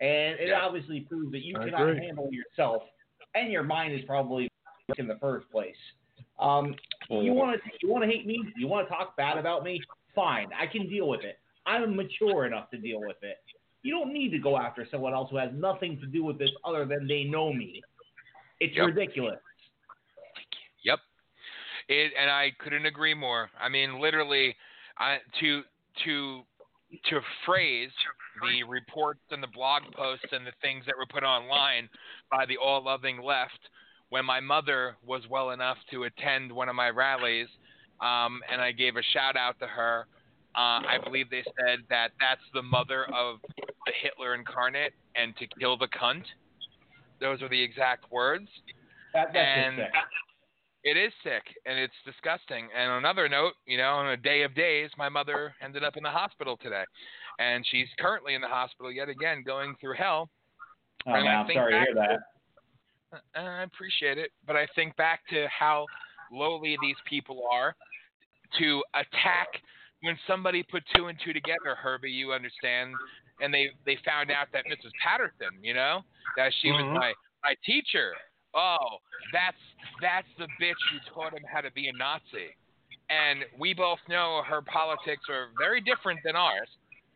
[0.00, 0.60] And it Yeah.
[0.60, 2.06] obviously proves that you I cannot agree.
[2.06, 2.82] handle yourself,
[3.34, 4.48] and your mind is probably
[4.96, 5.76] in the first place.
[6.38, 6.74] Um,
[7.10, 8.40] you want to you want to hate me?
[8.56, 9.82] You want to talk bad about me?
[10.14, 11.38] Fine, I can deal with it.
[11.66, 13.38] I'm mature enough to deal with it.
[13.88, 16.50] You don't need to go after someone else who has nothing to do with this
[16.62, 17.80] other than they know me.
[18.60, 18.88] It's Yep.
[18.88, 19.40] ridiculous.
[20.82, 21.00] Yep.
[21.88, 23.50] It and I couldn't agree more.
[23.58, 24.54] I mean, literally,
[24.98, 25.64] I to
[26.04, 26.44] to
[27.06, 27.90] to phrase
[28.42, 31.88] the reports and the blog posts and the things that were put online
[32.30, 33.70] by the all-loving left
[34.10, 37.48] when my mother was well enough to attend one of my rallies,
[38.02, 40.06] um, and I gave a shout out to her.
[40.54, 43.40] Uh, I believe they said that that's the mother of
[43.88, 46.24] the Hitler incarnate, and to kill the cunt.
[47.20, 48.48] Those are the exact words.
[49.14, 49.94] That, that's And- sick.
[50.84, 52.68] It is sick and it's disgusting.
[52.74, 55.96] And on another note, you know, on a day of days, my mother ended up
[55.96, 56.84] in the hospital today,
[57.40, 60.30] and she's currently in the hospital yet again, going through hell.
[61.06, 63.20] Oh, and man, I'm sorry to hear that.
[63.36, 65.84] Uh, I appreciate it, but I think back to how
[66.32, 67.74] lowly these people are
[68.60, 69.48] to attack
[70.02, 71.74] when somebody put two and two together.
[71.74, 72.94] Herbie, you understand?
[73.40, 74.90] And they they found out that Mrs.
[75.02, 76.02] Patterson, you know,
[76.36, 76.92] that she Mhm.
[76.92, 78.14] was my my teacher.
[78.54, 78.98] Oh,
[79.32, 79.56] that's
[80.00, 82.56] that's the bitch who taught him how to be a Nazi.
[83.10, 86.68] And we both know her politics are very different than ours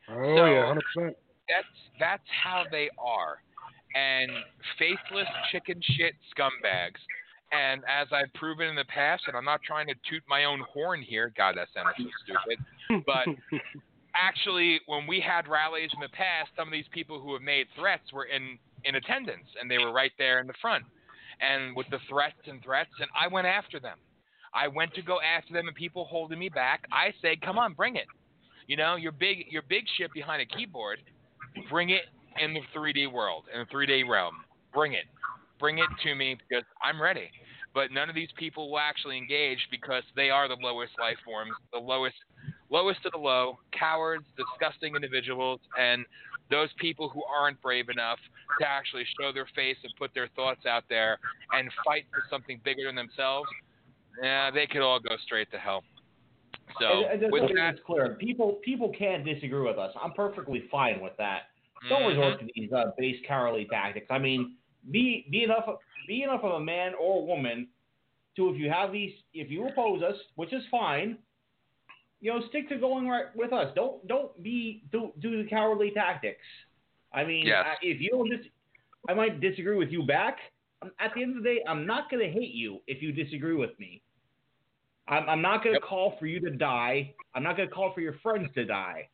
[0.09, 1.17] Oh So- yeah, hundred percent.
[1.49, 1.67] that's
[1.99, 3.43] that's how they are
[3.95, 4.31] and
[4.79, 6.99] faithless chicken shit scumbags
[7.53, 10.61] and as i've proven in the past and i'm not trying to toot my own
[10.61, 13.27] horn here god that sounded so stupid but
[14.15, 17.67] actually when we had rallies in the past some of these people who have made
[17.79, 20.85] threats were in in attendance and they were right there in the front
[21.41, 23.99] and with the threats and threats and i went after them
[24.55, 27.73] i went to go after them and people holding me back i said come on
[27.75, 28.07] bring it
[28.67, 30.99] you know, your big your big shit behind a keyboard,
[31.71, 32.03] bring it
[32.41, 34.35] in the 3D world, in the 3D realm.
[34.73, 35.05] Bring it.
[35.59, 37.31] Bring it to me because I'm ready.
[37.75, 41.57] But none of these people will actually engage because they are the lowest life forms,
[41.73, 42.17] the lowest
[42.73, 46.05] lowest of the low, cowards, disgusting individuals, and
[46.51, 48.19] those people who aren't brave enough
[48.61, 51.19] to actually show their face and put their thoughts out there
[51.53, 53.49] and fight for something bigger than themselves,
[54.23, 55.85] yeah, they could all go straight to hell.
[56.81, 59.93] So And, and with that, make clear, people people can disagree with us.
[60.01, 61.43] I'm perfectly fine with that.
[61.89, 64.07] Don't resort to these uh, base cowardly tactics.
[64.09, 64.57] I mean,
[64.91, 65.65] be be enough
[66.07, 67.69] be enough of a man or a woman
[68.37, 71.19] to if you have these if you oppose us, which is fine.
[72.23, 73.73] You know, stick to going right with us.
[73.75, 76.47] Don't don't be do do the cowardly tactics.
[77.13, 77.65] I mean, Yes.
[77.67, 78.49] uh, if you don't just
[79.09, 80.39] I might disagree with you back.
[80.99, 83.55] At the end of the day, I'm not going to hate you if you disagree
[83.55, 84.03] with me.
[85.09, 87.15] I'm, I'm not going to call for you to die.
[87.35, 89.09] I'm not going to call for your friends to die.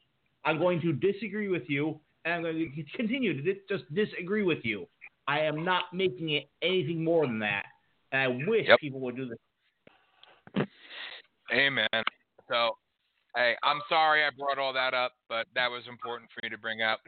[0.44, 4.64] I'm going to disagree with you, and I'm going to continue to just disagree with
[4.64, 4.86] you.
[5.26, 7.64] I am not making it anything more than that.
[8.12, 8.80] And I wish Yep.
[8.80, 10.66] people would do this.
[11.52, 11.88] Amen.
[12.48, 12.76] So,
[13.38, 16.58] hey, I'm sorry I brought all that up, but that was important for me to
[16.58, 16.98] bring up.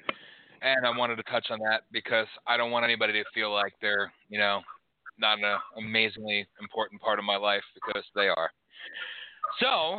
[0.62, 3.72] And I wanted to touch on that because I don't want anybody to feel like
[3.82, 4.60] they're, you know,
[5.18, 8.50] not an amazingly important part of my life because they are.
[9.58, 9.98] So,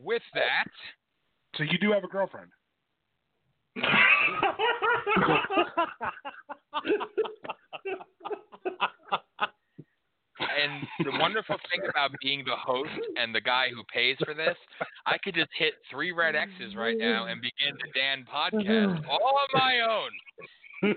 [0.00, 0.64] with that,
[1.56, 2.50] So you do have a girlfriend.
[10.62, 14.56] and the wonderful thing about being the host and the guy who pays for this,
[15.06, 19.38] I could just hit three red X's right now and begin the Dan podcast all
[19.38, 20.10] on my own.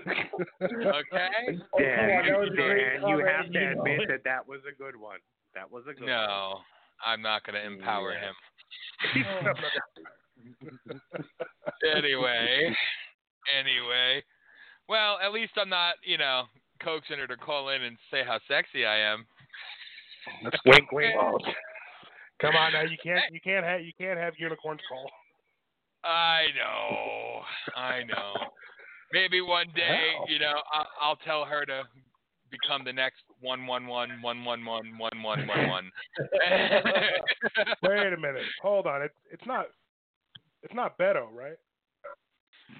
[0.62, 1.58] Okay?
[1.74, 4.60] Oh, come on, that was a great Dan, you have to admit that that was
[4.66, 5.18] a good one.
[5.54, 6.08] That was a good one.
[6.10, 6.60] No,
[7.04, 8.30] I'm not going to empower Yeah.
[8.30, 8.34] him.
[11.96, 12.74] Anyway,
[13.58, 14.22] anyway.
[14.88, 16.44] Well, at least I'm not, you know,
[16.82, 19.26] coaxing her to call in and say how sexy I am.
[20.66, 21.14] Wink, wink.
[22.40, 25.10] Come on now, you can't you can't have you can't have unicorns call.
[26.04, 27.40] I know,
[27.80, 28.34] I know.
[29.12, 30.26] Maybe one day, Wow.
[30.28, 31.84] you know, I'll, I'll tell her to
[32.50, 35.90] become the next one one one one one one one one one one.
[37.82, 39.02] Wait a minute, hold on.
[39.02, 39.66] It's it's not
[40.62, 41.56] it's not Beto, right?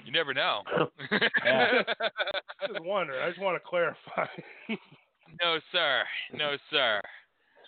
[0.04, 0.62] You never know.
[1.44, 1.82] Yeah.
[2.62, 3.20] I just wonder.
[3.20, 4.26] I just want to clarify.
[5.42, 6.02] no, sir.
[6.32, 7.00] No, sir.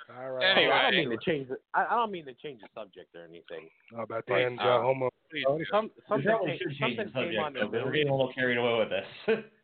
[0.09, 0.57] All right.
[0.57, 0.73] Anyway.
[0.73, 1.49] I don't mean to change.
[1.49, 3.69] The, I, I don't mean to change the subject or anything.
[3.95, 5.11] How about Right, Dan's uh, homo?
[5.31, 5.65] Please Oh, do.
[5.71, 7.85] Some, We something probably came, should change the something came subject, on the though, 'cause
[7.87, 9.45] we're getting a little carried away with this.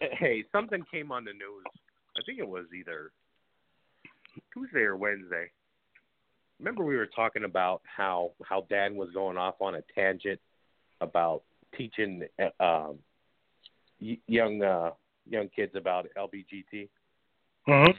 [0.00, 1.64] Hey, something came on the news.
[2.18, 3.12] I think it was either
[4.52, 5.50] Tuesday or Wednesday.
[6.58, 10.40] Remember we were talking about how how Dan was going off on a tangent
[11.00, 11.42] about
[11.76, 12.98] teaching uh, um,
[14.00, 14.90] young uh,
[15.28, 16.88] young kids about LBGT.
[17.68, 17.92] Mm-hmm.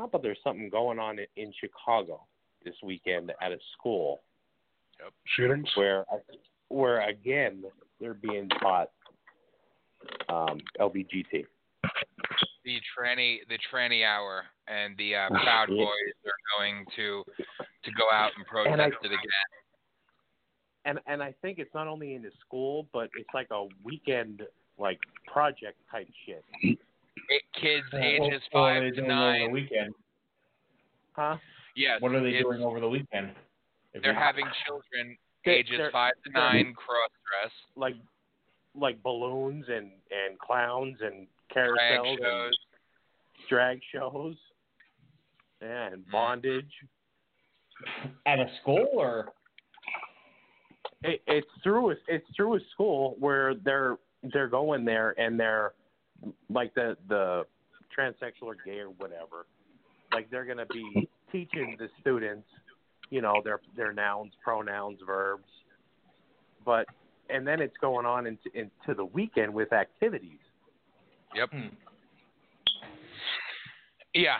[0.00, 2.22] How about there's something going on in, in Chicago
[2.64, 4.22] this weekend at a school
[4.98, 5.12] Yep.
[5.36, 5.68] Shootings.
[5.76, 6.04] where
[6.68, 7.64] where again
[8.00, 8.90] they're being taught
[10.30, 11.44] um, LBGT.
[12.64, 15.86] The tranny, the tranny hour, and the uh, Proud Boys
[16.24, 17.22] are going to
[17.84, 19.50] to go out and protest And I- it again.
[20.86, 24.42] and and I think it's not only in the school, but it's like a weekend
[24.78, 26.42] like project type shit.
[27.30, 29.50] It, kids What- ages what five they to doing over the nine.
[29.52, 29.94] weekend?
[31.12, 31.36] Huh?
[31.76, 32.00] Yes.
[32.00, 33.34] What are they doing over the weekend?
[33.92, 37.10] They're you- having children They're- ages they're- five to nine cross
[37.42, 37.94] dress, Like
[38.76, 42.52] like balloons and and clowns and carousels drag carousels shows.
[42.52, 44.36] and drag shows.
[45.62, 46.10] Yeah, and mm-hmm.
[46.12, 46.72] bondage.
[48.26, 49.32] at a school or
[51.02, 53.96] It, it's through a, it's through a school where they're
[54.32, 55.72] they're going there and they're
[56.48, 57.44] like the the
[57.96, 59.46] transsexual or gay or whatever.
[60.12, 62.46] Like they're gonna be teaching the students,
[63.10, 65.48] you know, their their nouns, pronouns, verbs.
[66.64, 66.86] But
[67.28, 70.38] and then it's going on into into the weekend with activities.
[71.34, 71.50] Yep.
[71.50, 71.68] Hmm.
[74.14, 74.38] Yeah,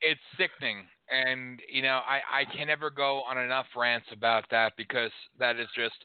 [0.00, 4.74] it's sickening, and you know I I can never go on enough rants about that
[4.76, 5.96] because that is just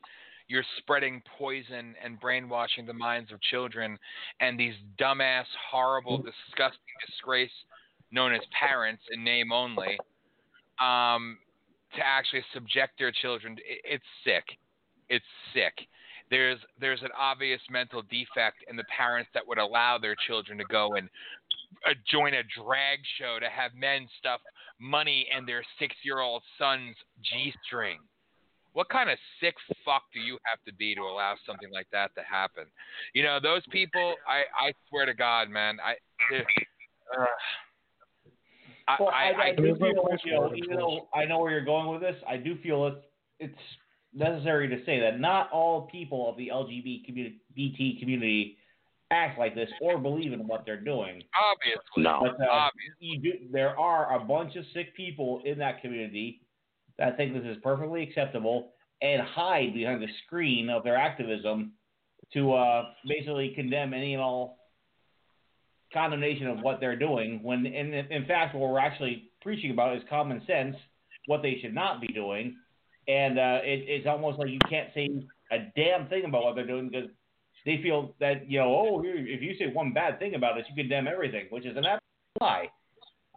[0.51, 3.97] you're spreading poison and brainwashing the minds of children,
[4.41, 7.51] and these dumbass, horrible, disgusting disgrace
[8.11, 9.97] known as parents in name only,
[10.81, 11.37] um,
[11.95, 13.53] to actually subject their children.
[13.59, 14.43] It, it's sick.
[15.07, 15.87] It's sick.
[16.29, 20.65] There's there's an obvious mental defect in the parents that would allow their children to
[20.65, 21.09] go and
[21.87, 24.41] uh, join a drag show to have men stuff
[24.79, 27.99] money in their six year old son's G string.
[28.73, 32.11] What kind of sick fuck do you have to be to allow something like that
[32.15, 32.65] to happen?
[33.13, 35.91] You know, those people, I, I swear to God, man, I,
[36.35, 37.25] uh,
[38.87, 39.93] I, Well, I, I, I, I, do feel,
[40.23, 43.05] you know, even though I know where you're going with this, I do feel it's
[43.39, 43.59] it's
[44.13, 48.57] necessary to say that not all people of the LGBT community, community
[49.09, 51.23] act like this or believe in what they're doing.
[51.35, 52.19] obviously, No.
[52.21, 52.95] But uh, obviously.
[52.99, 56.41] you do, there are a bunch of sick people in that community
[56.97, 61.73] that think this is perfectly acceptable and hide behind the screen of their activism
[62.33, 64.57] to uh, basically condemn any and all
[65.93, 67.41] condemnation of what they're doing.
[67.43, 70.75] When in, in fact, what we're actually preaching about is common sense,
[71.25, 72.55] what they should not be doing,
[73.07, 75.09] and uh, it, it's almost like you can't say
[75.51, 77.09] a damn thing about what they're doing because
[77.65, 80.75] they feel that you know, oh, if you say one bad thing about us, you
[80.75, 82.01] condemn everything, which is an absolute
[82.39, 82.69] lie.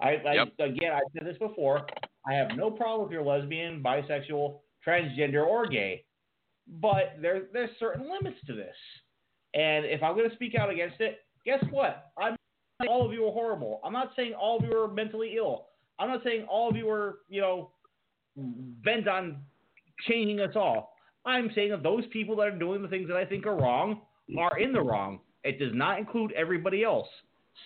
[0.01, 1.86] I, I again, I've said this before.
[2.27, 6.05] I have no problem if you're lesbian, bisexual, transgender, or gay,
[6.81, 8.75] but there there's certain limits to this.
[9.55, 12.11] And if I'm going to speak out against it, guess what?
[12.19, 12.37] I'm
[12.89, 13.81] all of you are horrible.
[13.85, 15.67] I'm not saying all of you are mentally ill.
[15.99, 17.71] I'm not saying all of you are, you know,
[18.37, 19.39] bent on
[20.09, 20.95] changing us all.
[21.25, 24.03] I'm saying that those people that are doing the things that I think are wrong
[24.39, 25.21] are in the wrong.
[25.45, 27.07] It does not include everybody else.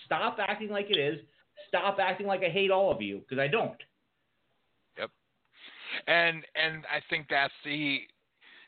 [0.05, 1.19] Stop acting like it is.
[1.67, 3.77] Stop acting like I hate all of you because I don't.
[6.07, 7.99] And and I think that's the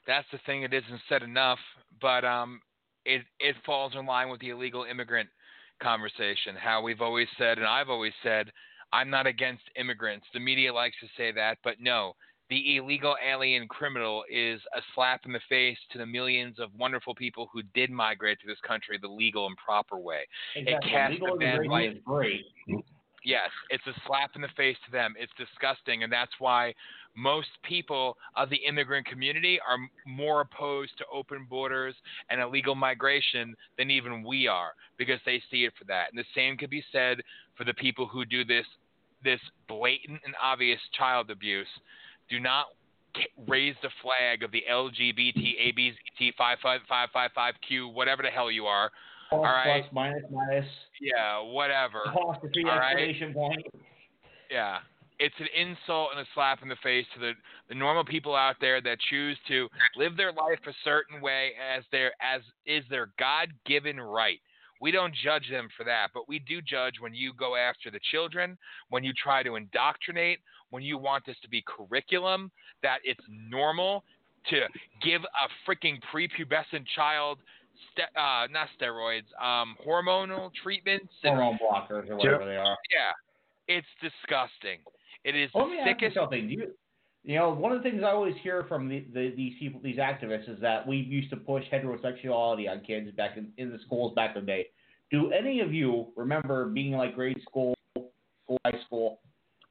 [0.08, 0.64] that's the thing.
[0.64, 1.60] It isn't said enough,
[2.02, 2.62] but um,
[3.06, 5.30] it it falls in line with the illegal immigrant
[5.82, 6.56] conversation.
[6.58, 8.52] How we've always said, and I've always said,
[8.94, 10.26] I'm not against immigrants.
[10.34, 12.14] The media likes to say that, but no.
[12.50, 17.16] The illegal alien criminal is a slap in the face to the millions of wonderful
[17.16, 20.28] people who did migrate to this country the legal and proper way.
[20.58, 20.92] Exactly.
[20.92, 22.04] casts Legal a bad light.
[23.24, 25.14] Yes, it's a slap in the face to them.
[25.18, 26.74] It's disgusting, and that's why
[27.16, 29.78] most people of the immigrant community are
[30.08, 31.94] more opposed to open borders
[32.30, 36.08] and illegal migration than even we are, because they see it for that.
[36.12, 37.20] And the same could be said
[37.56, 38.66] for the people who do this
[39.24, 41.68] this blatant and obvious child abuse.
[42.28, 42.66] Do not
[43.48, 48.90] raise the flag of the LGBT ABT 55555Q, whatever the hell you are.
[49.32, 49.82] Plus, right.
[49.84, 50.66] plus, minus, minus,
[51.00, 52.02] Yeah, whatever.
[52.06, 52.92] apostrophe, All right.
[52.92, 53.66] exclamation point.
[54.50, 54.80] Yeah.
[55.20, 57.32] It's an insult and a slap in the face to the,
[57.70, 61.84] the normal people out there that choose to live their life a certain way as
[61.92, 64.40] their as is their God given right.
[64.82, 68.00] We don't judge them for that, but we do judge when you go after the
[68.12, 68.58] children,
[68.90, 70.40] when you try to indoctrinate,
[70.72, 72.52] when you want this to be curriculum,
[72.82, 74.04] that it's normal
[74.50, 74.62] to
[75.04, 77.38] give a freaking prepubescent child
[77.92, 82.78] ste- uh, not steroids, um, hormonal treatments and Hormone blockers or whatever they are.
[82.92, 83.12] yeah,
[83.68, 84.80] it's disgusting.
[85.24, 86.48] It is Let the me ask you something.
[86.48, 86.72] Do you,
[87.24, 89.98] you know, one of the things I always hear from the, the, these people, these
[89.98, 94.14] activists, is that we used to push heterosexuality on kids back in, in the schools
[94.16, 94.68] back in the day.
[95.12, 98.12] Do any of you remember being like grade school, school,
[98.66, 99.20] high school,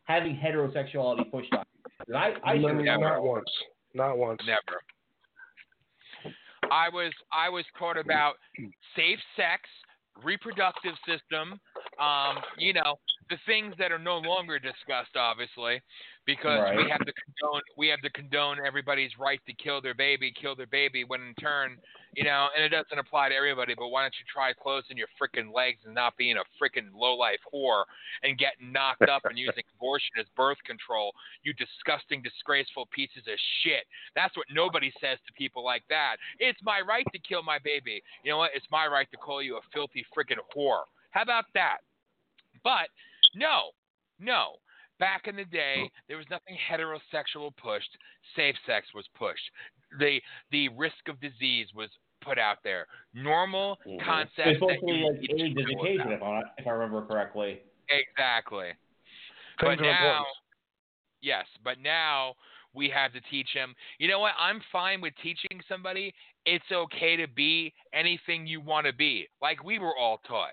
[0.05, 1.65] having heterosexuality pushed on?
[1.74, 1.82] you?
[2.07, 2.15] 'Cause
[2.45, 2.99] I, I No, never.
[2.99, 3.51] not once.
[3.95, 4.41] Not once.
[4.47, 4.81] Never.
[6.71, 8.35] I was I was taught about
[8.97, 9.63] safe sex,
[10.23, 11.61] reproductive system,
[12.01, 12.99] um, you know,
[13.31, 15.81] the things that are no longer discussed, obviously,
[16.27, 20.35] because we have to condone we have to condone everybody's right to kill their baby,
[20.35, 21.05] kill their baby.
[21.05, 21.78] When in turn,
[22.15, 23.74] you know, and it doesn't apply to everybody.
[23.78, 27.15] But why don't you try closing your freaking legs and not being a freaking low
[27.15, 27.85] life whore
[28.23, 31.12] and getting knocked up and using abortion as birth control?
[31.43, 33.86] You disgusting, disgraceful pieces of shit.
[34.15, 36.16] That's what nobody says to people like that.
[36.40, 38.02] It's my right to kill my baby.
[38.24, 38.51] You know what?
[38.55, 40.90] It's my right to call you a filthy freaking whore.
[41.11, 41.78] How about that?
[42.62, 42.90] But
[43.35, 43.70] no,
[44.19, 44.57] no.
[44.98, 47.89] Back in the day, there was nothing heterosexual pushed.
[48.36, 49.51] Safe sex was pushed.
[49.98, 50.20] The
[50.51, 51.89] the risk of disease was
[52.20, 52.86] put out there.
[53.15, 57.61] Normal It's concepts that you like age education, if I, if I remember correctly.
[57.89, 58.69] Exactly.
[59.61, 60.27] Things But now, important.
[61.23, 62.35] yes, but now
[62.74, 63.74] we have to teach them.
[63.98, 64.35] You know what?
[64.39, 66.12] I'm fine with teaching somebody
[66.47, 70.52] it's okay to be anything you want to be, like we were all taught.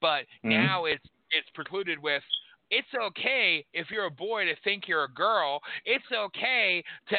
[0.00, 0.50] But Mhm.
[0.50, 1.06] now it's
[1.36, 2.22] it's precluded with
[2.70, 5.60] it's okay if you're a boy to think you're a girl.
[5.84, 7.16] It's okay to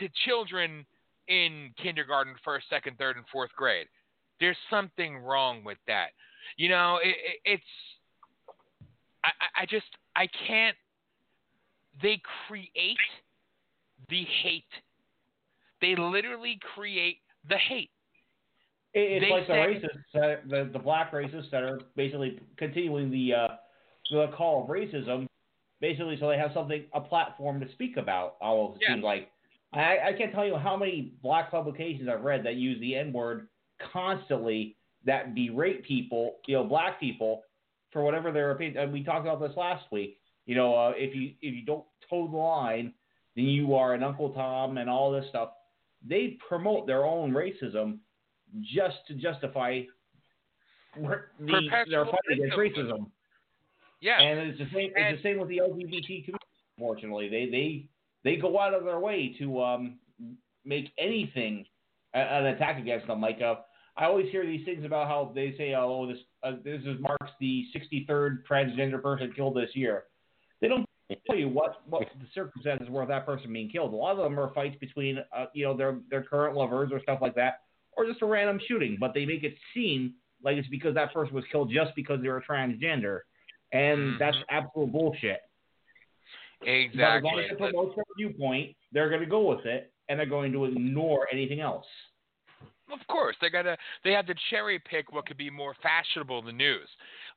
[0.00, 0.84] to children
[1.28, 3.86] in kindergarten, first, second, third, and fourth grade.
[4.40, 6.08] There's something wrong with that.
[6.56, 7.62] You know, it, it, it's
[9.24, 10.76] I, I- I just I can't.
[12.02, 12.98] They create
[14.10, 14.64] the hate.
[15.80, 17.18] They literally create
[17.48, 17.90] the hate.
[18.96, 23.48] It, it's like the racists, the the black racists that are basically continuing the uh,
[24.10, 25.26] the call of racism,
[25.82, 28.36] basically so they have something a platform to speak about.
[28.40, 28.94] Almost it Yeah.
[28.94, 29.30] seems like
[29.74, 33.12] I, I can't tell you how many black publications I've read that use the N
[33.12, 33.48] word
[33.92, 37.42] constantly that berate people, you know, black people
[37.92, 38.82] for whatever their opinion.
[38.82, 40.18] And we talked about this last week.
[40.46, 42.94] You know, uh, if you if you don't toe the line,
[43.34, 45.50] then you are an Uncle Tom and all this stuff.
[46.02, 47.98] They promote their own racism
[48.62, 49.82] just to justify
[51.38, 51.46] the,
[51.90, 53.06] their fight against racism.
[54.00, 54.20] Yeah.
[54.20, 54.90] And it's the same.
[54.96, 56.32] And- It's the same with the LGBT community.
[56.78, 57.88] Unfortunately, they they
[58.24, 59.98] they go out of their way to um,
[60.64, 61.64] make anything
[62.12, 63.20] an attack against them.
[63.20, 63.56] Like uh,
[63.96, 67.30] I always hear these things about how they say, "Oh, this uh, this is marks
[67.40, 70.04] the 63rd transgender person killed this year."
[70.60, 70.86] They don't
[71.26, 73.94] tell you what what the circumstances were of that person being killed.
[73.94, 77.00] A lot of them are fights between uh, you know their their current lovers or
[77.00, 77.60] stuff like that,
[77.96, 81.34] or just a random shooting, but they make it seem like it's because that person
[81.34, 83.20] was killed just because they were transgender,
[83.72, 84.18] and Mhm.
[84.18, 85.40] that's absolute bullshit.
[86.60, 87.30] But as Exactly.
[87.30, 90.52] long as it promotes their viewpoint, they're going to go with it, and they're going
[90.52, 91.86] to ignore anything else.
[92.90, 93.76] Of course, they gotta.
[94.04, 96.88] They have to cherry pick what could be more fashionable in the news.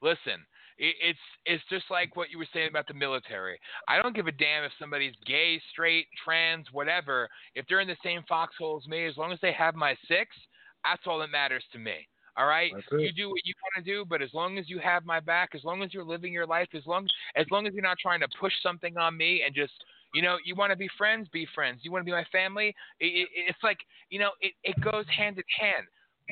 [0.01, 0.45] Listen,
[0.77, 3.59] it, it's it's just like what you were saying about the military.
[3.87, 7.27] I don't give a damn if somebody's gay, straight, trans, whatever.
[7.55, 10.35] If they're in the same foxhole as me, as long as they have my six,
[10.83, 12.07] that's all that matters to me.
[12.37, 15.03] All right, you do what you want to do, but as long as you have
[15.05, 17.83] my back, as long as you're living your life, as long as long as you're
[17.83, 19.73] not trying to push something on me and just
[20.13, 21.81] you know, you want to be friends, be friends.
[21.83, 22.75] You want to be my family.
[22.99, 23.77] It, it, it's like,
[24.09, 25.85] you know, it, it goes hand in hand.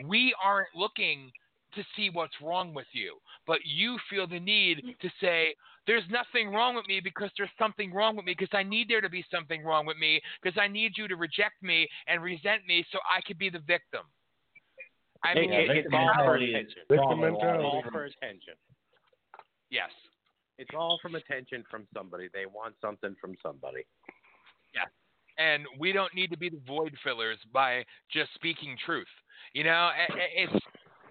[0.07, 1.31] We aren't looking
[1.75, 5.55] to see what's wrong with you, but you feel the need to say,
[5.85, 9.01] there's nothing wrong with me because there's something wrong with me because I need there
[9.01, 12.65] to be something wrong with me because I need you to reject me and resent
[12.67, 14.01] me so I could be the victim.
[15.23, 16.81] I mean, it- it- it's all for mentality is attention.
[16.89, 17.65] Victim strong in a lot of mentality.
[17.65, 18.53] all for attention.
[19.69, 19.91] yes.
[20.57, 22.29] It's all from attention from somebody.
[22.29, 23.85] They want something from somebody.
[24.73, 24.85] Yeah.
[25.37, 29.07] And we don't need to be the void fillers by just speaking truth.
[29.53, 30.65] You know, a- a- it's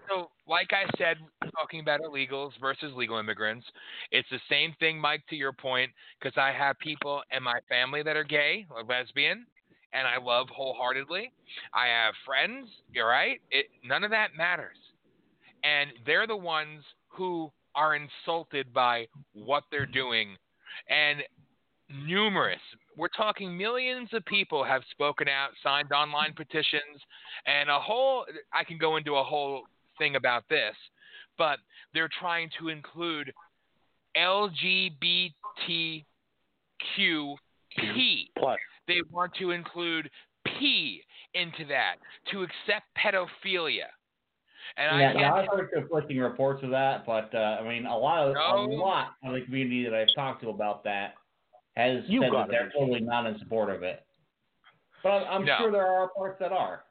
[0.09, 1.19] so like I said,
[1.53, 3.71] talking about illegals versus legal immigrants,
[4.11, 5.25] it's the same thing, Mike.
[5.29, 9.47] To your point, because I have people in my family that are gay or lesbian,
[9.97, 11.33] and I love wholeheartedly.
[11.75, 12.69] I have friends.
[12.93, 13.41] You're right.
[13.51, 14.77] It none of that matters,
[15.65, 20.37] and they're the ones who are insulted by what they're doing,
[20.89, 21.23] and
[21.89, 22.61] numerous
[22.97, 27.01] we're talking millions of people have spoken out, signed online petitions,
[27.47, 29.63] and a whole I can go into a whole
[29.99, 30.75] thing about this,
[31.39, 31.59] but
[31.93, 33.33] they're trying to include
[34.17, 35.35] LGBTQP.
[38.39, 40.11] Plus, They want to include
[40.45, 41.03] P
[41.35, 41.97] into that
[42.33, 43.87] to accept pedophilia.
[44.77, 47.87] And Yeah, I yeah, can't I've heard conflicting reports of that, but uh, I mean,
[47.87, 48.65] a lot of No.
[48.65, 51.15] a lot of the community that I've talked to about that
[51.77, 54.05] has You said that they're totally not in support of it.
[55.03, 55.57] But I'm, I'm No.
[55.59, 56.85] sure there are parts that are.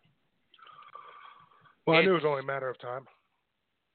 [1.85, 3.05] Well, I knew it was only a matter of time.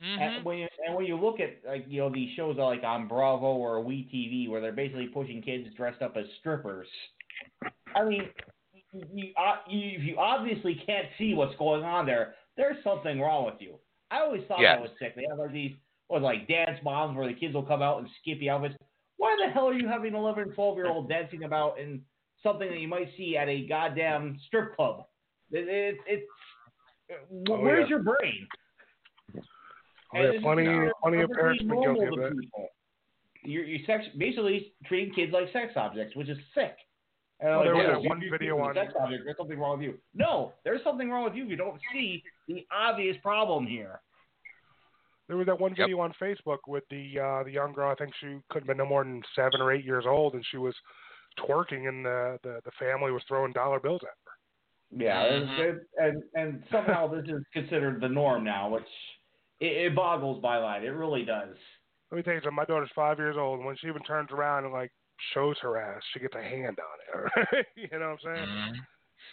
[0.02, 0.18] Mhm.
[0.20, 3.06] And when you, and when you look at like you know these shows like on
[3.08, 6.88] Bravo or We TV where they're basically pushing kids dressed up as strippers,
[7.96, 8.22] I mean,
[9.12, 12.34] you, uh, you you obviously can't see what's going on there.
[12.56, 13.76] There's something wrong with you.
[14.10, 14.76] I always thought Yes.
[14.76, 15.14] that was sick.
[15.16, 15.72] They have like these
[16.08, 18.74] what like dance moms where the kids will come out in skimpy outfits.
[19.16, 22.02] Why the hell are you having 11 and 12 year old dancing about in
[22.42, 25.04] something that you might see at a goddamn strip club?
[25.52, 26.26] It, it, it's
[27.48, 27.96] Oh, where's yeah.
[27.96, 28.46] your brain?
[29.36, 29.40] Oh,
[30.14, 32.68] yeah, And it's plenty, plenty of parents have been guilty normal of that.
[33.42, 36.76] You're, you're sex, basically treating kids like sex objects, which is sick.
[37.40, 39.78] And Well, like, there was yeah, that one video on- sex objects, there's something wrong
[39.78, 39.98] with you.
[40.14, 44.00] No, there's something wrong with you you don't see the obvious problem here.
[45.28, 45.86] There was that one Yep.
[45.86, 47.90] video on Facebook with the uh, the young girl.
[47.90, 50.44] I think she couldn't have been no more than seven or eight years old, and
[50.50, 50.74] she was
[51.38, 55.02] twerking, and the the, the family was throwing dollar bills at her.
[55.04, 55.70] Yeah, and- Mhm.
[55.70, 58.88] and, and and somehow this is considered the norm now, which
[59.60, 60.84] it, it boggles my mind.
[60.84, 61.56] It really does.
[62.10, 62.56] Let me tell you something.
[62.56, 64.90] My daughter's five years old, and when she even turns around and like
[65.34, 67.24] shows her ass, she gets a hand on
[67.58, 67.66] it.
[67.76, 68.48] you know what I'm saying?
[68.48, 68.72] Mhm.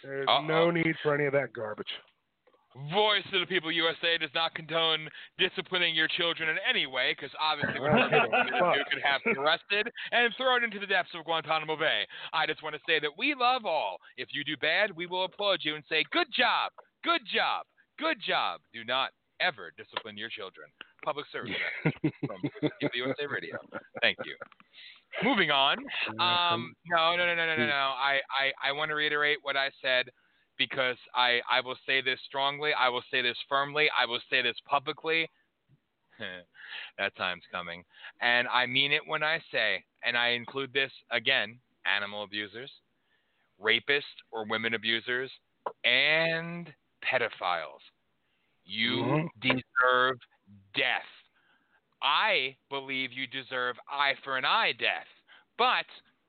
[0.04, 0.44] There's Uh-oh.
[0.46, 1.90] no need for any of that garbage.
[2.92, 5.08] Voice of the People USA does not condone
[5.38, 10.32] disciplining your children in any way, because obviously what you could have them arrested and
[10.36, 12.06] thrown into the depths of Guantanamo Bay.
[12.32, 13.96] I just want to say that we love all.
[14.16, 16.70] If you do bad, we will applaud you and say, "Good job,
[17.02, 17.66] good job,
[17.98, 19.10] good job." Do not
[19.40, 20.68] ever discipline your children.
[21.04, 21.54] Public service
[22.26, 22.40] from
[22.94, 23.56] USA Radio.
[24.02, 24.34] Thank you.
[25.22, 25.78] Moving on.
[26.20, 27.72] Um, no, no, no, no, no, no, no.
[27.72, 30.10] I, I, I want to reiterate what I said
[30.58, 32.72] because I, I will say this strongly.
[32.78, 33.88] I will say this firmly.
[33.98, 35.30] I will say this publicly.
[36.98, 37.84] that time's coming.
[38.20, 42.70] And I mean it when I say, and I include this again animal abusers,
[43.62, 45.30] rapists or women abusers,
[45.84, 46.72] and
[47.04, 47.82] pedophiles.
[48.68, 49.26] You mm-hmm.
[49.40, 50.18] deserve
[50.74, 51.08] death.
[52.02, 55.08] I believe you deserve eye for an eye death,
[55.56, 55.86] but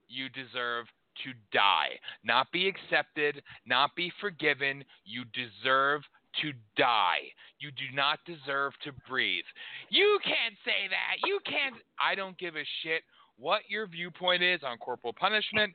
[0.07, 0.87] you deserve
[1.25, 4.83] to die, not be accepted, not be forgiven.
[5.03, 6.01] You deserve
[6.41, 7.27] to die.
[7.59, 9.43] You do not deserve to breathe.
[9.89, 11.27] You can't say that.
[11.27, 11.75] You can't.
[11.99, 13.03] I don't give a shit
[13.37, 15.73] what your viewpoint is on corporal punishment,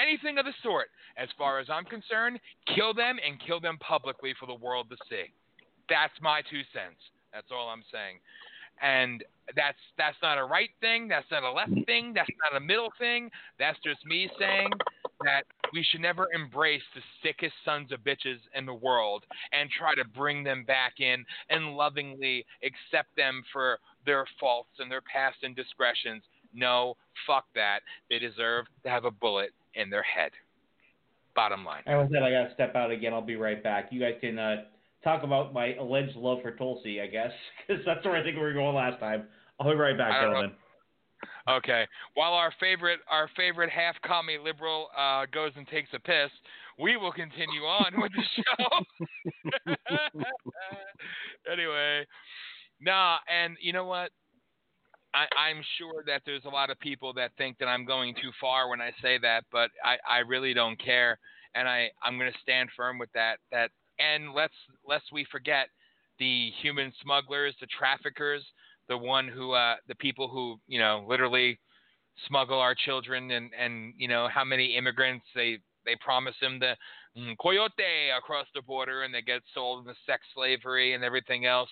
[0.00, 0.86] anything of the sort.
[1.16, 2.38] As far as I'm concerned,
[2.74, 5.32] kill them and kill them publicly for the world to see.
[5.88, 7.00] That's my two cents.
[7.32, 8.18] That's all I'm saying.
[8.82, 11.08] And that's that's not a right thing.
[11.08, 12.12] That's not a left thing.
[12.14, 13.30] That's not a middle thing.
[13.58, 14.70] That's just me saying
[15.24, 19.94] that we should never embrace the sickest sons of bitches in the world and try
[19.94, 25.36] to bring them back in and lovingly accept them for their faults and their past
[25.42, 26.22] indiscretions.
[26.54, 26.96] No,
[27.26, 27.80] fuck that.
[28.10, 30.32] They deserve to have a bullet in their head.
[31.34, 31.82] Bottom line.
[31.86, 33.12] With that, I gotta step out again.
[33.12, 33.88] I'll be right back.
[33.90, 34.64] You guys can uh,
[35.06, 37.30] talk about my alleged love for Tulsi, I guess,
[37.66, 39.24] because that's where I think we were going last time.
[39.60, 40.40] I'll be right back, I don't know.
[40.40, 40.56] gentlemen.
[41.48, 41.86] Okay.
[42.14, 46.30] While our favorite our favorite half commie liberal uh, goes and takes a piss,
[46.78, 49.74] we will continue on with the show.
[51.52, 52.04] anyway,
[52.80, 54.10] nah, and you know what?
[55.14, 58.30] I, I'm sure that there's a lot of people that think that I'm going too
[58.38, 61.18] far when I say that, but I, I really don't care,
[61.54, 63.38] and I I'm going to stand firm with that.
[63.52, 64.54] That and let's
[64.86, 65.68] lest we forget
[66.18, 68.42] the human smugglers, the traffickers,
[68.88, 71.58] the one who uh, the people who you know literally
[72.28, 76.74] smuggle our children and and you know how many immigrants they they promise them the
[77.16, 81.68] mm, coyote across the border and they get sold into sex slavery and everything else.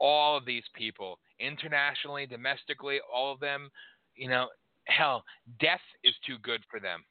[0.00, 3.70] All of these people internationally domestically all of them
[4.14, 4.48] you know
[4.86, 5.24] hell
[5.60, 7.04] death is too good for them.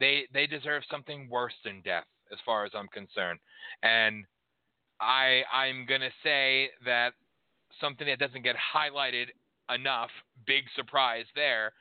[0.00, 2.04] They they deserve something worse than death
[2.34, 3.38] as far as i'm concerned
[3.82, 4.24] and
[5.00, 7.14] i i'm to say that
[7.80, 9.26] something that doesn't get highlighted
[9.72, 10.10] enough,
[10.46, 11.72] big surprise there,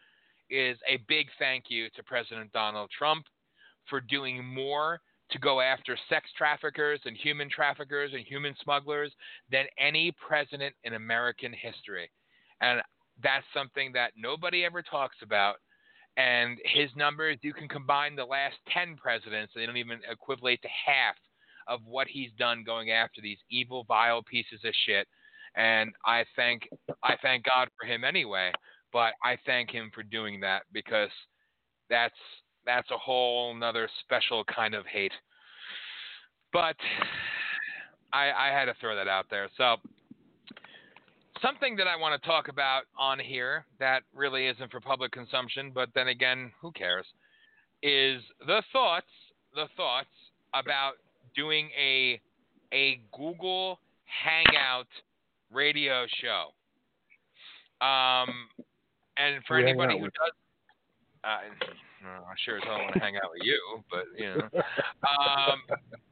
[0.49, 3.25] is a big thank you to President Donald Trump
[3.89, 5.01] for doing more
[5.31, 9.11] to go after sex traffickers and human traffickers and human smugglers
[9.51, 12.09] than any president in American history.
[12.61, 12.81] And
[13.21, 15.55] that's something that nobody ever talks about.
[16.15, 20.68] And his numbers, you can combine the last 10 presidents, they don't even equivalent to
[20.68, 21.15] half
[21.68, 25.07] of what he's done going after these evil, vile pieces of shit
[25.56, 26.68] and I thank
[27.03, 28.52] I thank God for him anyway.
[28.91, 31.10] But I thank him for doing that because
[31.90, 32.14] that's
[32.65, 35.11] that's a whole another special kind of hate.
[36.52, 36.76] But
[38.14, 39.49] I, I had to throw that out there.
[39.57, 39.77] So
[41.44, 45.72] something that I want to talk about on here that really isn't for public consumption,
[45.74, 47.06] but then again, who cares?
[47.84, 49.06] Is the thoughts
[49.53, 50.07] the thoughts
[50.53, 50.94] about
[51.36, 52.20] doing a
[52.74, 54.88] a Google Hangout
[55.52, 56.48] radio show.
[57.86, 58.30] Um,
[59.18, 60.32] and for We anybody who does,
[61.24, 64.61] uh, I sure as hell want to hang out with you, but you know,
[65.03, 65.61] um,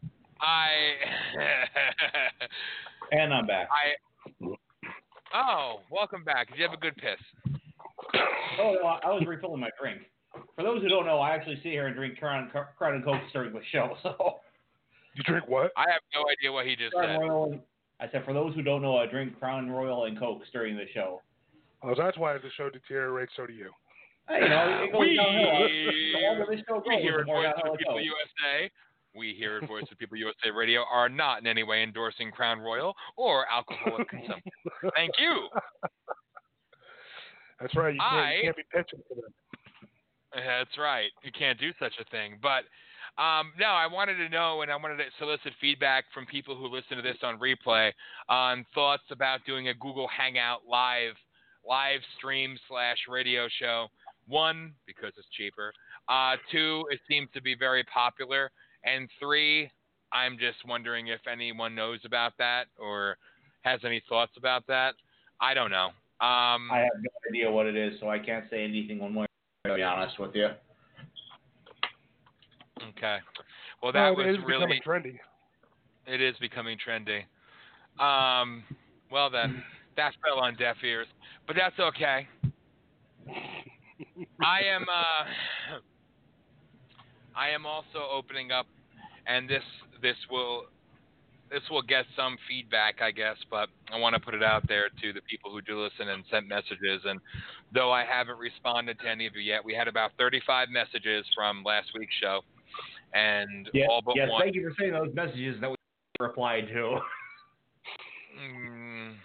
[0.41, 0.69] I,
[3.11, 3.67] And I'm back.
[3.69, 4.55] I,
[5.33, 6.49] oh, welcome back.
[6.49, 7.19] Did you have a good piss?
[8.59, 10.01] Oh, no, I was refilling my drink.
[10.55, 13.21] For those who don't know, I actually sit here and drink Crown, Crown and Coke
[13.33, 13.95] during the show.
[14.03, 14.39] So
[15.15, 15.71] You drink what?
[15.75, 17.19] I have no idea what he just Crown said.
[17.27, 17.51] Royal.
[17.51, 17.61] and-
[17.99, 20.85] I said for those who don't know, I drink Crown Royal and Coke during the
[20.93, 21.21] show.
[21.83, 23.31] Oh, that's why the show deteriorates.
[23.35, 23.69] So do you.
[24.27, 25.67] Hey, you know, it goes We, downhill.
[25.67, 28.05] The longer this show we here the at more Voice downhill of it People goes.
[28.05, 28.71] USA,
[29.15, 32.59] we here at Voice of People USA Radio are not in any way endorsing Crown
[32.59, 34.51] Royal or alcoholic consumption.
[34.95, 35.47] Thank you.
[37.59, 37.93] That's right.
[37.93, 39.31] You can't, I- you can't be pitching for them.
[40.33, 41.09] That's right.
[41.23, 42.39] You can't do such a thing.
[42.41, 42.63] But
[43.21, 46.67] um, no, I wanted to know and I wanted to solicit feedback from people who
[46.67, 47.91] listen to this on replay
[48.29, 51.13] on thoughts about doing a Google Hangout live
[51.67, 53.87] live stream slash radio show.
[54.27, 55.73] One, because it's cheaper.
[56.07, 58.49] Uh, two, it seems to be very popular.
[58.83, 59.69] And three,
[60.13, 63.17] I'm just wondering if anyone knows about that or
[63.61, 64.95] has any thoughts about that.
[65.39, 65.87] I don't know.
[66.19, 69.25] Um, I have no idea what it is, so I can't say anything one way.
[69.65, 70.47] To be honest with you.
[72.89, 73.17] okay.
[73.81, 75.19] Well, that Well, it was really trendy.
[76.07, 77.21] It is becoming trendy.
[78.03, 78.63] Um,
[79.11, 79.63] well then,
[79.97, 81.07] that fell on deaf ears,
[81.47, 82.27] but that's okay.
[84.41, 84.83] I am.
[84.83, 85.79] Uh,
[87.35, 88.67] I am also opening up,
[89.27, 89.63] and this
[90.01, 90.65] this will
[91.51, 94.87] this will get some feedback, I guess, but I want to put it out there
[95.01, 97.01] to the people who do listen and sent messages.
[97.05, 97.19] And
[97.73, 101.63] though I haven't responded to any of you yet, we had about 35 messages from
[101.63, 102.39] last week's show,
[103.13, 104.41] and Yeah, all but yes, one.
[104.41, 105.75] thank you for saying those messages that we
[106.19, 106.99] replied to.
[108.39, 109.15] Mm,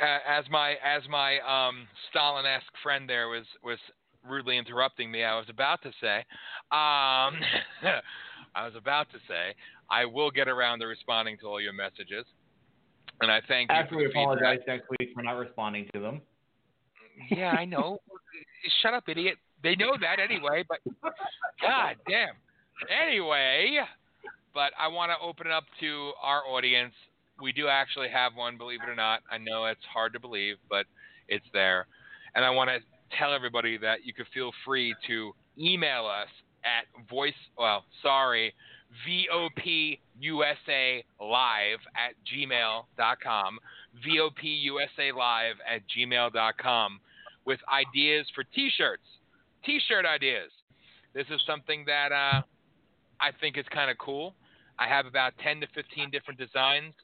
[0.00, 3.78] as my as my um, Stalin-esque friend there was was
[4.28, 6.18] rudely interrupting me, I was about to say,
[6.70, 7.38] um,
[8.54, 9.54] I was about to say,
[9.90, 12.24] I will get around to responding to all your messages,
[13.20, 16.20] and I thank you After we apologize next week for not responding to them.
[17.30, 17.98] Yeah, I know.
[18.82, 19.36] Shut up, idiot.
[19.62, 20.78] They know that anyway, but
[21.60, 22.34] God damn.
[22.90, 23.78] Anyway,
[24.54, 26.94] but I want to open it up to our audience.
[27.40, 29.20] We do actually have one, believe it or not.
[29.30, 30.86] I know it's hard to believe, but
[31.28, 31.86] it's there.
[32.34, 32.78] And I want to
[33.18, 36.28] tell everybody that you can feel free to email us
[36.64, 37.32] at voice.
[37.58, 38.54] Well, sorry,
[39.08, 43.58] VOPUSA live at gmail.com.
[44.06, 47.00] VOPUSA live at gmail.com
[47.44, 49.02] with ideas for T-shirts,
[49.64, 50.50] T-shirt ideas.
[51.14, 52.42] This is something that uh,
[53.20, 54.34] I think is kind of cool.
[54.78, 56.94] I have about 10 to 15 different designs.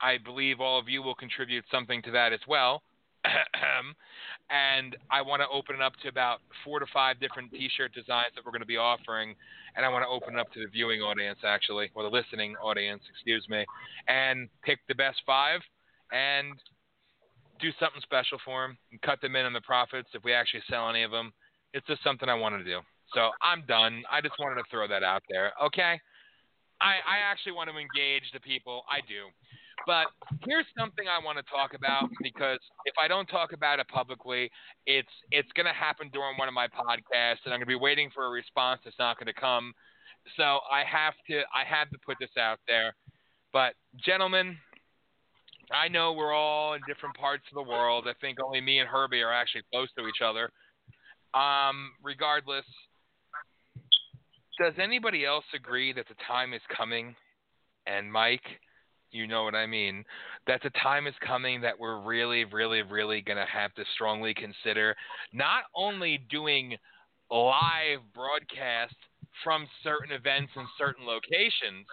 [0.00, 2.82] I believe all of you will contribute something to that as well.
[4.50, 8.32] and I want to open it up to about four to five different T-shirt designs
[8.34, 9.34] that we're going to be offering,
[9.76, 12.56] and I want to open it up to the viewing audience actually, or the listening
[12.56, 13.64] audience, excuse me,
[14.06, 15.60] and pick the best five
[16.12, 16.54] and
[17.60, 20.62] do something special for them and cut them in on the profits if we actually
[20.70, 21.32] sell any of them.
[21.74, 22.80] It's just something I wanted to do.
[23.14, 24.02] So I'm done.
[24.10, 25.52] I just wanted to throw that out there.
[25.64, 26.00] Okay.
[26.80, 28.84] I, I actually want to engage the people.
[28.88, 29.26] I do.
[29.88, 30.08] But
[30.44, 34.50] here's something I want to talk about because if I don't talk about it publicly,
[34.84, 37.74] it's it's going to happen during one of my podcasts, and I'm going to be
[37.74, 39.72] waiting for a response that's not going to come.
[40.36, 42.94] So I have to I have to put this out there.
[43.50, 43.72] But
[44.04, 44.58] gentlemen,
[45.72, 48.04] I know we're all in different parts of the world.
[48.06, 50.50] I think only me and Herbie are actually close to each other.
[51.32, 52.66] Um, regardless,
[54.60, 57.16] does anybody else agree that the time is coming?
[57.86, 58.44] And Mike,
[59.10, 60.04] you know what I mean,
[60.46, 64.34] that the time is coming that we're really, really, really going to have to strongly
[64.34, 64.94] consider
[65.32, 66.76] not only doing
[67.30, 68.96] live broadcasts
[69.44, 71.86] from certain events in certain locations,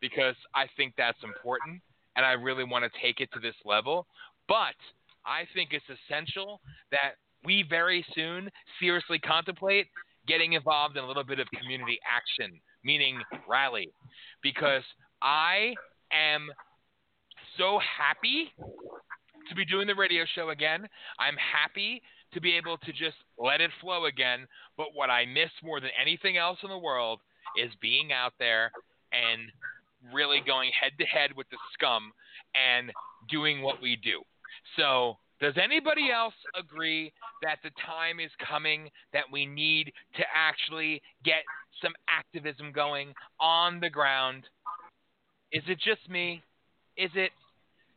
[0.00, 1.80] because I think that's important
[2.16, 4.06] and I really want to take it to this level,
[4.48, 4.76] but
[5.26, 6.60] I think it's essential
[6.90, 7.14] that
[7.44, 8.50] we very soon
[8.80, 9.86] seriously contemplate
[10.26, 13.90] getting involved in a little bit of community action, meaning rally,
[14.42, 14.82] because
[15.22, 15.74] I
[16.14, 16.48] am
[17.58, 18.52] so happy
[19.48, 20.88] to be doing the radio show again.
[21.18, 24.46] I'm happy to be able to just let it flow again.
[24.76, 27.20] But what I miss more than anything else in the world
[27.56, 28.72] is being out there
[29.12, 29.50] and
[30.12, 32.12] really going head to head with the scum
[32.54, 32.90] and
[33.30, 34.22] doing what we do.
[34.76, 37.12] So, does anybody else agree
[37.42, 41.42] that the time is coming that we need to actually get
[41.82, 44.44] some activism going on the ground?
[45.54, 46.42] Is it just me?
[46.96, 47.30] Is it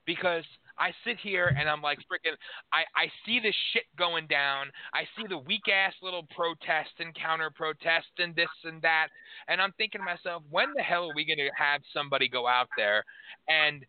[0.05, 0.43] because
[0.77, 2.37] I sit here and I'm like freaking
[2.71, 4.67] I, I see this shit going down.
[4.93, 9.07] I see the weak ass little protest and counter protest and this and that.
[9.47, 12.69] And I'm thinking to myself, when the hell are we gonna have somebody go out
[12.77, 13.03] there
[13.49, 13.83] and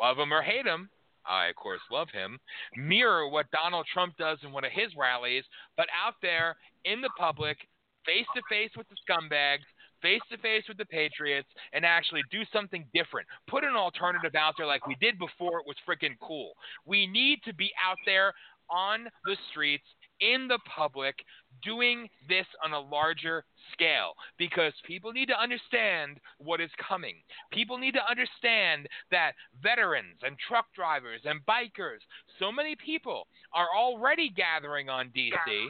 [0.00, 0.88] love him or hate him?
[1.26, 2.38] I of course love him.
[2.76, 5.44] Mirror what Donald Trump does in one of his rallies,
[5.76, 7.58] but out there in the public,
[8.06, 9.66] face to face with the scumbags,
[10.02, 13.26] face to face with the Patriots and actually do something different.
[13.48, 16.52] Put an alternative out there like we did before it was freaking cool.
[16.84, 18.32] We need to be out there
[18.68, 19.84] on the streets
[20.20, 21.16] in the public
[21.64, 27.16] doing this on a larger scale because people need to understand what is coming.
[27.52, 32.00] People need to understand that veterans and truck drivers and bikers,
[32.38, 35.66] so many people are already gathering on DC.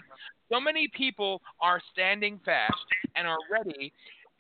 [0.51, 2.75] So many people are standing fast
[3.17, 3.93] and are ready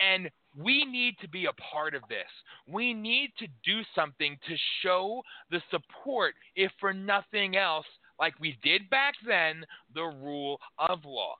[0.02, 2.28] and we need to be a part of this.
[2.66, 7.86] We need to do something to show the support, if for nothing else,
[8.18, 9.64] like we did back then,
[9.94, 11.34] the rule of law.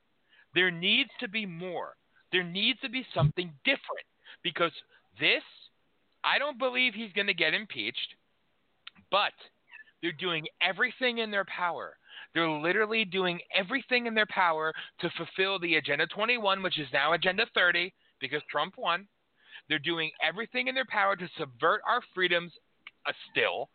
[0.55, 1.95] There needs to be more.
[2.31, 4.07] There needs to be something different
[4.43, 4.73] because
[5.21, 5.43] this,
[6.25, 8.15] I don't believe he's going to get impeached,
[9.11, 9.33] but
[10.01, 11.97] they're doing everything in their power.
[12.35, 17.13] They're literally doing everything in their power to fulfill the Agenda 21, which is now
[17.13, 17.93] Agenda 30,
[18.23, 19.07] because Trump won.
[19.69, 22.53] They're doing everything in their power to subvert our freedoms
[23.07, 23.69] uh, still.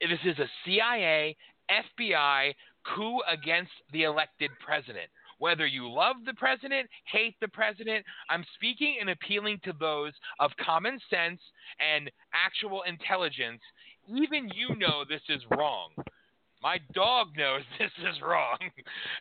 [0.00, 1.36] This is a CIA,
[1.70, 2.54] FBI
[2.94, 5.10] coup against the elected president.
[5.38, 10.50] Whether you love the president, hate the president, I'm speaking and appealing to those of
[10.62, 11.40] common sense
[11.80, 13.60] and actual intelligence.
[14.08, 15.90] Even you know this is wrong.
[16.62, 18.58] My dog knows this is wrong.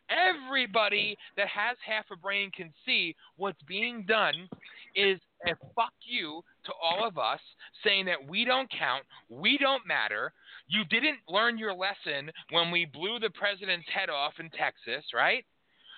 [0.09, 4.49] Everybody that has half a brain can see what's being done
[4.95, 7.39] is a fuck you to all of us,
[7.83, 10.33] saying that we don't count, we don't matter.
[10.67, 15.45] You didn't learn your lesson when we blew the president's head off in Texas, right?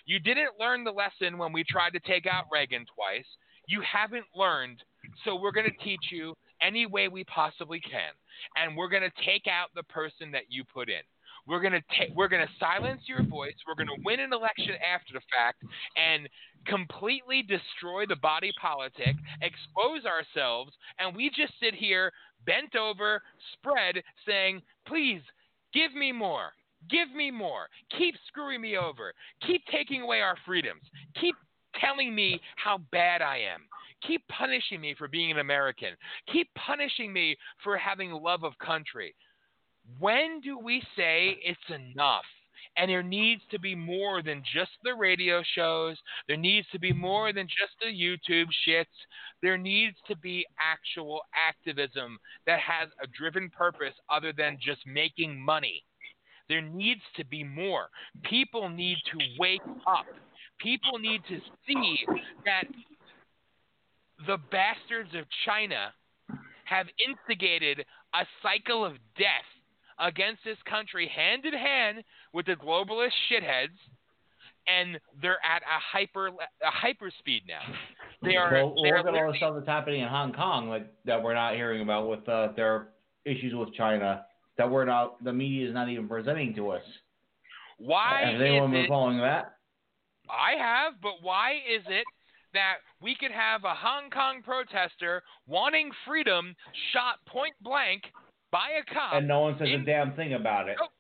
[0.05, 3.25] You didn't learn the lesson when we tried to take out Reagan twice.
[3.67, 4.83] You haven't learned,
[5.23, 8.11] so we're going to teach you any way we possibly can.
[8.55, 11.01] And we're going to take out the person that you put in.
[11.47, 13.55] We're gonna ta- we're gonna silence your voice.
[13.67, 15.63] We're gonna win an election after the fact
[15.95, 16.29] and
[16.65, 22.11] completely destroy the body politic, expose ourselves, and we just sit here
[22.45, 23.21] bent over,
[23.53, 25.21] spread, saying, "Please
[25.73, 26.53] give me more."
[26.89, 27.69] Give me more.
[27.95, 29.13] Keep screwing me over.
[29.45, 30.81] Keep taking away our freedoms.
[31.19, 31.35] Keep
[31.79, 33.67] telling me how bad I am.
[34.07, 35.95] Keep punishing me for being an American.
[36.31, 39.13] Keep punishing me for having love of country.
[39.99, 42.25] When do we say it's enough?
[42.77, 45.97] And there needs to be more than just the radio shows.
[46.27, 48.85] There needs to be more than just the YouTube shits.
[49.41, 52.17] There needs to be actual activism
[52.47, 55.83] that has a driven purpose other than just making money.
[56.47, 57.89] There needs to be more.
[58.23, 60.05] People need to wake up.
[60.59, 62.05] People need to see
[62.45, 62.65] that
[64.27, 65.93] the bastards of China
[66.65, 69.47] have instigated a cycle of death
[70.01, 72.03] against this country hand in hand
[72.33, 73.77] with the globalist shitheads
[74.67, 76.31] and they're at a hyper a
[76.63, 77.61] hyper speed now.
[78.21, 78.51] They are.
[78.51, 81.33] Well, they look at all the stuff that's happening in Hong Kong, like that we're
[81.33, 82.89] not hearing about with uh, their
[83.25, 84.25] issues with China.
[84.57, 86.83] That we're not, the media is not even presenting to us.
[87.77, 88.89] why Has is anyone been it?
[88.89, 89.55] following that?
[90.29, 92.03] I have, but why is it
[92.53, 96.53] that we could have a Hong Kong protester wanting freedom
[96.93, 98.03] shot point blank
[98.51, 99.13] by a cop?
[99.13, 100.77] And no one says a damn thing about it.
[100.79, 100.91] Nope.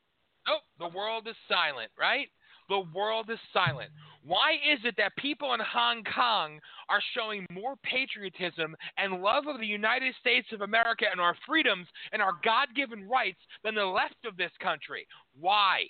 [0.47, 2.27] Nope, the world is silent, right?
[2.67, 3.89] The world is silent.
[4.23, 6.59] Why is it that people in Hong Kong
[6.89, 11.87] are showing more patriotism and love of the United States of America and our freedoms
[12.11, 15.05] and our God given rights than the left of this country?
[15.39, 15.83] Why?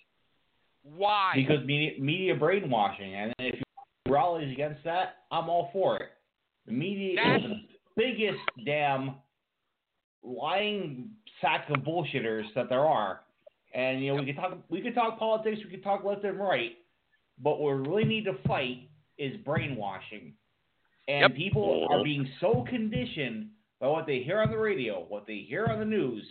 [0.84, 1.34] Why?
[1.36, 6.10] Because media, media brainwashing, and if you rallies against that, I'm all for it.
[6.66, 9.16] The media That's- is the biggest damn
[10.23, 11.10] lying
[11.41, 13.22] sack of bullshitters that there are.
[13.73, 16.38] And you know, we could talk we could talk politics, we could talk left and
[16.39, 16.72] right,
[17.41, 20.34] but what we really need to fight is brainwashing.
[21.07, 21.35] And Yep.
[21.35, 23.49] people are being so conditioned
[23.80, 26.23] by what they hear on the radio, what they hear on the news,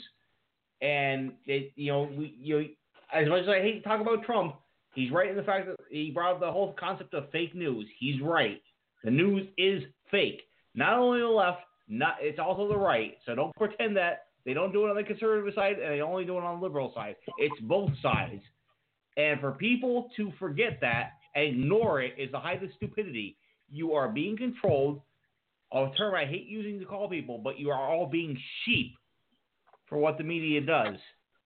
[0.80, 2.66] and it, you know, we, you know,
[3.12, 4.56] as much as I hate to talk about Trump,
[4.94, 7.86] he's right in the fact that he brought up the whole concept of fake news.
[7.98, 8.62] He's right.
[9.02, 10.42] The news is fake.
[10.74, 11.60] Not only the left,
[11.90, 13.16] not it's also the right.
[13.26, 16.24] So don't pretend that they don't do it on the conservative side and they only
[16.24, 17.16] do it on the liberal side.
[17.38, 18.42] It's both sides.
[19.16, 23.36] And for people to forget that and ignore it is the height of stupidity.
[23.68, 25.02] You are being controlled.
[25.72, 28.94] A term I hate using to call people, but you are all being sheep
[29.88, 30.96] for what the media does.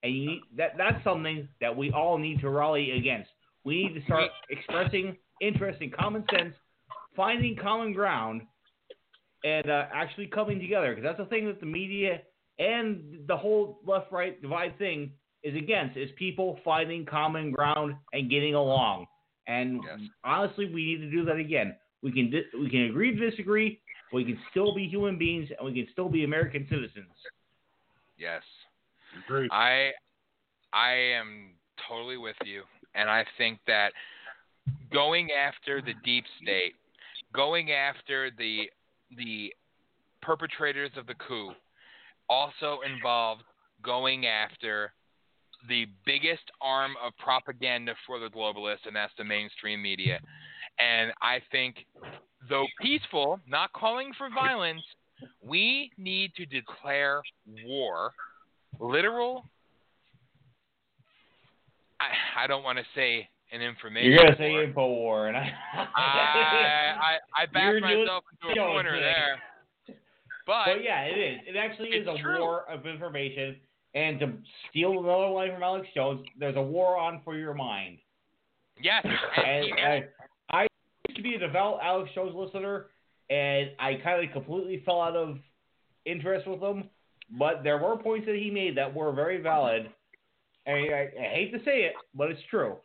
[0.03, 3.31] And you need, that that's something that we all need to rally against.
[3.65, 6.55] We need to start expressing interest in common sense,
[7.17, 8.43] finding common ground,
[9.45, 10.95] and uh, actually coming together.
[10.95, 12.23] Because that's the thing that the media
[12.59, 15.13] and the whole left-right divide thing
[15.43, 19.07] is against: is people finding common ground and getting along.
[19.47, 20.01] And Yes.
[20.25, 21.77] honestly, we need to do that again.
[22.03, 23.81] We can di- we can agree to disagree,
[24.11, 27.13] but we can still be human beings and we can still be American citizens.
[28.19, 28.43] yes.
[29.27, 29.51] Agreed.
[29.53, 29.93] I
[30.73, 31.55] I am
[31.89, 32.63] totally with you,
[32.95, 33.93] and I think that
[34.93, 36.75] going after the deep state,
[37.33, 38.71] going after the
[39.17, 39.53] the
[40.23, 41.53] perpetrators of the coup,
[42.29, 43.43] also involved
[43.83, 44.93] going after
[45.69, 50.19] the biggest arm of propaganda for the globalists, and that's the mainstream media.
[50.79, 51.77] And I think,
[52.49, 54.83] though peaceful, not calling for violence,
[55.43, 57.23] we need to declare
[57.65, 58.13] war
[58.81, 59.45] literal
[62.01, 64.63] I, I don't want to say an information You're gonna say war.
[64.65, 65.53] info war, and I.
[65.75, 69.39] I, I I backed myself into a corner there.
[70.47, 71.41] But But yeah, it is.
[71.49, 72.41] It actually is a true.
[72.41, 73.57] war of information.
[73.95, 74.33] And to
[74.69, 77.99] steal another line from Alex Jones, there's a war on for your mind.
[78.83, 79.05] yes,
[79.47, 80.05] and And I,
[80.51, 80.67] I
[81.09, 82.87] used to be a devout Alex Jones listener,
[83.31, 85.39] and I kind of completely fell out of
[86.05, 86.91] interest with him.
[87.39, 89.89] But there were points that he made that were very valid.
[90.67, 92.77] And I, I hate to say it, but it's true.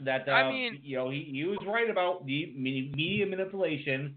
[0.00, 4.16] That uh, I mean- you know, he, he was right about the media manipulation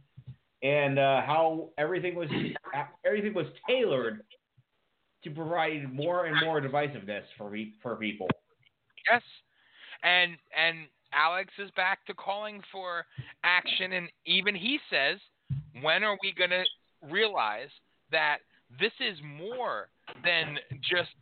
[0.64, 2.30] and uh, how everything was
[3.06, 4.24] everything was tailored
[5.24, 8.28] to provide more and more divisiveness for for people.
[9.12, 9.22] yes,
[10.04, 13.06] and and Alex is back to calling for
[13.44, 15.20] action, and even he says,
[15.82, 16.64] when are we going to
[17.10, 17.70] realize
[18.12, 18.38] that
[18.80, 19.90] this is more
[20.24, 21.16] than just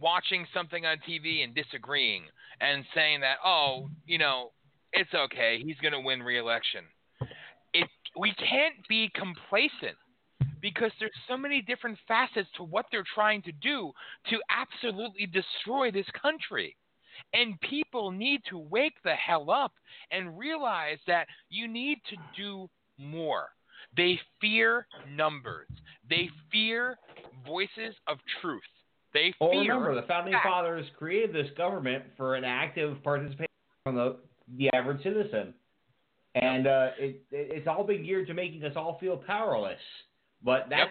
[0.00, 2.24] watching something on TV and disagreeing
[2.60, 4.50] and saying that, oh, you know,
[4.92, 6.84] it's okay, he's going to win re-election.
[7.74, 9.96] It we can't be complacent
[10.60, 13.92] because there's so many different facets to what they're trying to do
[14.30, 16.76] to absolutely destroy this country.
[17.32, 19.72] And people need to wake the hell up
[20.10, 23.48] and realize that you need to do more.
[23.96, 25.68] They fear numbers.
[26.08, 26.96] They fear
[27.46, 28.62] voices of truth.
[29.14, 33.46] They Well, fear remember, the founding fathers created this government for an active participation
[33.84, 34.16] from the
[34.56, 35.54] the average citizen.
[36.34, 39.80] and uh, it, it it's all been geared to making us all feel powerless.
[40.42, 40.90] But that's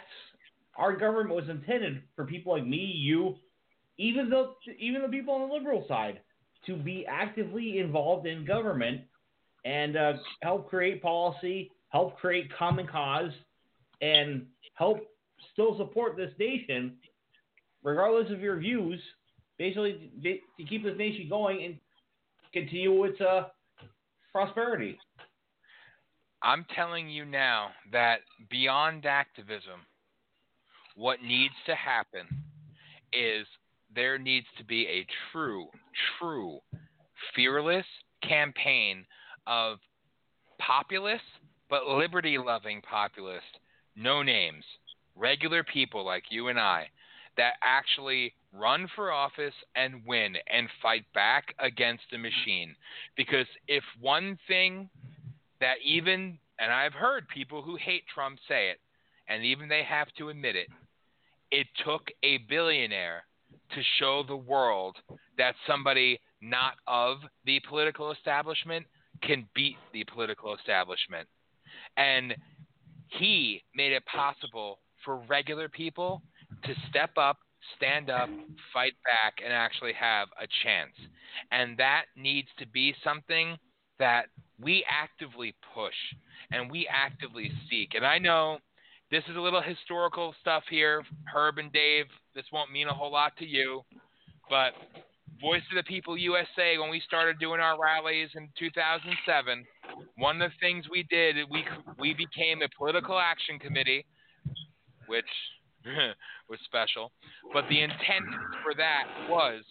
[0.76, 3.35] our government was intended for people like me, you,
[3.98, 6.19] even the even the people on the liberal side,
[6.65, 9.02] to be actively involved in government
[9.65, 13.31] and uh, help create policy, help create common cause,
[14.02, 14.99] and help
[15.53, 16.94] still support this nation,
[17.83, 18.99] regardless of your views.
[19.57, 21.77] Basically, to keep this nation going and
[22.53, 23.43] continue its uh,
[24.31, 24.99] prosperity.
[26.43, 28.19] I'm telling you now that
[28.51, 29.81] beyond activism,
[30.95, 32.27] what needs to happen
[33.11, 33.47] is
[33.95, 35.67] there needs to be a true,
[36.19, 36.59] true,
[37.35, 37.85] fearless
[38.21, 39.05] campaign
[39.47, 39.79] of
[40.59, 41.23] populist
[41.69, 43.59] but liberty loving populist,
[43.95, 44.63] no names,
[45.15, 46.87] regular people like you and I
[47.38, 52.76] that actually run for office and win and fight back against the machine.
[53.15, 54.89] Because if one thing
[55.59, 58.80] that even, and I've heard people who hate Trump say it,
[59.30, 60.68] and even they have to admit it,
[61.51, 63.23] it took a billionaire
[63.73, 64.95] to show the world
[65.38, 68.85] that somebody not of the political establishment
[69.22, 71.27] can beat the political establishment.
[71.97, 72.35] And
[73.07, 76.22] he made it possible for regular people
[76.63, 77.38] to step up,
[77.75, 78.29] stand up,
[78.73, 80.93] fight back, and actually have a chance.
[81.51, 83.57] And that needs to be something
[83.99, 84.27] that
[84.59, 85.93] we actively push
[86.51, 87.93] and we actively seek.
[87.95, 88.59] And I know
[89.11, 91.03] this is a little historical stuff here,
[91.34, 92.05] Herb and Dave.
[92.35, 93.81] This won't mean a whole lot to you,
[94.49, 94.73] but
[95.41, 99.65] Voice of the People USA, when we started doing our rallies in 2007,
[100.17, 101.63] one of the things we did, we
[101.99, 104.05] we became a political action committee,
[105.05, 105.25] which
[106.49, 107.11] was special.
[107.53, 108.26] But the intent
[108.64, 109.64] for that was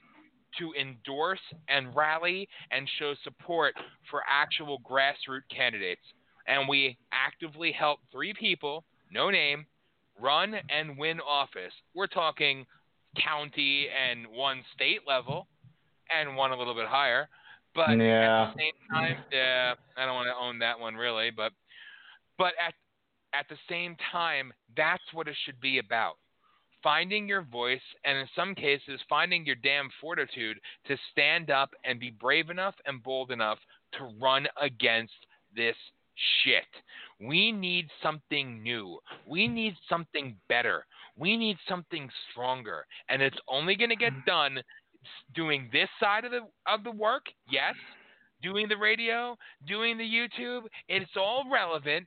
[0.59, 3.74] to endorse and rally and show support
[4.10, 6.02] for actual grassroots candidates.
[6.47, 9.66] And we actively helped three people, no name,
[10.20, 11.72] run and win office.
[11.94, 12.64] We're talking
[13.22, 15.47] county and one state level
[16.14, 17.28] and one a little bit higher.
[17.74, 18.44] But yeah.
[18.48, 21.52] at the same time, yeah, I don't want to own that one really, but
[22.38, 22.74] but at
[23.38, 26.14] at the same time, that's what it should be about.
[26.82, 31.98] Finding your voice, and in some cases, finding your damn fortitude to stand up and
[31.98, 33.58] be brave enough and bold enough
[33.94, 35.14] to run against
[35.54, 35.74] this
[36.44, 36.64] shit.
[37.20, 38.98] We need something new.
[39.26, 40.86] We need something better.
[41.16, 42.86] We need something stronger.
[43.08, 44.30] And it's only going to get mm-hmm.
[44.30, 44.58] done
[45.34, 47.74] doing this side of the of the work, yes.
[48.42, 49.34] Doing the radio,
[49.66, 52.06] doing the YouTube, it's all relevant,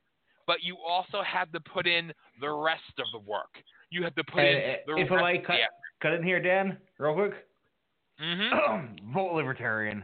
[0.49, 2.11] but you also have to put in
[2.41, 3.53] the rest of the work.
[3.91, 5.11] You have to put in the if rest.
[5.11, 5.67] I might cut, yeah.
[6.01, 7.33] cut in here, Dan, real quick.
[8.19, 9.13] Mm-hmm.
[9.13, 10.03] Vote Libertarian.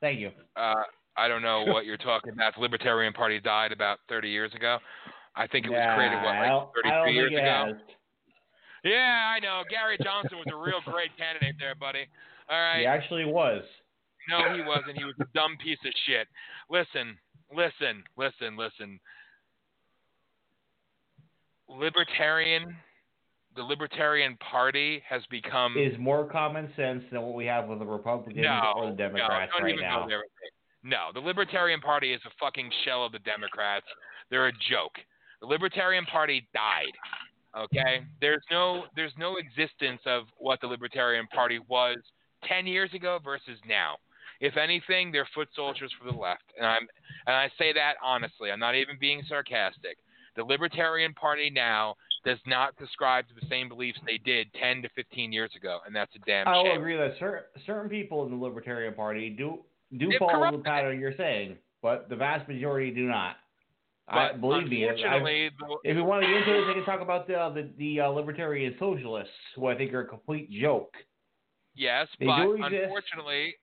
[0.00, 0.30] Thank you.
[0.56, 0.76] Uh,
[1.18, 2.54] I don't know what you're talking about.
[2.54, 4.78] The Libertarian Party died about 30 years ago.
[5.36, 7.78] I think it was Nah, created what, like 33 years ago.
[8.82, 9.60] Yeah, I know.
[9.68, 12.06] Gary Johnson was a real great candidate there, buddy.
[12.48, 12.80] All right.
[12.80, 13.62] He actually was.
[14.30, 14.96] No, he wasn't.
[14.96, 16.28] He was a dumb piece of shit.
[16.70, 17.18] Listen,
[17.54, 19.00] listen, listen, listen.
[21.68, 22.74] Libertarian,
[23.56, 27.86] the Libertarian Party has become Is more common sense than what we have with the
[27.86, 30.06] Republicans no, or the Democrats no, right now.
[30.84, 33.86] No, the Libertarian Party is a fucking shell of the Democrats.
[34.30, 34.94] They're a joke.
[35.40, 36.92] The Libertarian Party died.
[37.56, 41.96] Okay, there's no there's no existence of what the Libertarian Party was
[42.46, 43.96] ten years ago versus now.
[44.40, 46.86] If anything, they're foot soldiers for the left, and I'm
[47.26, 48.50] and I say that honestly.
[48.52, 49.96] I'm not even being sarcastic.
[50.38, 54.88] The Libertarian Party now does not subscribe to the same beliefs they did 10 to
[54.94, 56.54] 15 years ago, and that's a damn thing.
[56.54, 56.78] I will shame.
[56.80, 59.58] agree that certain certain people in the Libertarian Party do
[59.98, 63.34] do They've follow the pattern you're saying, but the vast majority do not.
[64.06, 64.88] I, believe me.
[64.88, 65.16] I-
[65.84, 68.08] if we want to get into this, I can talk about the the, the uh,
[68.08, 70.94] Libertarian Socialists, who I think are a complete joke.
[71.74, 73.56] Yes, They but unfortunately,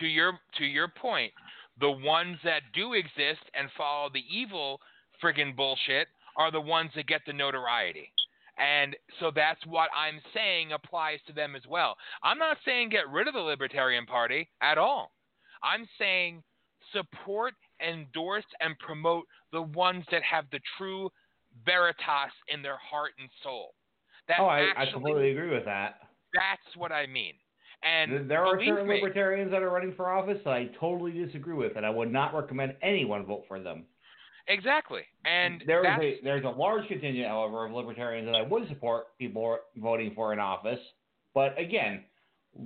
[0.00, 1.32] to your to your point,
[1.78, 4.80] the ones that do exist and follow the evil
[5.22, 8.10] friggin' bullshit are the ones that get the notoriety.
[8.58, 11.96] And so that's what I'm saying applies to them as well.
[12.22, 15.12] I'm not saying get rid of the Libertarian Party at all.
[15.62, 16.42] I'm saying
[16.92, 21.08] support, endorse, and promote the ones that have the true
[21.64, 23.74] veritas in their heart and soul.
[24.28, 25.96] That's oh, I, I completely agree with that.
[26.34, 27.34] that's what I mean.
[27.82, 31.54] And There are certain me, libertarians that are running for office that I totally disagree
[31.54, 33.84] with, and I would not recommend anyone vote for them.
[34.48, 35.02] Exactly.
[35.24, 39.16] And there is a there's a large contingent, however, of libertarians that I would support
[39.18, 40.80] people voting for in office.
[41.34, 42.04] But again,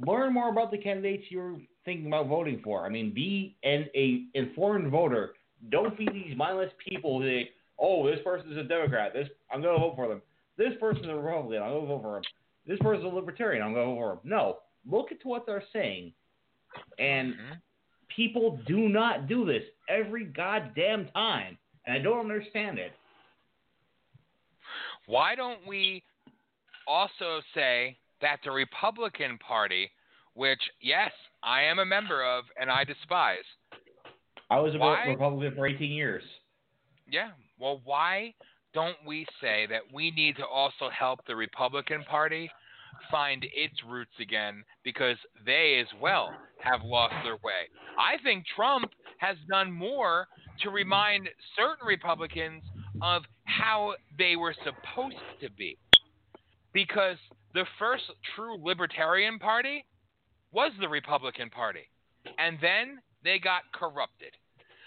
[0.06, 2.84] learn more about the candidates you're thinking about voting for.
[2.84, 5.34] I mean, be an a informed voter.
[5.70, 9.12] Don't be these mindless people who say, "Oh, this person's a Democrat.
[9.14, 10.22] This I'm going to vote for them.
[10.56, 11.62] This person's a Republican.
[11.62, 12.24] I'm going to vote for him.
[12.66, 13.62] This person's a Libertarian.
[13.62, 14.58] I'm going to vote for him." No,
[14.90, 16.12] look at what they're saying,
[16.98, 17.60] and Mhm.
[18.08, 22.92] people do not do this every goddamn time, and I don't understand it.
[25.06, 26.02] Why don't we
[26.86, 29.90] also say that the Republican Party,
[30.34, 33.44] which, yes, I am a member of and I despise,
[34.50, 35.04] I was a Why?
[35.06, 36.22] Republican for 18 years.
[37.10, 38.34] yeah, well, why
[38.74, 42.50] don't we say that we need to also help the Republican Party
[43.10, 47.68] find its roots again because they as well have lost their way?
[47.98, 50.26] I think Trump has done more
[50.62, 52.62] to remind certain Republicans
[53.02, 55.78] of how they were supposed to be.
[56.72, 57.16] Because
[57.54, 58.04] the first
[58.34, 59.84] true libertarian party
[60.52, 61.88] was the Republican Party.
[62.38, 64.32] And then they got corrupted.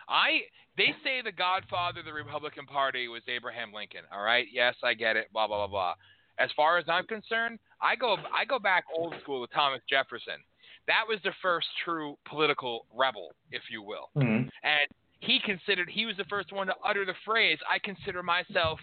[0.08, 0.42] I
[0.78, 4.02] they say the godfather of the Republican Party was Abraham Lincoln.
[4.12, 5.32] All right, yes, I get it.
[5.32, 5.94] Blah blah blah blah.
[6.40, 10.42] As far as I'm concerned, I go I go back old school with Thomas Jefferson.
[10.88, 14.10] That was the first true political rebel, if you will.
[14.16, 14.50] Mhm.
[14.64, 14.88] And
[15.20, 18.80] he considered he was the first one to utter the phrase, "I consider myself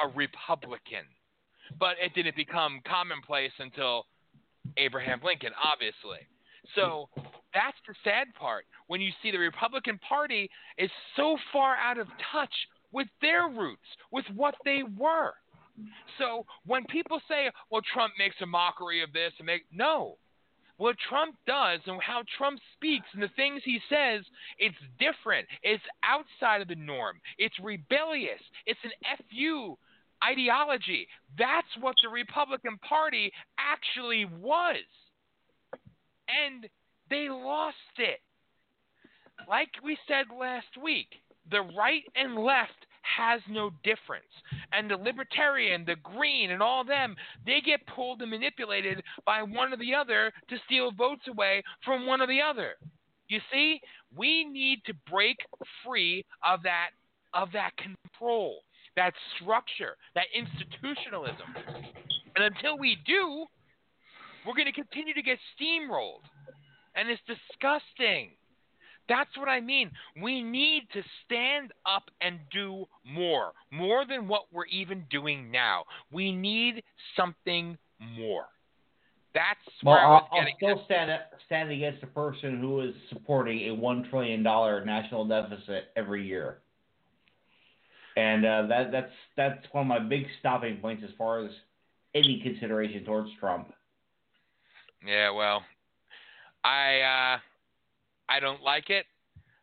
[0.00, 1.06] a Republican."
[1.78, 4.06] But it didn't become commonplace until
[4.76, 6.26] Abraham Lincoln, obviously.
[6.74, 7.10] So
[7.52, 8.66] that's the sad part.
[8.86, 13.96] When you see the Republican Party is so far out of touch with their roots,
[14.10, 15.34] with what they were.
[16.18, 20.18] So when people say, "Well, Trump makes a mockery of this," and make no,
[20.76, 24.24] what Trump does and how Trump speaks and the things he says,
[24.58, 25.46] it's different.
[25.62, 27.20] It's outside of the norm.
[27.38, 28.40] It's rebellious.
[28.66, 28.90] It's an
[29.30, 29.76] FU
[30.22, 31.06] ideology.
[31.38, 34.84] That's what the Republican Party actually was.
[36.28, 36.66] And
[37.10, 38.20] they lost it.
[39.48, 41.08] Like we said last week,
[41.50, 44.24] the right and left has no difference.
[44.72, 47.16] And the libertarian, the green, and all them,
[47.46, 52.06] they get pulled and manipulated by one or the other to steal votes away from
[52.06, 52.74] one or the other.
[53.28, 53.80] You see,
[54.16, 55.38] we need to break
[55.84, 56.90] free of that
[57.32, 58.60] of that control,
[58.94, 61.50] that structure, that institutionalism.
[62.36, 63.46] And until we do,
[64.46, 66.22] we're going to continue to get steamrolled.
[66.94, 68.30] And it's disgusting.
[69.08, 69.90] That's what I mean.
[70.22, 75.84] We need to stand up and do more, more than what we're even doing now.
[76.10, 76.82] We need
[77.16, 78.46] something more.
[79.34, 81.10] That's Well, where I was I'll, I'll still stand
[81.46, 86.58] stand against the person who is supporting a one trillion dollar national deficit every year,
[88.16, 91.50] and uh, that that's that's one of my big stopping points as far as
[92.14, 93.72] any consideration towards Trump.
[95.04, 95.64] Yeah, well,
[96.62, 97.00] I
[97.34, 97.38] uh,
[98.28, 99.06] I don't like it,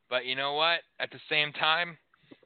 [0.09, 0.79] but you know what?
[0.99, 1.97] At the same time,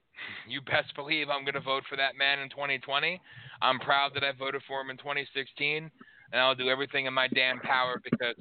[0.48, 3.20] you best believe I'm going to vote for that man in 2020.
[3.62, 5.90] I'm proud that I voted for him in 2016,
[6.32, 8.36] and I'll do everything in my damn power because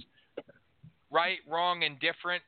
[1.11, 2.43] right, wrong, and different.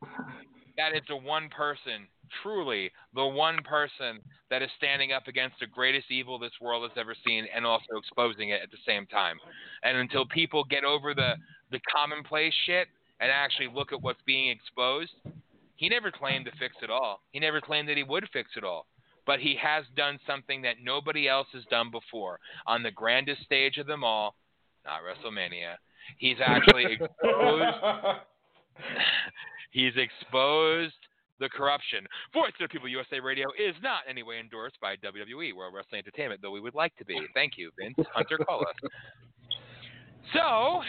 [0.77, 2.07] That is the one person,
[2.43, 4.21] truly the one person
[4.51, 7.97] that is standing up against the greatest evil this world has ever seen, and also
[7.97, 9.39] exposing it at the same time.
[9.83, 11.35] And until people get over the
[11.73, 12.89] the commonplace shit
[13.21, 15.13] and actually look at what's being exposed,
[15.77, 17.21] he never claimed to fix it all.
[17.33, 18.87] He never claimed that he would fix it all.
[19.27, 23.77] But he has done something that nobody else has done before on the grandest stage
[23.77, 24.37] of them all,
[24.85, 25.75] not WrestleMania.
[26.19, 27.77] He's actually exposed
[29.71, 30.95] he's exposed
[31.39, 32.07] the corruption.
[32.33, 35.75] Voice of the People USA Radio is not in any way endorsed by WWE World
[35.75, 37.19] Wrestling Entertainment, though we would like to be.
[37.35, 37.97] Thank you, Vince.
[38.15, 38.91] Hunter, call us.
[40.33, 40.83] So,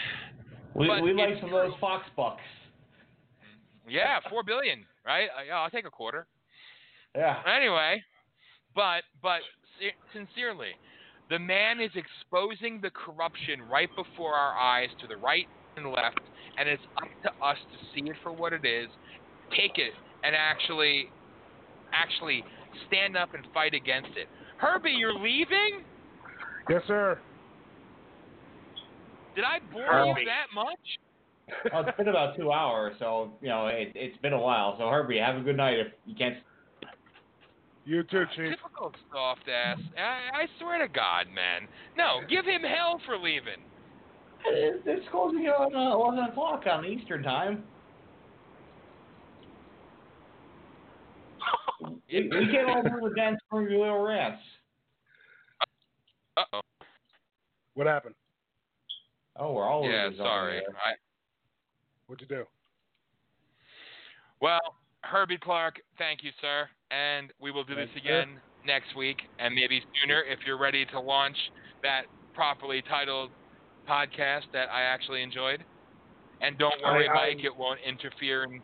[0.74, 2.42] We But we like some of those Fox bucks.
[3.88, 5.28] yeah, four billion, right?
[5.36, 6.26] Uh, yeah, I'll take a quarter.
[7.16, 7.42] Yeah.
[7.46, 8.02] Anyway,
[8.74, 9.40] but but
[10.12, 10.70] sincerely,
[11.30, 15.46] the man is exposing the corruption right before our eyes to the right
[15.76, 16.20] and left,
[16.58, 18.88] and it's up to us to see it for what it is,
[19.56, 19.92] take it,
[20.22, 21.08] and actually
[21.92, 22.44] actually
[22.86, 24.28] stand up and fight against it.
[24.58, 25.84] Herbie, you're leaving?
[26.68, 27.18] Yes, sir.
[29.38, 30.22] Did I bore Herbie.
[30.22, 30.66] you that much?
[31.72, 34.74] Well, it's been about two hours, so you know it, it's been a while.
[34.78, 35.78] So Herbie, have a good night.
[35.78, 36.36] If you can't,
[37.86, 38.50] You too, Chief.
[38.50, 39.78] Typical soft ass.
[39.96, 41.68] I, I swear to God, man.
[41.96, 43.62] No, give him hell for leaving.
[44.44, 47.62] It- it's closing on uh, eleven o'clock on Eastern time.
[52.10, 54.42] We, we can't all do the Dan Springfield rants.
[56.36, 56.60] Uh oh.
[57.74, 58.16] What happened?
[59.38, 60.58] Oh, we're all Yeah, over the sorry.
[60.60, 60.92] I,
[62.06, 62.44] What'd you do?
[64.40, 64.60] well,
[65.02, 66.68] Herbie Clark, thank you, sir.
[66.90, 68.20] And we will do this Thanks, sir.
[68.20, 71.36] again next week and maybe sooner if you're ready to launch
[71.82, 72.02] that
[72.34, 73.30] properly titled
[73.88, 75.64] podcast that I actually enjoyed.
[76.40, 78.44] And don't worry, I- I- Mike, it won't interfere.
[78.44, 78.60] In...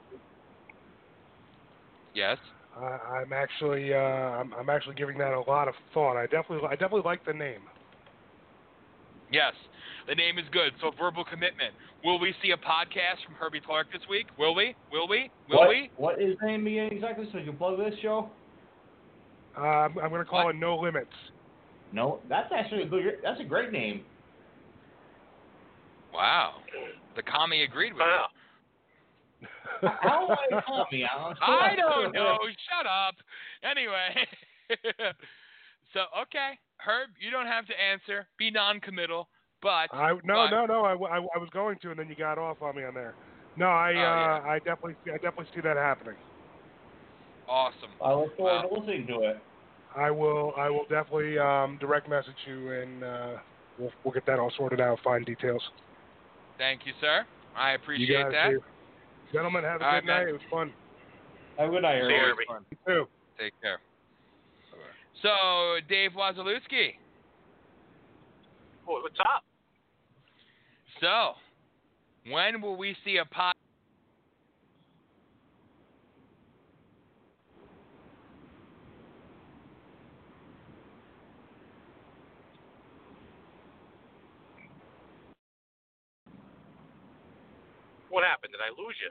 [2.15, 2.39] Yes.
[2.77, 6.17] Uh, I'm actually uh, I'm, I'm actually giving that a lot of thought.
[6.17, 7.61] I definitely I definitely like the name.
[9.31, 9.55] Yes.
[10.07, 10.73] The name is good.
[10.81, 11.73] So verbal commitment.
[12.05, 14.27] Will we see a podcast from Herbie Clark this week?
[14.39, 14.75] Will we?
[14.93, 15.31] Will we?
[15.49, 15.91] Will what, we?
[15.97, 18.29] What is the name again exactly so you can plug this show?
[19.57, 20.55] Uh, I'm, I'm going to call What?
[20.55, 21.09] it No Limits.
[21.93, 23.05] No, that's actually a good.
[23.23, 24.03] That's a great name.
[26.13, 26.55] Wow.
[27.17, 28.27] The commie agreed with Wow.
[29.41, 29.49] you.
[30.01, 31.05] How do I call me?
[31.05, 32.39] I don't know.
[32.69, 33.15] Shut up.
[33.63, 34.27] Anyway.
[35.93, 38.27] so okay, Herb, you don't have to answer.
[38.39, 39.29] Be non-committal.
[39.65, 42.15] But I no but- no no I, I, I was going to and then you
[42.15, 43.15] got off on me on there.
[43.57, 44.41] No, I Oh, yeah.
[44.45, 46.17] uh, I definitely I definitely see that happening.
[47.49, 47.91] awesome.
[48.03, 49.39] I look forward to listening to it.
[49.97, 53.29] I will I will definitely um, direct message you and uh,
[53.79, 54.99] we'll we'll get that all sorted out.
[55.03, 55.63] Fine details.
[56.59, 57.25] Thank you, sir.
[57.57, 58.51] I You appreciate guys that.
[58.51, 58.63] too.
[59.33, 60.19] Gentlemen, have a All good right, man.
[60.25, 60.29] night.
[60.29, 60.73] It was fun.
[61.59, 62.37] Have a good night, See everybody.
[62.41, 62.65] you, fun.
[62.71, 63.05] You too.
[63.39, 63.79] Take care.
[65.23, 65.31] So,
[65.89, 66.95] Dave Wazalewski.
[68.85, 69.43] What's up?
[71.05, 71.35] So,
[72.33, 73.55] when will we see a pot?
[88.09, 88.53] What happened?
[88.53, 89.11] Did I lose you?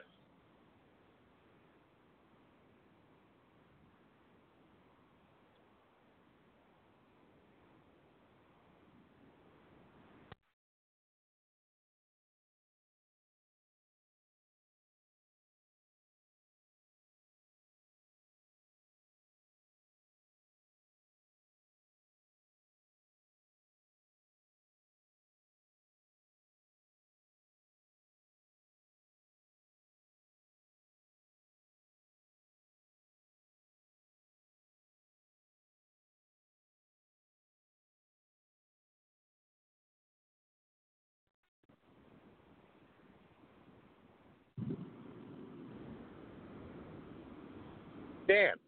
[48.34, 48.63] Dan.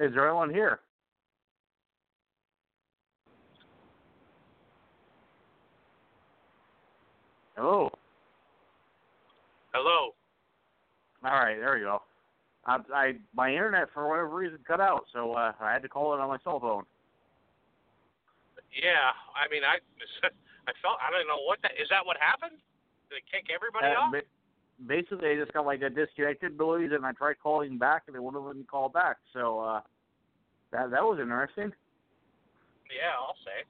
[0.00, 0.80] Is there anyone here?
[7.56, 7.90] Hello.
[9.74, 10.14] Hello.
[11.24, 12.02] All right, there you go.
[12.66, 16.14] I, I my internet for whatever reason cut out, so uh, I had to call
[16.14, 16.84] it on my cell phone.
[18.70, 19.80] Yeah, I mean, I,
[20.68, 21.88] I felt, I don't know what that is.
[21.90, 22.60] That what happened?
[23.10, 24.14] Did it kick everybody Uh, off?
[24.78, 28.14] Ba- basically, I just got like a disconnected noise, and I tried calling back, and
[28.14, 29.16] they wouldn't let me call back.
[29.32, 29.80] So uh,
[30.72, 31.72] that that was interesting.
[32.88, 33.64] Yeah, I'll say.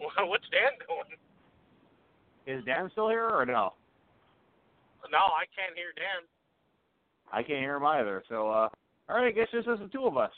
[0.00, 2.58] Well, What's Dan doing?
[2.58, 3.72] Is Dan still here or no?
[5.10, 6.26] No, I can't hear Dan.
[7.32, 8.22] I can't hear him either.
[8.28, 8.68] So, uh,
[9.08, 10.32] all right, I guess this is the two of us.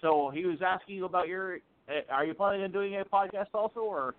[0.00, 1.58] So he was asking about your.
[1.88, 4.14] Uh, are you planning on doing a podcast also, or?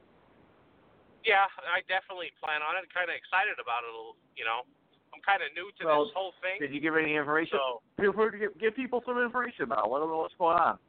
[1.28, 2.88] Yeah, I definitely plan on it.
[2.96, 3.92] Kind of excited about it.
[3.92, 4.64] a little, You know,
[5.12, 6.56] I'm kind of new to Well, this whole thing.
[6.64, 7.60] Did you give any information?
[7.60, 9.86] So, Feel free to give, give people some information about.
[9.86, 9.92] it.
[9.92, 10.80] Let them know what's going on.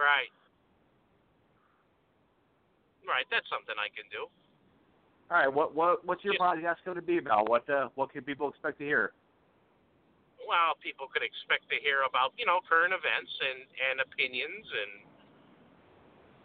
[0.00, 0.32] right.
[3.04, 4.28] Right, that's something I can do.
[5.32, 6.44] All right, what what what's your Yeah.
[6.44, 7.48] podcast going to be about?
[7.48, 9.12] What uh, what can people expect to hear?
[10.44, 15.07] Well, people could expect to hear about, you know, current events and and opinions and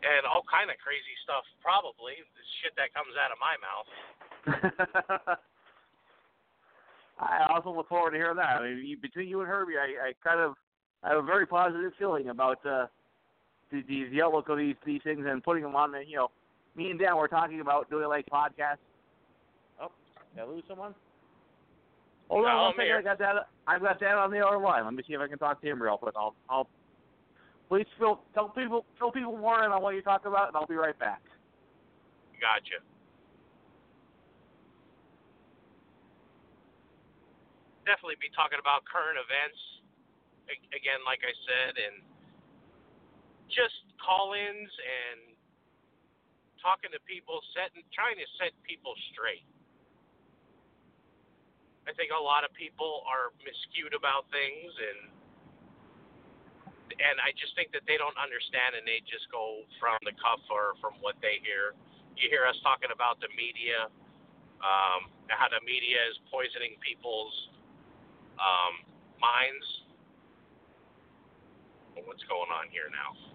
[0.03, 1.43] and all kind of crazy stuff.
[1.63, 3.89] Probably the shit that comes out of my mouth.
[7.19, 8.59] I also look forward to hearing that.
[8.59, 10.55] I mean, you, between you and Herbie, I, I kind of
[11.03, 12.87] I have a very positive feeling about uh,
[13.71, 15.91] the, the the outlook of these these things and putting them on.
[15.91, 16.29] The, you know,
[16.75, 18.83] me and Dan were talking about doing like podcasts.
[19.81, 19.91] Oh,
[20.35, 20.95] did I lose someone?
[22.29, 23.47] Hold No, on one I'm I got that.
[23.67, 24.83] I've got that on the other line.
[24.85, 26.15] Let me see if I can talk to him real quick.
[26.17, 26.67] I'll I'll
[27.69, 30.77] Please fill, tell people fill people more on what you talk about, and I'll be
[30.77, 31.21] right back.
[32.37, 32.83] Gotcha.
[37.87, 39.59] Definitely be talking about current events.
[40.75, 42.03] Again, like I said, and
[43.47, 45.33] just call-ins and
[46.59, 49.47] talking to people, setting, trying to set people straight.
[51.87, 54.99] I think a lot of people are miscued about things, and
[57.01, 60.41] and I just think that they don't understand, and they just go from the cuff
[60.49, 61.73] or from what they hear.
[62.13, 63.89] You hear us talking about the media,
[64.61, 67.33] um, how the media is poisoning people's
[68.37, 68.85] um,
[69.17, 69.65] minds.
[72.05, 73.32] What's going on here now?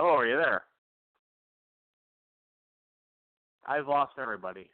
[0.00, 0.62] Hello, are you there?
[3.66, 4.70] I've lost everybody.